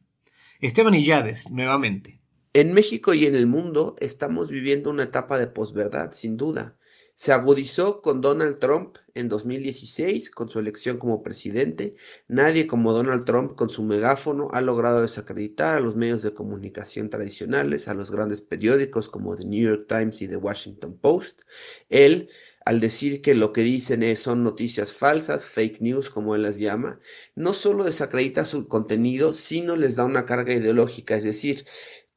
Esteban 0.61 0.95
Illades, 0.95 1.51
nuevamente. 1.51 2.21
En 2.55 2.73
México 2.73 3.13
y 3.13 3.27
en 3.27 3.35
el 3.35 3.47
mundo 3.47 3.97
estamos 3.99 4.49
viviendo 4.49 4.89
una 4.89 5.03
etapa 5.03 5.37
de 5.39 5.49
posverdad, 5.49 6.13
sin 6.13 6.39
duda. 6.39 6.76
Se 7.19 7.33
agudizó 7.33 8.03
con 8.03 8.21
Donald 8.21 8.59
Trump 8.59 8.99
en 9.15 9.31
2016, 9.31 10.31
con 10.31 10.51
su 10.51 10.59
elección 10.59 10.99
como 10.99 11.23
presidente. 11.23 11.95
Nadie 12.29 12.67
como 12.67 12.93
Donald 12.93 13.25
Trump 13.25 13.57
con 13.57 13.71
su 13.71 13.83
megáfono 13.85 14.51
ha 14.53 14.61
logrado 14.61 15.01
desacreditar 15.01 15.79
a 15.79 15.81
los 15.81 15.97
medios 15.97 16.21
de 16.21 16.35
comunicación 16.35 17.09
tradicionales, 17.09 17.89
a 17.89 17.95
los 17.95 18.11
grandes 18.11 18.43
periódicos 18.43 19.09
como 19.09 19.35
The 19.35 19.47
New 19.47 19.67
York 19.67 19.87
Times 19.89 20.21
y 20.21 20.29
The 20.29 20.37
Washington 20.37 20.99
Post. 20.99 21.45
Él, 21.89 22.29
al 22.67 22.81
decir 22.81 23.23
que 23.23 23.35
lo 23.35 23.51
que 23.55 23.63
dicen 23.63 24.03
es, 24.03 24.21
son 24.21 24.45
noticias 24.45 24.93
falsas, 24.93 25.47
fake 25.47 25.81
news 25.81 26.11
como 26.11 26.35
él 26.35 26.43
las 26.43 26.59
llama, 26.59 27.01
no 27.35 27.55
solo 27.55 27.85
desacredita 27.85 28.45
su 28.45 28.69
contenido, 28.69 29.33
sino 29.33 29.75
les 29.77 29.97
da 29.97 30.05
una 30.05 30.27
carga 30.27 30.53
ideológica, 30.53 31.17
es 31.17 31.25
decir, 31.25 31.65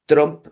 Trump 0.06 0.48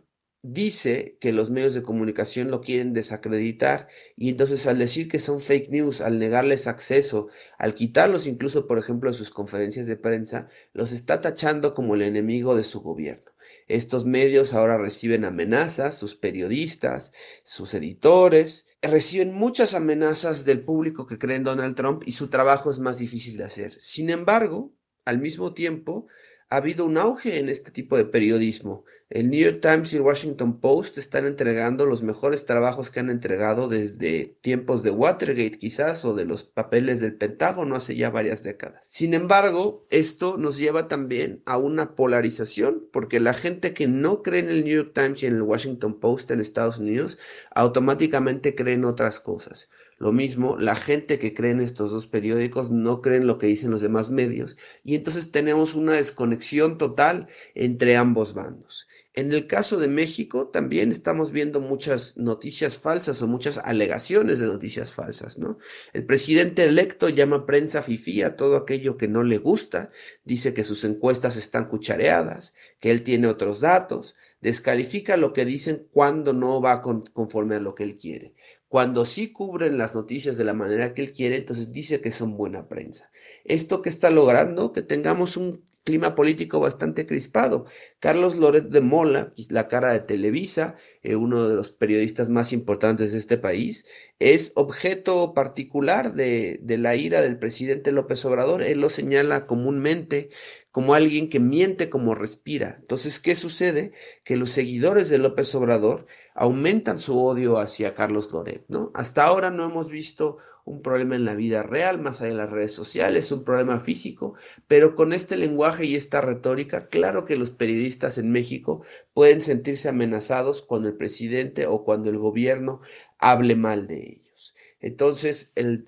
dice 0.53 1.17
que 1.19 1.33
los 1.33 1.49
medios 1.49 1.73
de 1.73 1.83
comunicación 1.83 2.49
lo 2.49 2.61
quieren 2.61 2.93
desacreditar 2.93 3.87
y 4.15 4.29
entonces 4.29 4.65
al 4.67 4.79
decir 4.79 5.07
que 5.09 5.19
son 5.19 5.39
fake 5.39 5.69
news, 5.69 6.01
al 6.01 6.19
negarles 6.19 6.67
acceso, 6.67 7.29
al 7.57 7.75
quitarlos 7.75 8.27
incluso 8.27 8.67
por 8.67 8.77
ejemplo 8.77 9.11
de 9.11 9.17
sus 9.17 9.29
conferencias 9.29 9.87
de 9.87 9.97
prensa, 9.97 10.47
los 10.73 10.91
está 10.91 11.21
tachando 11.21 11.73
como 11.73 11.95
el 11.95 12.01
enemigo 12.01 12.55
de 12.55 12.63
su 12.63 12.81
gobierno. 12.81 13.31
Estos 13.67 14.05
medios 14.05 14.53
ahora 14.53 14.77
reciben 14.77 15.25
amenazas, 15.25 15.95
sus 15.95 16.15
periodistas, 16.15 17.11
sus 17.43 17.73
editores, 17.73 18.67
reciben 18.81 19.33
muchas 19.33 19.73
amenazas 19.73 20.45
del 20.45 20.61
público 20.61 21.05
que 21.05 21.17
cree 21.17 21.35
en 21.35 21.43
Donald 21.43 21.75
Trump 21.75 22.03
y 22.05 22.13
su 22.13 22.29
trabajo 22.29 22.71
es 22.71 22.79
más 22.79 22.97
difícil 22.97 23.37
de 23.37 23.43
hacer. 23.43 23.75
Sin 23.79 24.09
embargo, 24.09 24.73
al 25.05 25.19
mismo 25.19 25.53
tiempo, 25.53 26.07
ha 26.49 26.57
habido 26.57 26.85
un 26.85 26.97
auge 26.97 27.39
en 27.39 27.49
este 27.49 27.71
tipo 27.71 27.97
de 27.97 28.05
periodismo. 28.05 28.85
El 29.09 29.29
New 29.29 29.39
York 29.39 29.61
Times 29.61 29.93
y 29.93 29.95
el 29.95 30.01
Washington 30.01 30.59
Post 30.59 30.97
están 30.97 31.25
entregando 31.25 31.85
los 31.85 32.03
mejores 32.03 32.43
trabajos 32.43 32.91
que 32.91 32.99
han 32.99 33.09
entregado 33.09 33.69
desde 33.69 34.37
tiempos 34.41 34.83
de 34.83 34.91
Watergate 34.91 35.57
quizás 35.57 36.03
o 36.03 36.13
de 36.13 36.25
los 36.25 36.43
papeles 36.43 36.99
del 36.99 37.15
Pentágono 37.15 37.77
hace 37.77 37.95
ya 37.95 38.09
varias 38.09 38.43
décadas. 38.43 38.85
Sin 38.89 39.13
embargo, 39.13 39.87
esto 39.91 40.35
nos 40.37 40.57
lleva 40.57 40.89
también 40.89 41.41
a 41.45 41.55
una 41.55 41.95
polarización 41.95 42.85
porque 42.91 43.21
la 43.21 43.33
gente 43.33 43.73
que 43.73 43.87
no 43.87 44.23
cree 44.23 44.41
en 44.41 44.49
el 44.49 44.65
New 44.65 44.75
York 44.75 44.91
Times 44.93 45.23
y 45.23 45.27
en 45.27 45.35
el 45.37 45.41
Washington 45.41 46.01
Post 46.01 46.29
en 46.31 46.41
Estados 46.41 46.79
Unidos 46.79 47.17
automáticamente 47.55 48.55
cree 48.55 48.73
en 48.73 48.83
otras 48.83 49.21
cosas. 49.21 49.69
Lo 49.99 50.11
mismo, 50.11 50.57
la 50.59 50.75
gente 50.75 51.17
que 51.17 51.33
cree 51.33 51.51
en 51.51 51.61
estos 51.61 51.91
dos 51.91 52.05
periódicos 52.05 52.69
no 52.69 53.01
cree 53.01 53.17
en 53.17 53.25
lo 53.25 53.39
que 53.39 53.47
dicen 53.47 53.71
los 53.71 53.81
demás 53.81 54.11
medios 54.11 54.57
y 54.83 54.95
entonces 54.95 55.31
tenemos 55.31 55.75
una 55.75 55.93
desconexión 55.93 56.77
total 56.77 57.27
entre 57.55 57.95
ambos 57.95 58.33
bandos. 58.33 58.87
En 59.17 59.31
el 59.31 59.47
caso 59.47 59.79
de 59.79 59.87
México 59.87 60.49
también 60.49 60.91
estamos 60.91 61.31
viendo 61.31 61.59
muchas 61.59 62.17
noticias 62.17 62.77
falsas 62.77 63.19
o 63.23 63.27
muchas 63.27 63.57
alegaciones 63.57 64.37
de 64.37 64.45
noticias 64.45 64.93
falsas, 64.93 65.39
¿no? 65.39 65.57
El 65.93 66.05
presidente 66.05 66.65
electo 66.65 67.09
llama 67.09 67.47
prensa 67.47 67.81
fifí 67.81 68.21
a 68.21 68.35
todo 68.35 68.55
aquello 68.55 68.95
que 68.95 69.07
no 69.07 69.23
le 69.23 69.39
gusta, 69.39 69.89
dice 70.23 70.53
que 70.53 70.63
sus 70.63 70.83
encuestas 70.83 71.35
están 71.35 71.67
cuchareadas, 71.67 72.53
que 72.79 72.91
él 72.91 73.01
tiene 73.01 73.25
otros 73.25 73.59
datos, 73.59 74.15
descalifica 74.39 75.17
lo 75.17 75.33
que 75.33 75.45
dicen 75.45 75.87
cuando 75.91 76.33
no 76.33 76.61
va 76.61 76.83
conforme 76.83 77.55
a 77.55 77.59
lo 77.59 77.73
que 77.73 77.85
él 77.85 77.97
quiere. 77.97 78.35
Cuando 78.67 79.03
sí 79.03 79.31
cubren 79.31 79.79
las 79.79 79.95
noticias 79.95 80.37
de 80.37 80.43
la 80.43 80.53
manera 80.53 80.93
que 80.93 81.01
él 81.01 81.11
quiere, 81.11 81.37
entonces 81.37 81.71
dice 81.71 82.01
que 82.01 82.11
son 82.11 82.37
buena 82.37 82.67
prensa. 82.67 83.09
Esto 83.45 83.81
que 83.81 83.89
está 83.89 84.11
logrando, 84.11 84.73
que 84.73 84.83
tengamos 84.83 85.37
un 85.37 85.66
clima 85.87 86.15
político 86.15 86.59
bastante 86.59 87.05
crispado. 87.05 87.63
Carlos 88.01 88.35
Loret 88.35 88.65
de 88.65 88.81
Mola, 88.81 89.33
la 89.47 89.69
cara 89.69 89.93
de 89.93 90.01
Televisa, 90.01 90.75
eh, 91.01 91.15
uno 91.15 91.47
de 91.47 91.55
los 91.55 91.71
periodistas 91.71 92.29
más 92.29 92.51
importantes 92.51 93.13
de 93.13 93.19
este 93.19 93.37
país, 93.37 93.85
es 94.19 94.51
objeto 94.55 95.33
particular 95.33 96.11
de, 96.11 96.59
de 96.61 96.77
la 96.77 96.97
ira 96.97 97.21
del 97.21 97.39
presidente 97.39 97.93
López 97.93 98.25
Obrador. 98.25 98.63
Él 98.63 98.81
lo 98.81 98.89
señala 98.89 99.45
comúnmente 99.45 100.27
como 100.71 100.93
alguien 100.93 101.29
que 101.29 101.39
miente 101.39 101.89
como 101.89 102.15
respira. 102.15 102.75
Entonces, 102.81 103.21
¿qué 103.21 103.37
sucede? 103.37 103.93
Que 104.25 104.35
los 104.35 104.49
seguidores 104.49 105.07
de 105.07 105.19
López 105.19 105.55
Obrador 105.55 106.05
aumentan 106.35 106.99
su 106.99 107.17
odio 107.17 107.59
hacia 107.59 107.93
Carlos 107.93 108.29
Loret, 108.33 108.65
¿no? 108.67 108.91
Hasta 108.93 109.23
ahora 109.23 109.51
no 109.51 109.63
hemos 109.63 109.89
visto 109.89 110.37
un 110.67 110.81
problema 110.81 111.15
en 111.15 111.23
la 111.23 111.33
vida 111.33 111.63
real, 111.63 111.97
más 111.97 112.21
allá 112.21 112.31
de 112.31 112.35
las 112.35 112.49
redes 112.49 112.73
sociales, 112.73 113.31
un 113.31 113.45
problema 113.45 113.79
físico, 113.79 114.35
pero 114.67 114.95
con 114.95 115.13
este 115.13 115.37
lenguaje 115.37 115.85
y 115.85 115.95
esta 115.95 116.19
retórica, 116.19 116.89
claro 116.89 117.23
que 117.23 117.37
los 117.37 117.51
periodistas 117.51 118.17
en 118.17 118.31
México 118.31 118.83
pueden 119.13 119.39
sentirse 119.39 119.87
amenazados 119.87 120.61
cuando 120.61 120.89
el 120.89 120.97
presidente 120.97 121.67
o 121.67 121.85
cuando 121.85 122.09
el 122.09 122.17
gobierno 122.17 122.81
hable 123.17 123.55
mal 123.55 123.87
de 123.87 123.97
ellos. 123.97 124.53
Entonces, 124.81 125.53
el, 125.55 125.85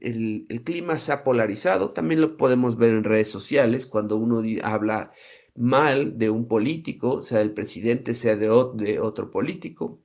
clima 0.63 0.97
se 0.97 1.11
ha 1.11 1.25
polarizado, 1.25 1.91
también 1.91 2.21
lo 2.21 2.37
podemos 2.37 2.77
ver 2.77 2.91
en 2.91 3.03
redes 3.03 3.29
sociales, 3.29 3.85
cuando 3.85 4.15
uno 4.15 4.41
habla 4.63 5.11
mal 5.55 6.17
de 6.17 6.29
un 6.29 6.47
político, 6.47 7.21
sea 7.21 7.39
del 7.39 7.53
presidente, 7.53 8.13
sea 8.15 8.37
de, 8.37 8.47
de 8.75 8.99
otro 9.01 9.29
político, 9.29 10.01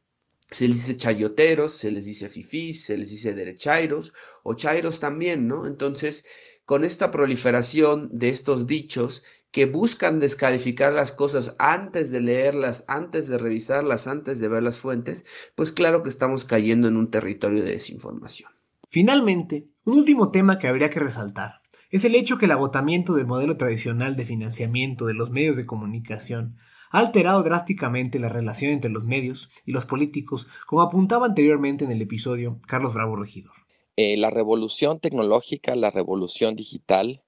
se 0.55 0.69
les 0.69 0.87
dice 0.87 0.97
chayoteros, 0.97 1.73
se 1.73 1.91
les 1.91 2.05
dice 2.05 2.29
fifís, 2.29 2.85
se 2.85 2.97
les 2.97 3.11
dice 3.11 3.35
derechairos 3.35 4.13
o 4.45 4.55
chairos 4.55 5.01
también, 5.01 5.49
¿no? 5.49 5.67
Entonces, 5.67 6.25
con 6.65 6.85
esta 6.85 7.11
proliferación 7.11 8.09
de 8.13 8.29
estos 8.29 8.69
dichos 8.69 9.25
que 9.51 9.67
buscan 9.67 10.21
descalificar 10.21 10.93
las 10.93 11.11
cosas 11.11 11.57
antes 11.59 12.13
de 12.13 12.21
leerlas, 12.21 12.85
antes 12.87 13.27
de 13.27 13.39
revisarlas, 13.39 14.07
antes 14.07 14.39
de 14.39 14.47
ver 14.47 14.63
las 14.63 14.79
fuentes, 14.79 15.25
pues 15.57 15.73
claro 15.73 16.05
que 16.05 16.09
estamos 16.09 16.45
cayendo 16.45 16.87
en 16.87 16.97
un 16.97 17.11
territorio 17.11 17.61
de 17.61 17.73
desinformación. 17.73 18.53
Finalmente, 18.89 19.67
un 19.85 19.95
último 19.95 20.31
tema 20.31 20.61
que 20.61 20.69
habría 20.69 20.89
que 20.89 21.01
resaltar 21.01 21.63
es 21.91 22.05
el 22.05 22.15
hecho 22.15 22.39
que 22.39 22.45
el 22.45 22.53
agotamiento 22.53 23.15
del 23.15 23.27
modelo 23.27 23.57
tradicional 23.57 24.15
de 24.15 24.25
financiamiento 24.25 25.07
de 25.07 25.15
los 25.15 25.31
medios 25.31 25.57
de 25.57 25.67
comunicación 25.67 26.57
ha 26.95 27.01
alterado 27.01 27.43
drásticamente 27.43 28.21
la 28.21 28.29
relación 28.29 28.71
entre 28.71 28.89
los 28.89 29.03
medios 29.03 29.51
y 29.67 29.73
los 29.73 29.85
políticos, 29.85 30.47
como 30.69 30.81
apuntaba 30.81 31.27
anteriormente 31.27 31.85
en 31.85 31.91
el 31.91 32.01
episodio 32.01 32.61
Carlos 32.69 32.95
Bravo 32.95 33.17
Regidor. 33.17 33.53
Eh, 33.97 34.17
la 34.17 34.31
revolución 34.31 35.01
tecnológica, 35.01 35.75
la 35.75 35.91
revolución 35.91 36.55
digital, 36.55 37.21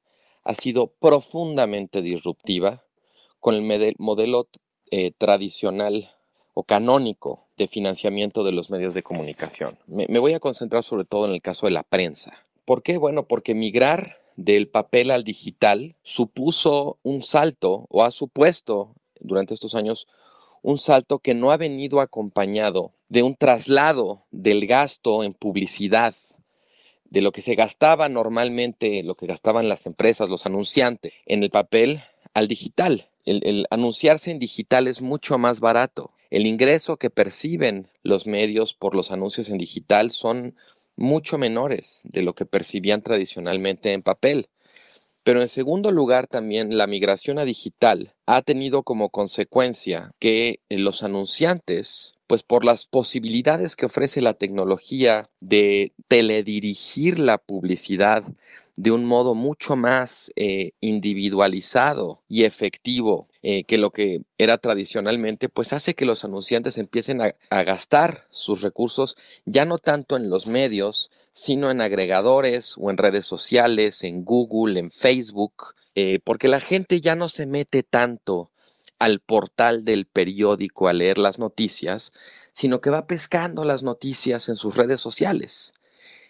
ha 0.44 0.54
sido 0.54 0.86
profundamente 0.86 2.00
disruptiva 2.00 2.84
con 3.40 3.56
el 3.56 3.96
modelo 3.98 4.46
eh, 4.92 5.10
tradicional 5.18 6.12
o 6.54 6.62
canónico 6.62 7.48
de 7.58 7.66
financiamiento 7.66 8.44
de 8.44 8.52
los 8.52 8.70
medios 8.70 8.94
de 8.94 9.02
comunicación. 9.02 9.76
Me, 9.88 10.06
me, 10.08 10.20
voy 10.20 10.34
a 10.34 10.40
concentrar 10.40 10.84
sobre 10.84 11.06
todo 11.06 11.26
en 11.26 11.32
el 11.32 11.42
caso 11.42 11.66
de 11.66 11.72
la 11.72 11.82
prensa. 11.82 12.46
¿Por 12.64 12.84
qué? 12.84 12.98
Bueno, 12.98 13.26
porque 13.26 13.56
migrar 13.56 14.18
del 14.36 14.68
papel 14.68 15.10
al 15.10 15.24
digital 15.24 15.96
supuso 16.04 16.98
un 17.02 17.24
salto 17.24 17.86
o 17.88 18.04
ha 18.04 18.12
supuesto 18.12 18.94
durante 19.26 19.54
estos 19.54 19.74
años 19.74 20.06
un 20.62 20.78
salto 20.78 21.18
que 21.18 21.34
no 21.34 21.50
ha 21.50 21.56
venido 21.56 22.00
acompañado 22.00 22.92
de 23.08 23.22
un 23.22 23.36
traslado 23.36 24.24
del 24.30 24.66
gasto 24.66 25.22
en 25.22 25.34
publicidad 25.34 26.14
de 27.10 27.20
lo 27.20 27.32
que 27.32 27.40
se 27.40 27.54
gastaba 27.54 28.08
normalmente, 28.08 29.02
lo 29.02 29.14
que 29.14 29.26
gastaban 29.26 29.68
las 29.68 29.86
empresas, 29.86 30.28
los 30.28 30.46
anunciantes, 30.46 31.12
en 31.26 31.42
el 31.42 31.50
papel 31.50 32.02
al 32.34 32.48
digital. 32.48 33.08
El, 33.24 33.66
anunciarse 33.70 34.30
en 34.30 34.38
digital 34.38 34.88
es 34.88 35.02
mucho 35.02 35.38
más 35.38 35.60
barato. 35.60 36.12
El 36.30 36.46
ingreso 36.46 36.96
que 36.96 37.10
perciben 37.10 37.88
los 38.02 38.26
medios 38.26 38.74
por 38.74 38.94
los 38.94 39.10
anuncios 39.10 39.48
en 39.48 39.58
digital 39.58 40.10
son 40.10 40.54
mucho 40.96 41.38
menores 41.38 42.00
de 42.04 42.22
lo 42.22 42.34
que 42.34 42.46
percibían 42.46 43.02
tradicionalmente 43.02 43.92
en 43.92 44.02
papel. 44.02 44.48
Pero 45.26 45.40
en 45.40 45.48
segundo 45.48 45.90
lugar, 45.90 46.28
también 46.28 46.78
la 46.78 46.86
migración 46.86 47.40
a 47.40 47.44
digital 47.44 48.14
ha 48.26 48.42
tenido 48.42 48.84
como 48.84 49.10
consecuencia 49.10 50.12
que 50.20 50.60
eh, 50.68 50.78
los 50.78 51.02
anunciantes, 51.02 52.14
pues 52.28 52.44
por 52.44 52.64
las 52.64 52.84
posibilidades 52.84 53.74
que 53.74 53.86
ofrece 53.86 54.20
la 54.20 54.34
tecnología 54.34 55.28
de 55.40 55.92
teledirigir 56.06 57.18
la 57.18 57.38
publicidad 57.38 58.22
de 58.76 58.92
un 58.92 59.04
modo 59.04 59.34
mucho 59.34 59.74
más 59.74 60.30
eh, 60.36 60.74
individualizado 60.80 62.22
y 62.28 62.44
efectivo 62.44 63.26
eh, 63.42 63.64
que 63.64 63.78
lo 63.78 63.90
que 63.90 64.22
era 64.38 64.58
tradicionalmente, 64.58 65.48
pues 65.48 65.72
hace 65.72 65.94
que 65.94 66.04
los 66.04 66.24
anunciantes 66.24 66.78
empiecen 66.78 67.20
a, 67.22 67.34
gastar 67.64 68.28
sus 68.30 68.60
recursos 68.62 69.16
ya 69.44 69.64
no 69.64 69.78
tanto 69.78 70.16
en 70.16 70.30
los 70.30 70.46
medios, 70.46 71.10
sino 71.36 71.70
en 71.70 71.82
agregadores 71.82 72.76
o 72.78 72.90
en 72.90 72.96
redes 72.96 73.26
sociales, 73.26 74.02
en 74.04 74.24
Google, 74.24 74.80
en 74.80 74.90
Facebook, 74.90 75.74
eh, 75.94 76.18
porque 76.24 76.48
la 76.48 76.60
gente 76.60 77.02
ya 77.02 77.14
no 77.14 77.28
se 77.28 77.44
mete 77.44 77.82
tanto 77.82 78.52
al 78.98 79.20
portal 79.20 79.84
del 79.84 80.06
periódico 80.06 80.88
a 80.88 80.94
leer 80.94 81.18
las 81.18 81.38
noticias, 81.38 82.14
sino 82.52 82.80
que 82.80 82.88
va 82.88 83.06
pescando 83.06 83.64
las 83.64 83.82
noticias 83.82 84.48
en 84.48 84.56
sus 84.56 84.76
redes 84.76 85.02
sociales. 85.02 85.74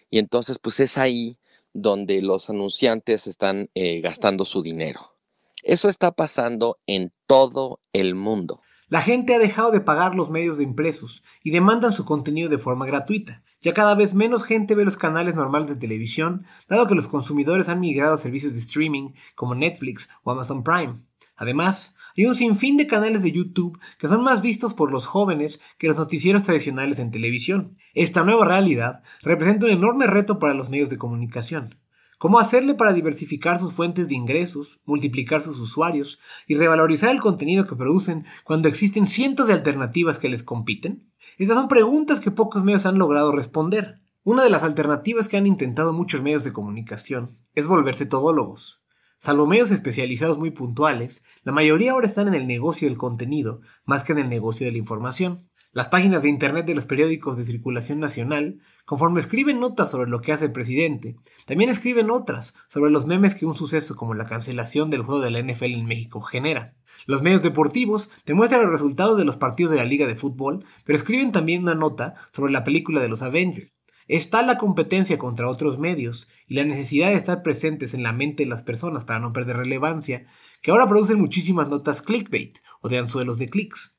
Y 0.09 0.19
entonces, 0.19 0.59
pues 0.59 0.81
es 0.81 0.97
ahí 0.97 1.37
donde 1.71 2.21
los 2.21 2.49
anunciantes 2.49 3.27
están 3.27 3.69
eh, 3.75 4.01
gastando 4.01 4.43
su 4.43 4.61
dinero. 4.61 5.15
Eso 5.63 5.87
está 5.87 6.11
pasando 6.11 6.79
en 6.85 7.13
todo 7.27 7.79
el 7.93 8.13
mundo. 8.13 8.59
La 8.89 9.01
gente 9.01 9.35
ha 9.35 9.39
dejado 9.39 9.71
de 9.71 9.81
pagar 9.81 10.15
los 10.15 10.29
medios 10.29 10.57
de 10.57 10.63
impresos 10.63 11.21
y 11.43 11.51
demandan 11.51 11.91
su 11.91 12.05
contenido 12.05 12.47
de 12.47 12.57
forma 12.57 12.85
gratuita. 12.85 13.43
Ya 13.59 13.73
cada 13.73 13.95
vez 13.95 14.13
menos 14.13 14.45
gente 14.45 14.75
ve 14.75 14.85
los 14.85 14.95
canales 14.95 15.35
normales 15.35 15.67
de 15.67 15.75
televisión, 15.75 16.45
dado 16.69 16.87
que 16.87 16.95
los 16.95 17.09
consumidores 17.09 17.67
han 17.67 17.81
migrado 17.81 18.13
a 18.13 18.17
servicios 18.17 18.53
de 18.53 18.59
streaming 18.59 19.11
como 19.35 19.55
Netflix 19.55 20.07
o 20.23 20.31
Amazon 20.31 20.63
Prime. 20.63 20.95
Además, 21.35 21.95
hay 22.15 22.27
un 22.27 22.35
sinfín 22.35 22.77
de 22.77 22.87
canales 22.87 23.23
de 23.23 23.33
YouTube 23.33 23.77
que 23.97 24.07
son 24.07 24.23
más 24.23 24.41
vistos 24.41 24.73
por 24.73 24.89
los 24.89 25.05
jóvenes 25.05 25.59
que 25.77 25.87
los 25.87 25.97
noticieros 25.97 26.43
tradicionales 26.43 26.97
en 26.99 27.11
televisión. 27.11 27.77
Esta 27.93 28.23
nueva 28.23 28.45
realidad 28.45 29.03
representa 29.21 29.65
un 29.65 29.73
enorme 29.73 30.07
reto 30.07 30.39
para 30.39 30.53
los 30.53 30.69
medios 30.69 30.89
de 30.89 30.97
comunicación. 30.97 31.75
¿Cómo 32.19 32.39
hacerle 32.39 32.73
para 32.73 32.93
diversificar 32.93 33.59
sus 33.59 33.73
fuentes 33.73 34.07
de 34.07 34.15
ingresos, 34.15 34.79
multiplicar 34.85 35.43
sus 35.43 35.59
usuarios 35.59 36.17
y 36.47 36.55
revalorizar 36.55 37.11
el 37.11 37.21
contenido 37.21 37.67
que 37.67 37.75
producen 37.75 38.25
cuando 38.43 38.67
existen 38.67 39.05
cientos 39.05 39.45
de 39.45 39.53
alternativas 39.53 40.17
que 40.17 40.27
les 40.27 40.41
compiten? 40.41 41.11
Estas 41.37 41.57
son 41.57 41.67
preguntas 41.67 42.19
que 42.19 42.31
pocos 42.31 42.63
medios 42.63 42.87
han 42.87 42.97
logrado 42.97 43.31
responder. 43.31 44.01
Una 44.23 44.43
de 44.43 44.49
las 44.49 44.63
alternativas 44.63 45.27
que 45.27 45.37
han 45.37 45.45
intentado 45.45 45.93
muchos 45.93 46.23
medios 46.23 46.43
de 46.43 46.53
comunicación 46.53 47.37
es 47.53 47.67
volverse 47.67 48.07
todólogos. 48.07 48.81
Salvo 49.19 49.45
medios 49.45 49.69
especializados 49.69 50.39
muy 50.39 50.49
puntuales, 50.49 51.21
la 51.43 51.51
mayoría 51.51 51.91
ahora 51.91 52.07
están 52.07 52.27
en 52.27 52.33
el 52.33 52.47
negocio 52.47 52.87
del 52.87 52.97
contenido 52.97 53.61
más 53.85 54.03
que 54.03 54.13
en 54.13 54.19
el 54.19 54.29
negocio 54.29 54.65
de 54.65 54.71
la 54.71 54.79
información. 54.79 55.46
Las 55.73 55.89
páginas 55.89 56.23
de 56.23 56.29
Internet 56.29 56.65
de 56.65 56.73
los 56.73 56.85
periódicos 56.85 57.37
de 57.37 57.45
circulación 57.45 57.99
nacional, 57.99 58.61
conforme 58.85 59.19
escriben 59.19 59.59
notas 59.59 59.91
sobre 59.91 60.09
lo 60.09 60.21
que 60.21 60.31
hace 60.31 60.45
el 60.45 60.53
presidente, 60.53 61.17
también 61.45 61.69
escriben 61.69 62.09
otras 62.09 62.55
sobre 62.69 62.89
los 62.89 63.05
memes 63.05 63.35
que 63.35 63.45
un 63.45 63.53
suceso 63.53 63.95
como 63.95 64.13
la 64.13 64.25
cancelación 64.25 64.89
del 64.89 65.01
juego 65.01 65.21
de 65.21 65.29
la 65.29 65.39
NFL 65.41 65.65
en 65.65 65.85
México 65.85 66.21
genera. 66.21 66.73
Los 67.05 67.21
medios 67.21 67.43
deportivos 67.43 68.09
demuestran 68.25 68.61
el 68.61 68.71
resultado 68.71 69.17
de 69.17 69.25
los 69.25 69.35
partidos 69.35 69.71
de 69.71 69.77
la 69.77 69.85
Liga 69.85 70.07
de 70.07 70.15
Fútbol, 70.15 70.65
pero 70.85 70.97
escriben 70.97 71.33
también 71.33 71.63
una 71.63 71.75
nota 71.75 72.15
sobre 72.31 72.53
la 72.53 72.63
película 72.63 73.01
de 73.01 73.09
los 73.09 73.21
Avengers. 73.21 73.71
Está 74.07 74.41
la 74.41 74.57
competencia 74.57 75.17
contra 75.17 75.49
otros 75.49 75.79
medios 75.79 76.29
y 76.47 76.55
la 76.55 76.63
necesidad 76.63 77.09
de 77.09 77.17
estar 77.17 77.43
presentes 77.43 77.93
en 77.93 78.03
la 78.03 78.13
mente 78.13 78.43
de 78.43 78.49
las 78.49 78.61
personas 78.63 79.03
para 79.03 79.19
no 79.19 79.33
perder 79.33 79.57
relevancia, 79.57 80.27
que 80.61 80.71
ahora 80.71 80.87
producen 80.87 81.19
muchísimas 81.19 81.67
notas 81.67 82.01
clickbait 82.01 82.59
o 82.79 82.87
de 82.87 82.99
anzuelos 82.99 83.37
de 83.37 83.49
clics. 83.49 83.96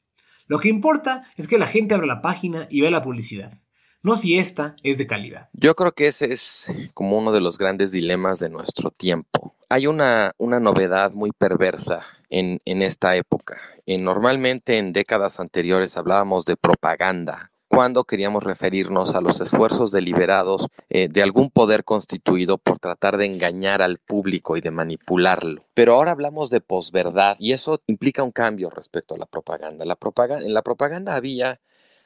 Lo 0.49 0.59
que 0.59 0.69
importa 0.69 1.25
es 1.37 1.47
que 1.47 1.59
la 1.59 1.67
gente 1.67 1.95
abra 1.95 2.07
la 2.07 2.23
página 2.23 2.67
y 2.71 2.81
vea 2.81 2.91
la 2.91 3.03
publicidad, 3.03 3.53
no 4.03 4.17
si 4.17 4.39
esta 4.39 4.77
es 4.83 4.97
de 4.97 5.07
calidad. 5.07 5.51
Yo 5.53 5.75
creo 5.75 5.93
que 5.93 6.09
ese 6.09 6.33
es 6.33 6.73
como 6.95 7.19
uno 7.19 7.33
de 7.33 7.43
los 7.43 7.59
grandes 7.59 7.93
dilemas 7.93 8.39
de 8.39 8.49
nuestro 8.49 8.91
tiempo. 8.91 9.55
Hay 9.69 9.87
una, 9.87 10.33
una 10.39 10.59
novedad 10.59 11.13
muy 11.13 11.33
perversa 11.33 12.03
en, 12.31 12.61
en 12.65 12.81
esta 12.81 13.15
época. 13.17 13.61
normalmente 13.87 14.79
en 14.79 14.95
décadas 14.95 15.39
anteriores 15.39 15.99
hablábamos 15.99 16.47
de 16.47 16.57
propaganda 16.57 17.53
cuando 17.69 18.05
queríamos 18.05 18.45
referirnos 18.45 19.15
a 19.15 19.21
los 19.21 19.41
esfuerzos 19.41 19.93
deliberados 19.93 20.69
eh, 20.89 21.09
de 21.09 21.23
algún 21.23 21.51
poder 21.51 21.85
constituido 21.85 22.59
por 22.59 22.79
tratar 22.79 23.17
de 23.19 23.27
engañar 23.27 23.83
al 23.83 23.99
público 23.99 24.57
y 24.57 24.61
de 24.61 24.71
manipularlo. 24.71 25.65
Pero 25.75 25.95
ahora 25.95 26.13
hablamos 26.13 26.51
de 26.51 26.61
posverdad 26.61 27.37
y 27.39 27.53
eso 27.53 27.81
implica 27.87 28.23
un 28.23 28.33
cambio 28.33 28.71
respecto 28.71 29.15
a 29.15 29.19
la 29.19 29.27
propaganda. 29.27 29.85
La 29.85 29.97
propaganda 29.97 30.47
en 30.47 30.55
la 30.55 30.63
propaganda 30.63 31.15
había 31.15 31.61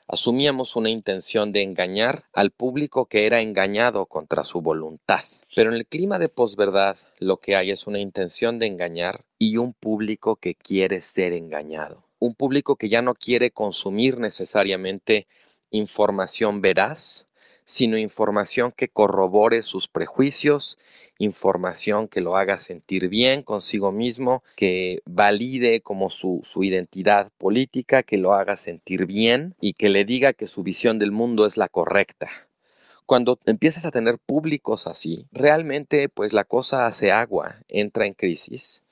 asumíamos 0.09 0.77
una 0.77 0.91
intención 0.91 1.53
de 1.53 1.63
engañar 1.63 2.25
al 2.33 2.51
público 2.51 3.07
que 3.07 3.27
era 3.27 3.41
engañado 3.41 4.07
contra 4.07 4.45
su 4.45 4.61
voluntad. 4.61 5.25
Pero 5.55 5.71
en 5.71 5.77
el 5.77 5.87
clima 5.87 6.19
de 6.19 6.29
posverdad 6.29 6.97
lo 7.19 7.39
que 7.39 7.57
hay 7.57 7.71
es 7.71 7.87
una 7.87 7.99
intención 7.99 8.59
de 8.59 8.67
engañar 8.67 9.25
y 9.39 9.57
un 9.57 9.73
público 9.73 10.37
que 10.37 10.55
quiere 10.55 11.01
ser 11.03 11.33
engañado. 11.33 12.05
Un 12.19 12.35
público 12.35 12.77
que 12.77 12.89
ya 12.89 13.03
no 13.03 13.15
quiere 13.15 13.51
consumir 13.51 14.19
necesariamente 14.19 15.27
información 15.73 16.61
veraz, 16.61 17.27
sino 17.65 17.97
información 17.99 18.73
que 18.73 18.89
corrobore 18.89 19.63
sus 19.63 19.89
prejuicios, 19.89 20.79
información 21.19 22.09
que 22.09 22.21
lo 22.21 22.37
haga 22.37 22.59
sentir 22.59 23.09
bien 23.09 23.43
consigo 23.43 23.93
mismo, 23.93 24.43
que 24.57 25.01
valide 25.05 25.81
como 25.81 26.11
su, 26.11 26.41
su, 26.45 26.65
identidad 26.65 27.31
política, 27.39 28.03
que 28.03 28.19
lo 28.19 28.35
haga 28.35 28.57
sentir 28.57 29.07
bien 29.07 29.55
y 29.61 29.75
que 29.75 29.89
le 29.89 30.05
diga 30.05 30.33
que 30.33 30.49
su 30.49 30.63
visión 30.63 30.99
del 30.99 31.13
mundo 31.13 31.47
es 31.47 31.57
la 31.57 31.69
correcta. 31.69 32.29
Cuando 33.07 33.39
empiezas 33.47 33.85
a 33.85 33.91
tener 33.91 34.19
públicos 34.19 34.87
así, 34.87 35.27
realmente 35.33 36.09
pues 36.09 36.33
la 36.33 36.45
cosa 36.45 36.87
hace 36.87 37.13
agua, 37.13 37.57
entra 37.69 38.07
en 38.07 38.15
crisis, 38.15 38.83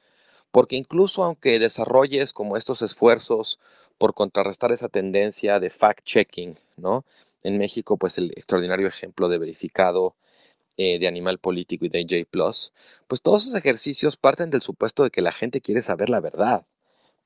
porque 0.50 0.76
incluso 0.76 1.22
aunque 1.24 1.58
desarrolles 1.58 2.32
como 2.32 2.56
estos 2.56 2.82
esfuerzos 2.82 3.58
por 4.00 4.14
contrarrestar 4.14 4.72
esa 4.72 4.88
tendencia 4.88 5.60
de 5.60 5.70
fact-checking, 5.70 6.56
¿no? 6.78 7.04
En 7.42 7.58
México, 7.58 7.98
pues 7.98 8.16
el 8.16 8.30
extraordinario 8.30 8.88
ejemplo 8.88 9.28
de 9.28 9.36
verificado 9.36 10.16
eh, 10.78 10.98
de 10.98 11.06
Animal 11.06 11.36
Político 11.36 11.84
y 11.84 11.90
de 11.90 12.06
J 12.08 12.26
Plus, 12.30 12.72
pues 13.08 13.20
todos 13.20 13.42
esos 13.42 13.54
ejercicios 13.56 14.16
parten 14.16 14.48
del 14.48 14.62
supuesto 14.62 15.04
de 15.04 15.10
que 15.10 15.20
la 15.20 15.32
gente 15.32 15.60
quiere 15.60 15.82
saber 15.82 16.08
la 16.08 16.20
verdad, 16.20 16.64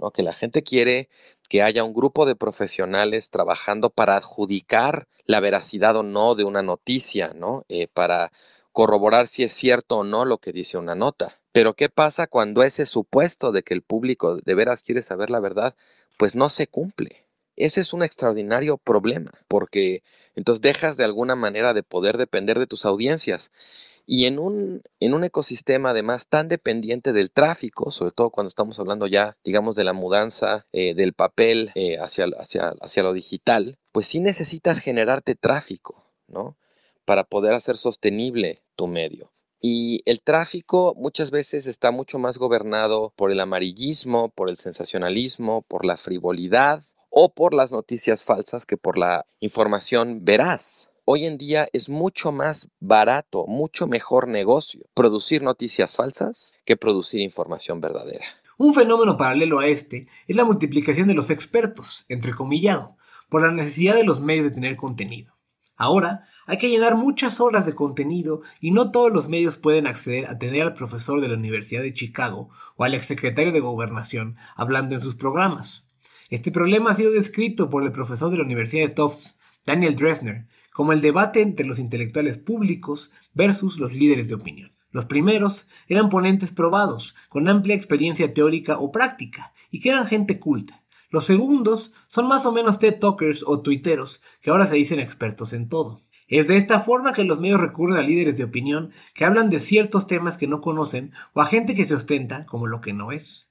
¿no? 0.01 0.11
Que 0.11 0.25
la 0.25 0.33
gente 0.33 0.65
quiere 0.65 1.09
que 1.49 1.63
haya 1.63 1.85
un 1.85 1.95
grupo 1.95 2.27
de 2.27 2.35
profesionales 2.35 3.31
trabajando 3.31 3.91
para 3.91 4.17
adjudicar 4.17 5.07
la 5.27 5.39
veracidad 5.39 5.95
o 5.95 6.03
no 6.03 6.35
de 6.35 6.43
una 6.43 6.63
noticia, 6.63 7.35
¿no? 7.35 7.65
Eh, 7.69 7.87
para 7.87 8.33
corroborar 8.73 9.29
si 9.29 9.45
es 9.45 9.53
cierto 9.53 9.99
o 9.99 10.05
no 10.05 10.25
lo 10.25 10.39
que 10.39 10.51
dice 10.51 10.77
una 10.77 10.97
nota. 10.97 11.39
Pero 11.53 11.75
¿qué 11.75 11.89
pasa 11.89 12.27
cuando 12.27 12.65
ese 12.65 12.85
supuesto 12.85 13.53
de 13.53 13.63
que 13.63 13.75
el 13.75 13.83
público 13.83 14.39
de 14.39 14.55
veras 14.57 14.83
quiere 14.83 15.05
saber 15.05 15.31
la 15.31 15.39
verdad 15.39 15.77
pues 16.18 16.35
no 16.35 16.48
se 16.48 16.66
cumple. 16.66 17.27
Ese 17.57 17.81
es 17.81 17.92
un 17.92 18.03
extraordinario 18.03 18.79
problema, 18.79 19.33
porque 19.48 20.03
entonces 20.35 20.61
dejas 20.61 20.96
de 20.96 21.05
alguna 21.05 21.37
manera 21.37 21.72
de 21.74 21.83
poder 21.83 22.18
depender 22.18 22.59
de 22.59 22.66
tus 22.66 22.85
audiencias. 22.85 23.53
Y 24.07 24.27
en 24.27 24.38
un, 24.38 24.83
en 25.00 25.14
un 25.14 25.24
ecosistema 25.24 25.90
además 25.90 26.29
tan 26.29 26.48
dependiente 26.48 27.12
del 27.12 27.31
tráfico, 27.31 27.90
sobre 27.90 28.12
todo 28.12 28.31
cuando 28.31 28.48
estamos 28.48 28.79
hablando 28.79 29.07
ya, 29.07 29.37
digamos, 29.44 29.77
de 29.77 29.85
la 29.85 29.94
mudanza 29.94 30.66
eh, 30.72 30.94
del 30.94 31.14
papel 31.14 31.70
eh, 31.74 31.98
hacia, 31.98 32.27
hacia, 32.38 32.74
hacia 32.81 33.03
lo 33.03 33.12
digital, 33.12 33.79
pues 33.92 34.07
sí 34.07 34.20
necesitas 34.20 34.81
generarte 34.81 35.35
tráfico, 35.35 36.05
¿no? 36.27 36.57
Para 37.07 37.24
poder 37.24 37.55
hacer 37.55 37.79
sostenible 37.79 38.62
tu 38.77 38.88
medio. 38.88 39.34
Y 39.66 40.03
el 40.05 40.20
tráfico 40.20 40.94
muchas 40.94 41.31
veces 41.31 41.66
está 41.66 41.90
mucho 41.90 42.18
más 42.18 42.37
gobernado 42.37 43.14
por 43.16 43.31
el 43.31 43.40
amarillismo, 43.40 44.29
por 44.29 44.50
el 44.50 44.59
sensacionalismo, 44.59 45.62
por 45.62 45.87
la 45.87 45.96
frivolidad 45.96 46.85
o 47.09 47.33
por 47.33 47.55
las 47.55 47.72
noticias 47.72 48.24
falsas 48.24 48.66
que 48.66 48.77
por 48.77 48.98
la 48.98 49.24
información 49.40 50.22
veraz. 50.22 50.90
Hoy 51.07 51.24
en 51.24 51.38
día 51.38 51.66
es 51.72 51.88
mucho 51.88 52.31
más 52.31 52.68
barato, 52.79 53.46
mucho 53.46 53.87
mejor 53.87 54.29
negocio 54.29 54.83
producir 54.92 55.42
noticias 55.42 55.96
falsas 55.96 56.53
que 56.66 56.77
producir 56.77 57.22
información 57.22 57.81
verdadera. 57.81 58.27
Un 58.59 58.74
fenómeno 58.74 59.16
paralelo 59.16 59.61
a 59.61 59.66
este 59.66 60.07
es 60.29 60.37
la 60.37 60.44
multiplicación 60.44 61.09
de 61.09 61.14
los 61.14 61.31
expertos, 61.31 62.05
entrecomillado, 62.11 62.98
por 63.31 63.40
la 63.40 63.50
necesidad 63.50 63.94
de 63.94 64.05
los 64.05 64.20
medios 64.20 64.44
de 64.44 64.50
tener 64.50 64.77
contenido. 64.77 65.34
Ahora 65.77 66.25
hay 66.47 66.59
que 66.59 66.69
llenar 66.69 66.95
muchas 66.95 67.41
horas 67.41 67.67
de 67.67 67.75
contenido 67.75 68.43
y 68.61 68.71
no 68.71 68.93
todos 68.93 69.13
los 69.13 69.29
medios 69.29 69.57
pueden 69.57 69.87
acceder 69.87 70.27
a 70.27 70.39
tener 70.39 70.63
al 70.63 70.75
profesor 70.75 71.21
de 71.21 71.29
la 71.29 71.35
Universidad 71.35 71.83
de 71.83 71.93
Chicago 71.93 72.51
o 72.77 72.85
al 72.85 72.95
exsecretario 72.95 73.53
de 73.53 73.61
Gobernación 73.61 74.37
hablando 74.55 74.95
en 74.95 75.01
sus 75.01 75.17
programas. 75.17 75.85
Este 76.31 76.53
problema 76.53 76.91
ha 76.91 76.95
sido 76.95 77.11
descrito 77.11 77.71
por 77.71 77.83
el 77.83 77.93
profesor 77.93 78.31
de 78.31 78.37
la 78.37 78.45
Universidad 78.45 78.87
de 78.87 78.95
Tufts, 78.95 79.37
Daniel 79.67 79.97
Dresner, 79.97 80.47
como 80.73 80.93
el 80.93 81.01
debate 81.01 81.41
entre 81.41 81.67
los 81.67 81.79
intelectuales 81.79 82.39
públicos 82.39 83.11
versus 83.33 83.79
los 83.79 83.93
líderes 83.93 84.29
de 84.29 84.35
opinión. 84.35 84.73
Los 84.91 85.07
primeros 85.07 85.67
eran 85.89 86.09
ponentes 86.09 86.53
probados, 86.53 87.17
con 87.29 87.49
amplia 87.49 87.75
experiencia 87.75 88.33
teórica 88.33 88.79
o 88.79 88.93
práctica, 88.93 89.53
y 89.73 89.81
que 89.81 89.89
eran 89.89 90.07
gente 90.07 90.39
culta. 90.39 90.84
Los 91.14 91.27
segundos 91.27 91.92
son 92.09 92.27
más 92.27 92.44
o 92.44 92.50
menos 92.50 92.81
TED 92.81 92.98
Talkers 92.98 93.44
o 93.46 93.61
tuiteros, 93.61 94.20
que 94.40 94.50
ahora 94.50 94.66
se 94.66 94.74
dicen 94.74 94.98
expertos 94.98 95.53
en 95.53 95.68
todo. 95.68 96.00
Es 96.27 96.48
de 96.48 96.57
esta 96.57 96.81
forma 96.81 97.12
que 97.12 97.22
los 97.22 97.38
medios 97.38 97.61
recurren 97.61 97.98
a 97.98 98.03
líderes 98.03 98.37
de 98.37 98.42
opinión 98.42 98.90
que 99.14 99.24
hablan 99.24 99.48
de 99.48 99.61
ciertos 99.61 100.09
temas 100.09 100.37
que 100.37 100.48
no 100.48 100.61
conocen 100.61 101.12
o 101.33 101.40
a 101.40 101.46
gente 101.46 101.77
que 101.77 101.85
se 101.85 101.94
ostenta 101.94 102.46
como 102.46 102.66
lo 102.66 102.81
que 102.81 102.92
no 102.92 103.12
es. 103.12 103.46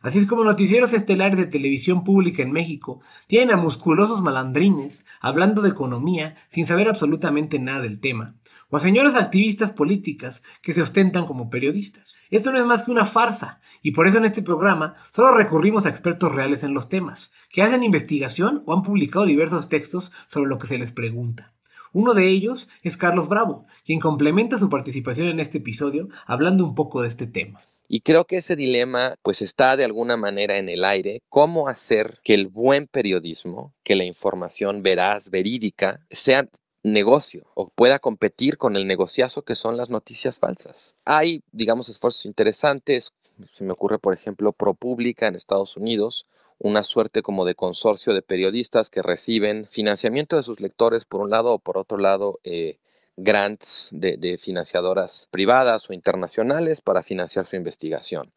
Así 0.00 0.20
es 0.20 0.26
como 0.26 0.44
noticieros 0.44 0.92
estelares 0.92 1.36
de 1.36 1.46
televisión 1.46 2.04
pública 2.04 2.44
en 2.44 2.52
México 2.52 3.00
tienen 3.26 3.50
a 3.50 3.56
musculosos 3.56 4.22
malandrines 4.22 5.04
hablando 5.20 5.60
de 5.60 5.70
economía 5.70 6.36
sin 6.46 6.66
saber 6.66 6.88
absolutamente 6.88 7.58
nada 7.58 7.80
del 7.80 7.98
tema, 7.98 8.36
o 8.70 8.76
a 8.76 8.80
señoras 8.80 9.14
activistas 9.14 9.72
políticas 9.72 10.42
que 10.62 10.74
se 10.74 10.82
ostentan 10.82 11.26
como 11.26 11.50
periodistas. 11.50 12.14
Esto 12.30 12.52
no 12.52 12.58
es 12.58 12.64
más 12.64 12.82
que 12.82 12.90
una 12.90 13.06
farsa, 13.06 13.60
y 13.82 13.92
por 13.92 14.06
eso 14.06 14.18
en 14.18 14.26
este 14.26 14.42
programa 14.42 14.96
solo 15.10 15.32
recurrimos 15.32 15.86
a 15.86 15.88
expertos 15.88 16.32
reales 16.32 16.62
en 16.62 16.74
los 16.74 16.88
temas, 16.88 17.30
que 17.50 17.62
hacen 17.62 17.82
investigación 17.82 18.62
o 18.66 18.74
han 18.74 18.82
publicado 18.82 19.24
diversos 19.24 19.68
textos 19.68 20.12
sobre 20.26 20.48
lo 20.48 20.58
que 20.58 20.66
se 20.66 20.78
les 20.78 20.92
pregunta. 20.92 21.54
Uno 21.92 22.12
de 22.12 22.28
ellos 22.28 22.68
es 22.82 22.96
Carlos 22.96 23.28
Bravo, 23.28 23.66
quien 23.84 23.98
complementa 23.98 24.58
su 24.58 24.68
participación 24.68 25.28
en 25.28 25.40
este 25.40 25.58
episodio 25.58 26.08
hablando 26.26 26.64
un 26.64 26.74
poco 26.74 27.00
de 27.00 27.08
este 27.08 27.26
tema. 27.26 27.62
Y 27.90 28.02
creo 28.02 28.26
que 28.26 28.36
ese 28.36 28.54
dilema 28.54 29.14
pues 29.22 29.40
está 29.40 29.74
de 29.74 29.84
alguna 29.84 30.18
manera 30.18 30.58
en 30.58 30.68
el 30.68 30.84
aire. 30.84 31.22
¿Cómo 31.30 31.68
hacer 31.68 32.20
que 32.22 32.34
el 32.34 32.48
buen 32.48 32.86
periodismo, 32.86 33.72
que 33.82 33.96
la 33.96 34.04
información 34.04 34.82
veraz, 34.82 35.30
verídica, 35.30 36.00
sea 36.10 36.46
negocio 36.92 37.46
o 37.54 37.68
pueda 37.68 37.98
competir 37.98 38.58
con 38.58 38.76
el 38.76 38.86
negociazo 38.86 39.42
que 39.42 39.54
son 39.54 39.76
las 39.76 39.90
noticias 39.90 40.38
falsas? 40.38 40.94
Hay, 41.04 41.42
digamos, 41.52 41.88
esfuerzos 41.88 42.26
interesantes. 42.26 43.12
Se 43.54 43.64
me 43.64 43.72
ocurre, 43.72 43.98
por 43.98 44.14
ejemplo, 44.14 44.52
ProPublica 44.52 45.26
en 45.26 45.36
Estados 45.36 45.76
Unidos, 45.76 46.26
una 46.58 46.82
suerte 46.82 47.22
como 47.22 47.44
de 47.44 47.54
consorcio 47.54 48.12
de 48.14 48.22
periodistas 48.22 48.90
que 48.90 49.02
reciben 49.02 49.66
financiamiento 49.66 50.36
de 50.36 50.42
sus 50.42 50.60
lectores 50.60 51.04
por 51.04 51.20
un 51.20 51.30
lado 51.30 51.52
o 51.54 51.58
por 51.58 51.78
otro 51.78 51.98
lado 51.98 52.40
eh, 52.42 52.78
grants 53.18 53.88
de, 53.92 54.38
financiadoras 54.38 55.28
privadas 55.30 55.90
o 55.90 55.92
internacionales 55.92 56.80
para 56.80 57.02
financiar 57.02 57.46
su 57.46 57.56
investigación. 57.56 58.32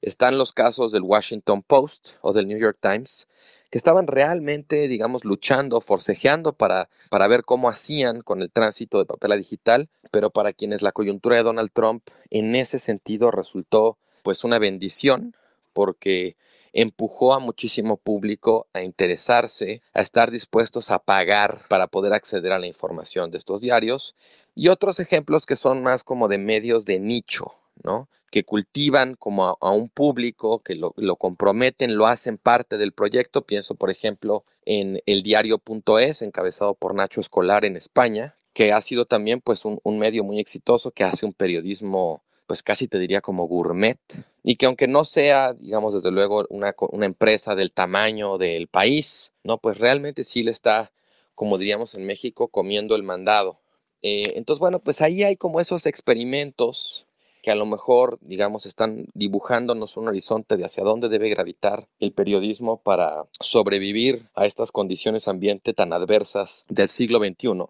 Están 0.00 0.38
los 0.38 0.52
casos 0.52 0.90
del 0.90 1.02
Washington 1.02 1.62
Post 1.62 2.10
o 2.22 2.32
del 2.32 2.48
New 2.48 2.58
York 2.58 2.78
Times, 2.80 3.28
que 3.72 3.78
estaban 3.78 4.06
realmente, 4.06 4.86
digamos, 4.86 5.24
luchando, 5.24 5.80
forcejeando 5.80 6.52
para, 6.52 6.90
para 7.08 7.26
ver 7.26 7.42
cómo 7.42 7.70
hacían 7.70 8.20
con 8.20 8.42
el 8.42 8.52
tránsito 8.52 8.98
de 8.98 9.06
papel 9.06 9.32
a 9.32 9.36
digital, 9.36 9.88
pero 10.10 10.28
para 10.28 10.52
quienes 10.52 10.82
la 10.82 10.92
coyuntura 10.92 11.36
de 11.36 11.42
Donald 11.42 11.70
Trump 11.72 12.06
en 12.28 12.54
ese 12.54 12.78
sentido 12.78 13.30
resultó 13.30 13.96
pues 14.22 14.44
una 14.44 14.58
bendición, 14.58 15.34
porque 15.72 16.36
empujó 16.74 17.32
a 17.32 17.38
muchísimo 17.38 17.96
público 17.96 18.66
a 18.74 18.82
interesarse, 18.82 19.80
a 19.94 20.02
estar 20.02 20.30
dispuestos 20.30 20.90
a 20.90 20.98
pagar 20.98 21.62
para 21.70 21.86
poder 21.86 22.12
acceder 22.12 22.52
a 22.52 22.58
la 22.58 22.66
información 22.66 23.30
de 23.30 23.38
estos 23.38 23.62
diarios. 23.62 24.14
Y 24.54 24.68
otros 24.68 25.00
ejemplos 25.00 25.46
que 25.46 25.56
son 25.56 25.82
más 25.82 26.04
como 26.04 26.28
de 26.28 26.36
medios 26.36 26.84
de 26.84 26.98
nicho, 26.98 27.54
¿no? 27.82 28.06
Que 28.32 28.44
cultivan 28.44 29.14
como 29.14 29.58
a, 29.60 29.70
un 29.72 29.90
público, 29.90 30.60
que 30.62 30.74
lo, 30.74 30.94
comprometen, 31.16 31.96
lo 31.96 32.06
hacen 32.06 32.38
parte 32.38 32.78
del 32.78 32.92
proyecto. 32.92 33.44
Pienso, 33.44 33.74
por 33.74 33.90
ejemplo, 33.90 34.44
en 34.64 35.02
el 35.04 35.22
diario.es, 35.22 36.22
encabezado 36.22 36.74
por 36.74 36.94
Nacho 36.94 37.20
Escolar 37.20 37.66
en 37.66 37.76
España, 37.76 38.34
que 38.54 38.72
ha 38.72 38.80
sido 38.80 39.04
también 39.04 39.42
pues 39.42 39.66
un, 39.66 39.80
un 39.82 39.98
medio 39.98 40.24
muy 40.24 40.40
exitoso 40.40 40.92
que 40.92 41.04
hace 41.04 41.26
un 41.26 41.34
periodismo 41.34 42.22
pues 42.46 42.62
casi 42.62 42.88
te 42.88 42.98
diría 42.98 43.20
como 43.20 43.46
gourmet, 43.46 43.98
y 44.42 44.56
que 44.56 44.66
aunque 44.66 44.88
no 44.88 45.04
sea, 45.04 45.52
digamos, 45.52 45.94
desde 45.94 46.10
luego 46.10 46.46
una, 46.48 46.74
empresa 47.02 47.54
del 47.54 47.70
tamaño 47.70 48.38
del 48.38 48.66
país, 48.66 49.32
¿no? 49.44 49.58
Pues 49.58 49.78
realmente 49.78 50.24
sí 50.24 50.42
le 50.42 50.50
está, 50.50 50.90
como 51.34 51.58
diríamos 51.58 51.94
en 51.94 52.06
México, 52.06 52.48
comiendo 52.48 52.96
el 52.96 53.02
mandado. 53.02 53.60
Eh, 54.02 54.34
entonces, 54.36 54.60
bueno, 54.60 54.80
pues 54.80 55.00
ahí 55.02 55.22
hay 55.22 55.36
como 55.36 55.60
esos 55.60 55.86
experimentos 55.86 57.06
que 57.42 57.50
a 57.50 57.56
lo 57.56 57.66
mejor, 57.66 58.18
digamos, 58.20 58.66
están 58.66 59.06
dibujándonos 59.14 59.96
un 59.96 60.08
horizonte 60.08 60.56
de 60.56 60.64
hacia 60.64 60.84
dónde 60.84 61.08
debe 61.08 61.28
gravitar 61.28 61.88
el 61.98 62.12
periodismo 62.12 62.78
para 62.78 63.24
sobrevivir 63.40 64.26
a 64.34 64.46
estas 64.46 64.70
condiciones 64.70 65.28
ambiente 65.28 65.74
tan 65.74 65.92
adversas 65.92 66.64
del 66.68 66.88
siglo 66.88 67.18
XXI 67.18 67.66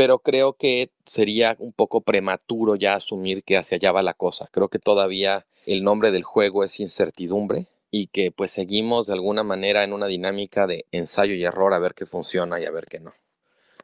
pero 0.00 0.20
creo 0.20 0.54
que 0.54 0.90
sería 1.04 1.56
un 1.58 1.72
poco 1.72 2.00
prematuro 2.00 2.74
ya 2.74 2.94
asumir 2.94 3.44
que 3.44 3.58
hacia 3.58 3.76
allá 3.76 3.92
va 3.92 4.02
la 4.02 4.14
cosa. 4.14 4.48
Creo 4.50 4.68
que 4.68 4.78
todavía 4.78 5.44
el 5.66 5.84
nombre 5.84 6.10
del 6.10 6.22
juego 6.22 6.64
es 6.64 6.80
incertidumbre 6.80 7.66
y 7.90 8.06
que 8.06 8.30
pues 8.30 8.50
seguimos 8.50 9.08
de 9.08 9.12
alguna 9.12 9.42
manera 9.42 9.84
en 9.84 9.92
una 9.92 10.06
dinámica 10.06 10.66
de 10.66 10.86
ensayo 10.90 11.34
y 11.34 11.44
error 11.44 11.74
a 11.74 11.78
ver 11.78 11.94
qué 11.94 12.06
funciona 12.06 12.58
y 12.60 12.64
a 12.64 12.70
ver 12.70 12.86
qué 12.86 13.00
no. 13.00 13.12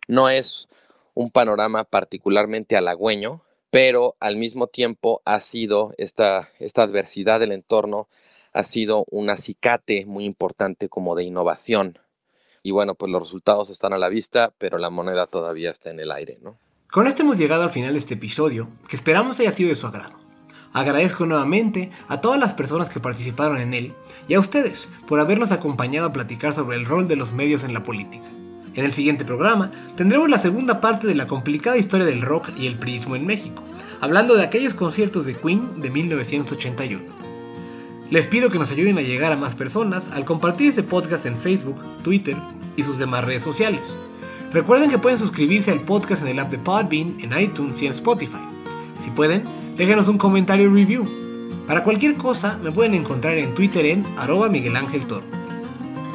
No 0.08 0.28
es 0.30 0.68
un 1.12 1.30
panorama 1.30 1.84
particularmente 1.84 2.76
halagüeño, 2.76 3.42
pero 3.70 4.16
al 4.20 4.36
mismo 4.36 4.66
tiempo 4.66 5.22
ha 5.24 5.40
sido 5.40 5.94
esta, 5.98 6.50
esta 6.58 6.82
adversidad 6.82 7.40
del 7.40 7.52
entorno, 7.52 8.08
ha 8.52 8.64
sido 8.64 9.04
un 9.10 9.30
acicate 9.30 10.06
muy 10.06 10.24
importante 10.24 10.88
como 10.88 11.14
de 11.14 11.24
innovación 11.24 11.98
y 12.66 12.72
bueno, 12.72 12.96
pues 12.96 13.12
los 13.12 13.22
resultados 13.22 13.70
están 13.70 13.92
a 13.92 13.98
la 13.98 14.08
vista, 14.08 14.52
pero 14.58 14.76
la 14.78 14.90
moneda 14.90 15.28
todavía 15.28 15.70
está 15.70 15.90
en 15.90 16.00
el 16.00 16.10
aire, 16.10 16.40
¿no? 16.42 16.58
Con 16.90 17.06
esto 17.06 17.22
hemos 17.22 17.38
llegado 17.38 17.62
al 17.62 17.70
final 17.70 17.92
de 17.92 18.00
este 18.00 18.14
episodio, 18.14 18.68
que 18.88 18.96
esperamos 18.96 19.38
haya 19.38 19.52
sido 19.52 19.68
de 19.68 19.76
su 19.76 19.86
agrado. 19.86 20.18
Agradezco 20.72 21.26
nuevamente 21.26 21.92
a 22.08 22.20
todas 22.20 22.40
las 22.40 22.54
personas 22.54 22.88
que 22.88 22.98
participaron 22.98 23.58
en 23.58 23.72
él 23.72 23.92
y 24.26 24.34
a 24.34 24.40
ustedes 24.40 24.88
por 25.06 25.20
habernos 25.20 25.52
acompañado 25.52 26.08
a 26.08 26.12
platicar 26.12 26.54
sobre 26.54 26.76
el 26.76 26.86
rol 26.86 27.06
de 27.06 27.14
los 27.14 27.32
medios 27.32 27.62
en 27.62 27.72
la 27.72 27.84
política. 27.84 28.26
En 28.76 28.84
el 28.84 28.92
siguiente 28.92 29.24
programa 29.24 29.72
tendremos 29.96 30.28
la 30.28 30.38
segunda 30.38 30.82
parte 30.82 31.06
de 31.06 31.14
la 31.14 31.26
complicada 31.26 31.78
historia 31.78 32.06
del 32.06 32.20
rock 32.20 32.50
y 32.58 32.66
el 32.66 32.76
prismo 32.76 33.16
en 33.16 33.24
México, 33.24 33.62
hablando 34.02 34.34
de 34.34 34.44
aquellos 34.44 34.74
conciertos 34.74 35.24
de 35.24 35.34
Queen 35.34 35.80
de 35.80 35.90
1981. 35.90 37.02
Les 38.10 38.26
pido 38.26 38.50
que 38.50 38.58
nos 38.58 38.70
ayuden 38.70 38.98
a 38.98 39.00
llegar 39.00 39.32
a 39.32 39.36
más 39.36 39.54
personas 39.54 40.10
al 40.12 40.26
compartir 40.26 40.68
este 40.68 40.82
podcast 40.82 41.24
en 41.24 41.38
Facebook, 41.38 41.82
Twitter 42.04 42.36
y 42.76 42.82
sus 42.82 42.98
demás 42.98 43.24
redes 43.24 43.42
sociales. 43.42 43.96
Recuerden 44.52 44.90
que 44.90 44.98
pueden 44.98 45.18
suscribirse 45.18 45.70
al 45.70 45.80
podcast 45.80 46.20
en 46.22 46.28
el 46.28 46.38
app 46.38 46.50
de 46.50 46.58
Podbean, 46.58 47.16
en 47.20 47.38
iTunes 47.40 47.80
y 47.80 47.86
en 47.86 47.92
Spotify. 47.92 48.36
Si 49.02 49.10
pueden, 49.10 49.44
déjenos 49.76 50.06
un 50.06 50.18
comentario 50.18 50.66
y 50.66 50.74
review. 50.74 51.08
Para 51.66 51.82
cualquier 51.82 52.14
cosa 52.14 52.58
me 52.62 52.70
pueden 52.70 52.94
encontrar 52.94 53.38
en 53.38 53.54
Twitter 53.54 53.86
en 53.86 54.04
arroba 54.18 54.50
Miguel 54.50 54.76
Ángel 54.76 55.06
Toro. 55.06 55.45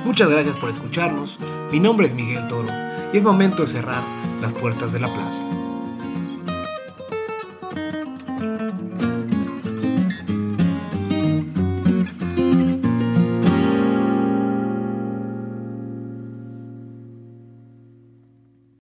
Muchas 0.03 0.29
gracias 0.29 0.57
por 0.57 0.69
escucharnos, 0.69 1.37
mi 1.71 1.79
nombre 1.79 2.07
es 2.07 2.15
Miguel 2.15 2.47
Toro 2.47 2.69
y 3.13 3.17
es 3.17 3.23
momento 3.23 3.61
de 3.61 3.69
cerrar 3.69 4.03
las 4.41 4.51
puertas 4.51 4.91
de 4.91 4.99
la 4.99 5.07
plaza. 5.13 5.45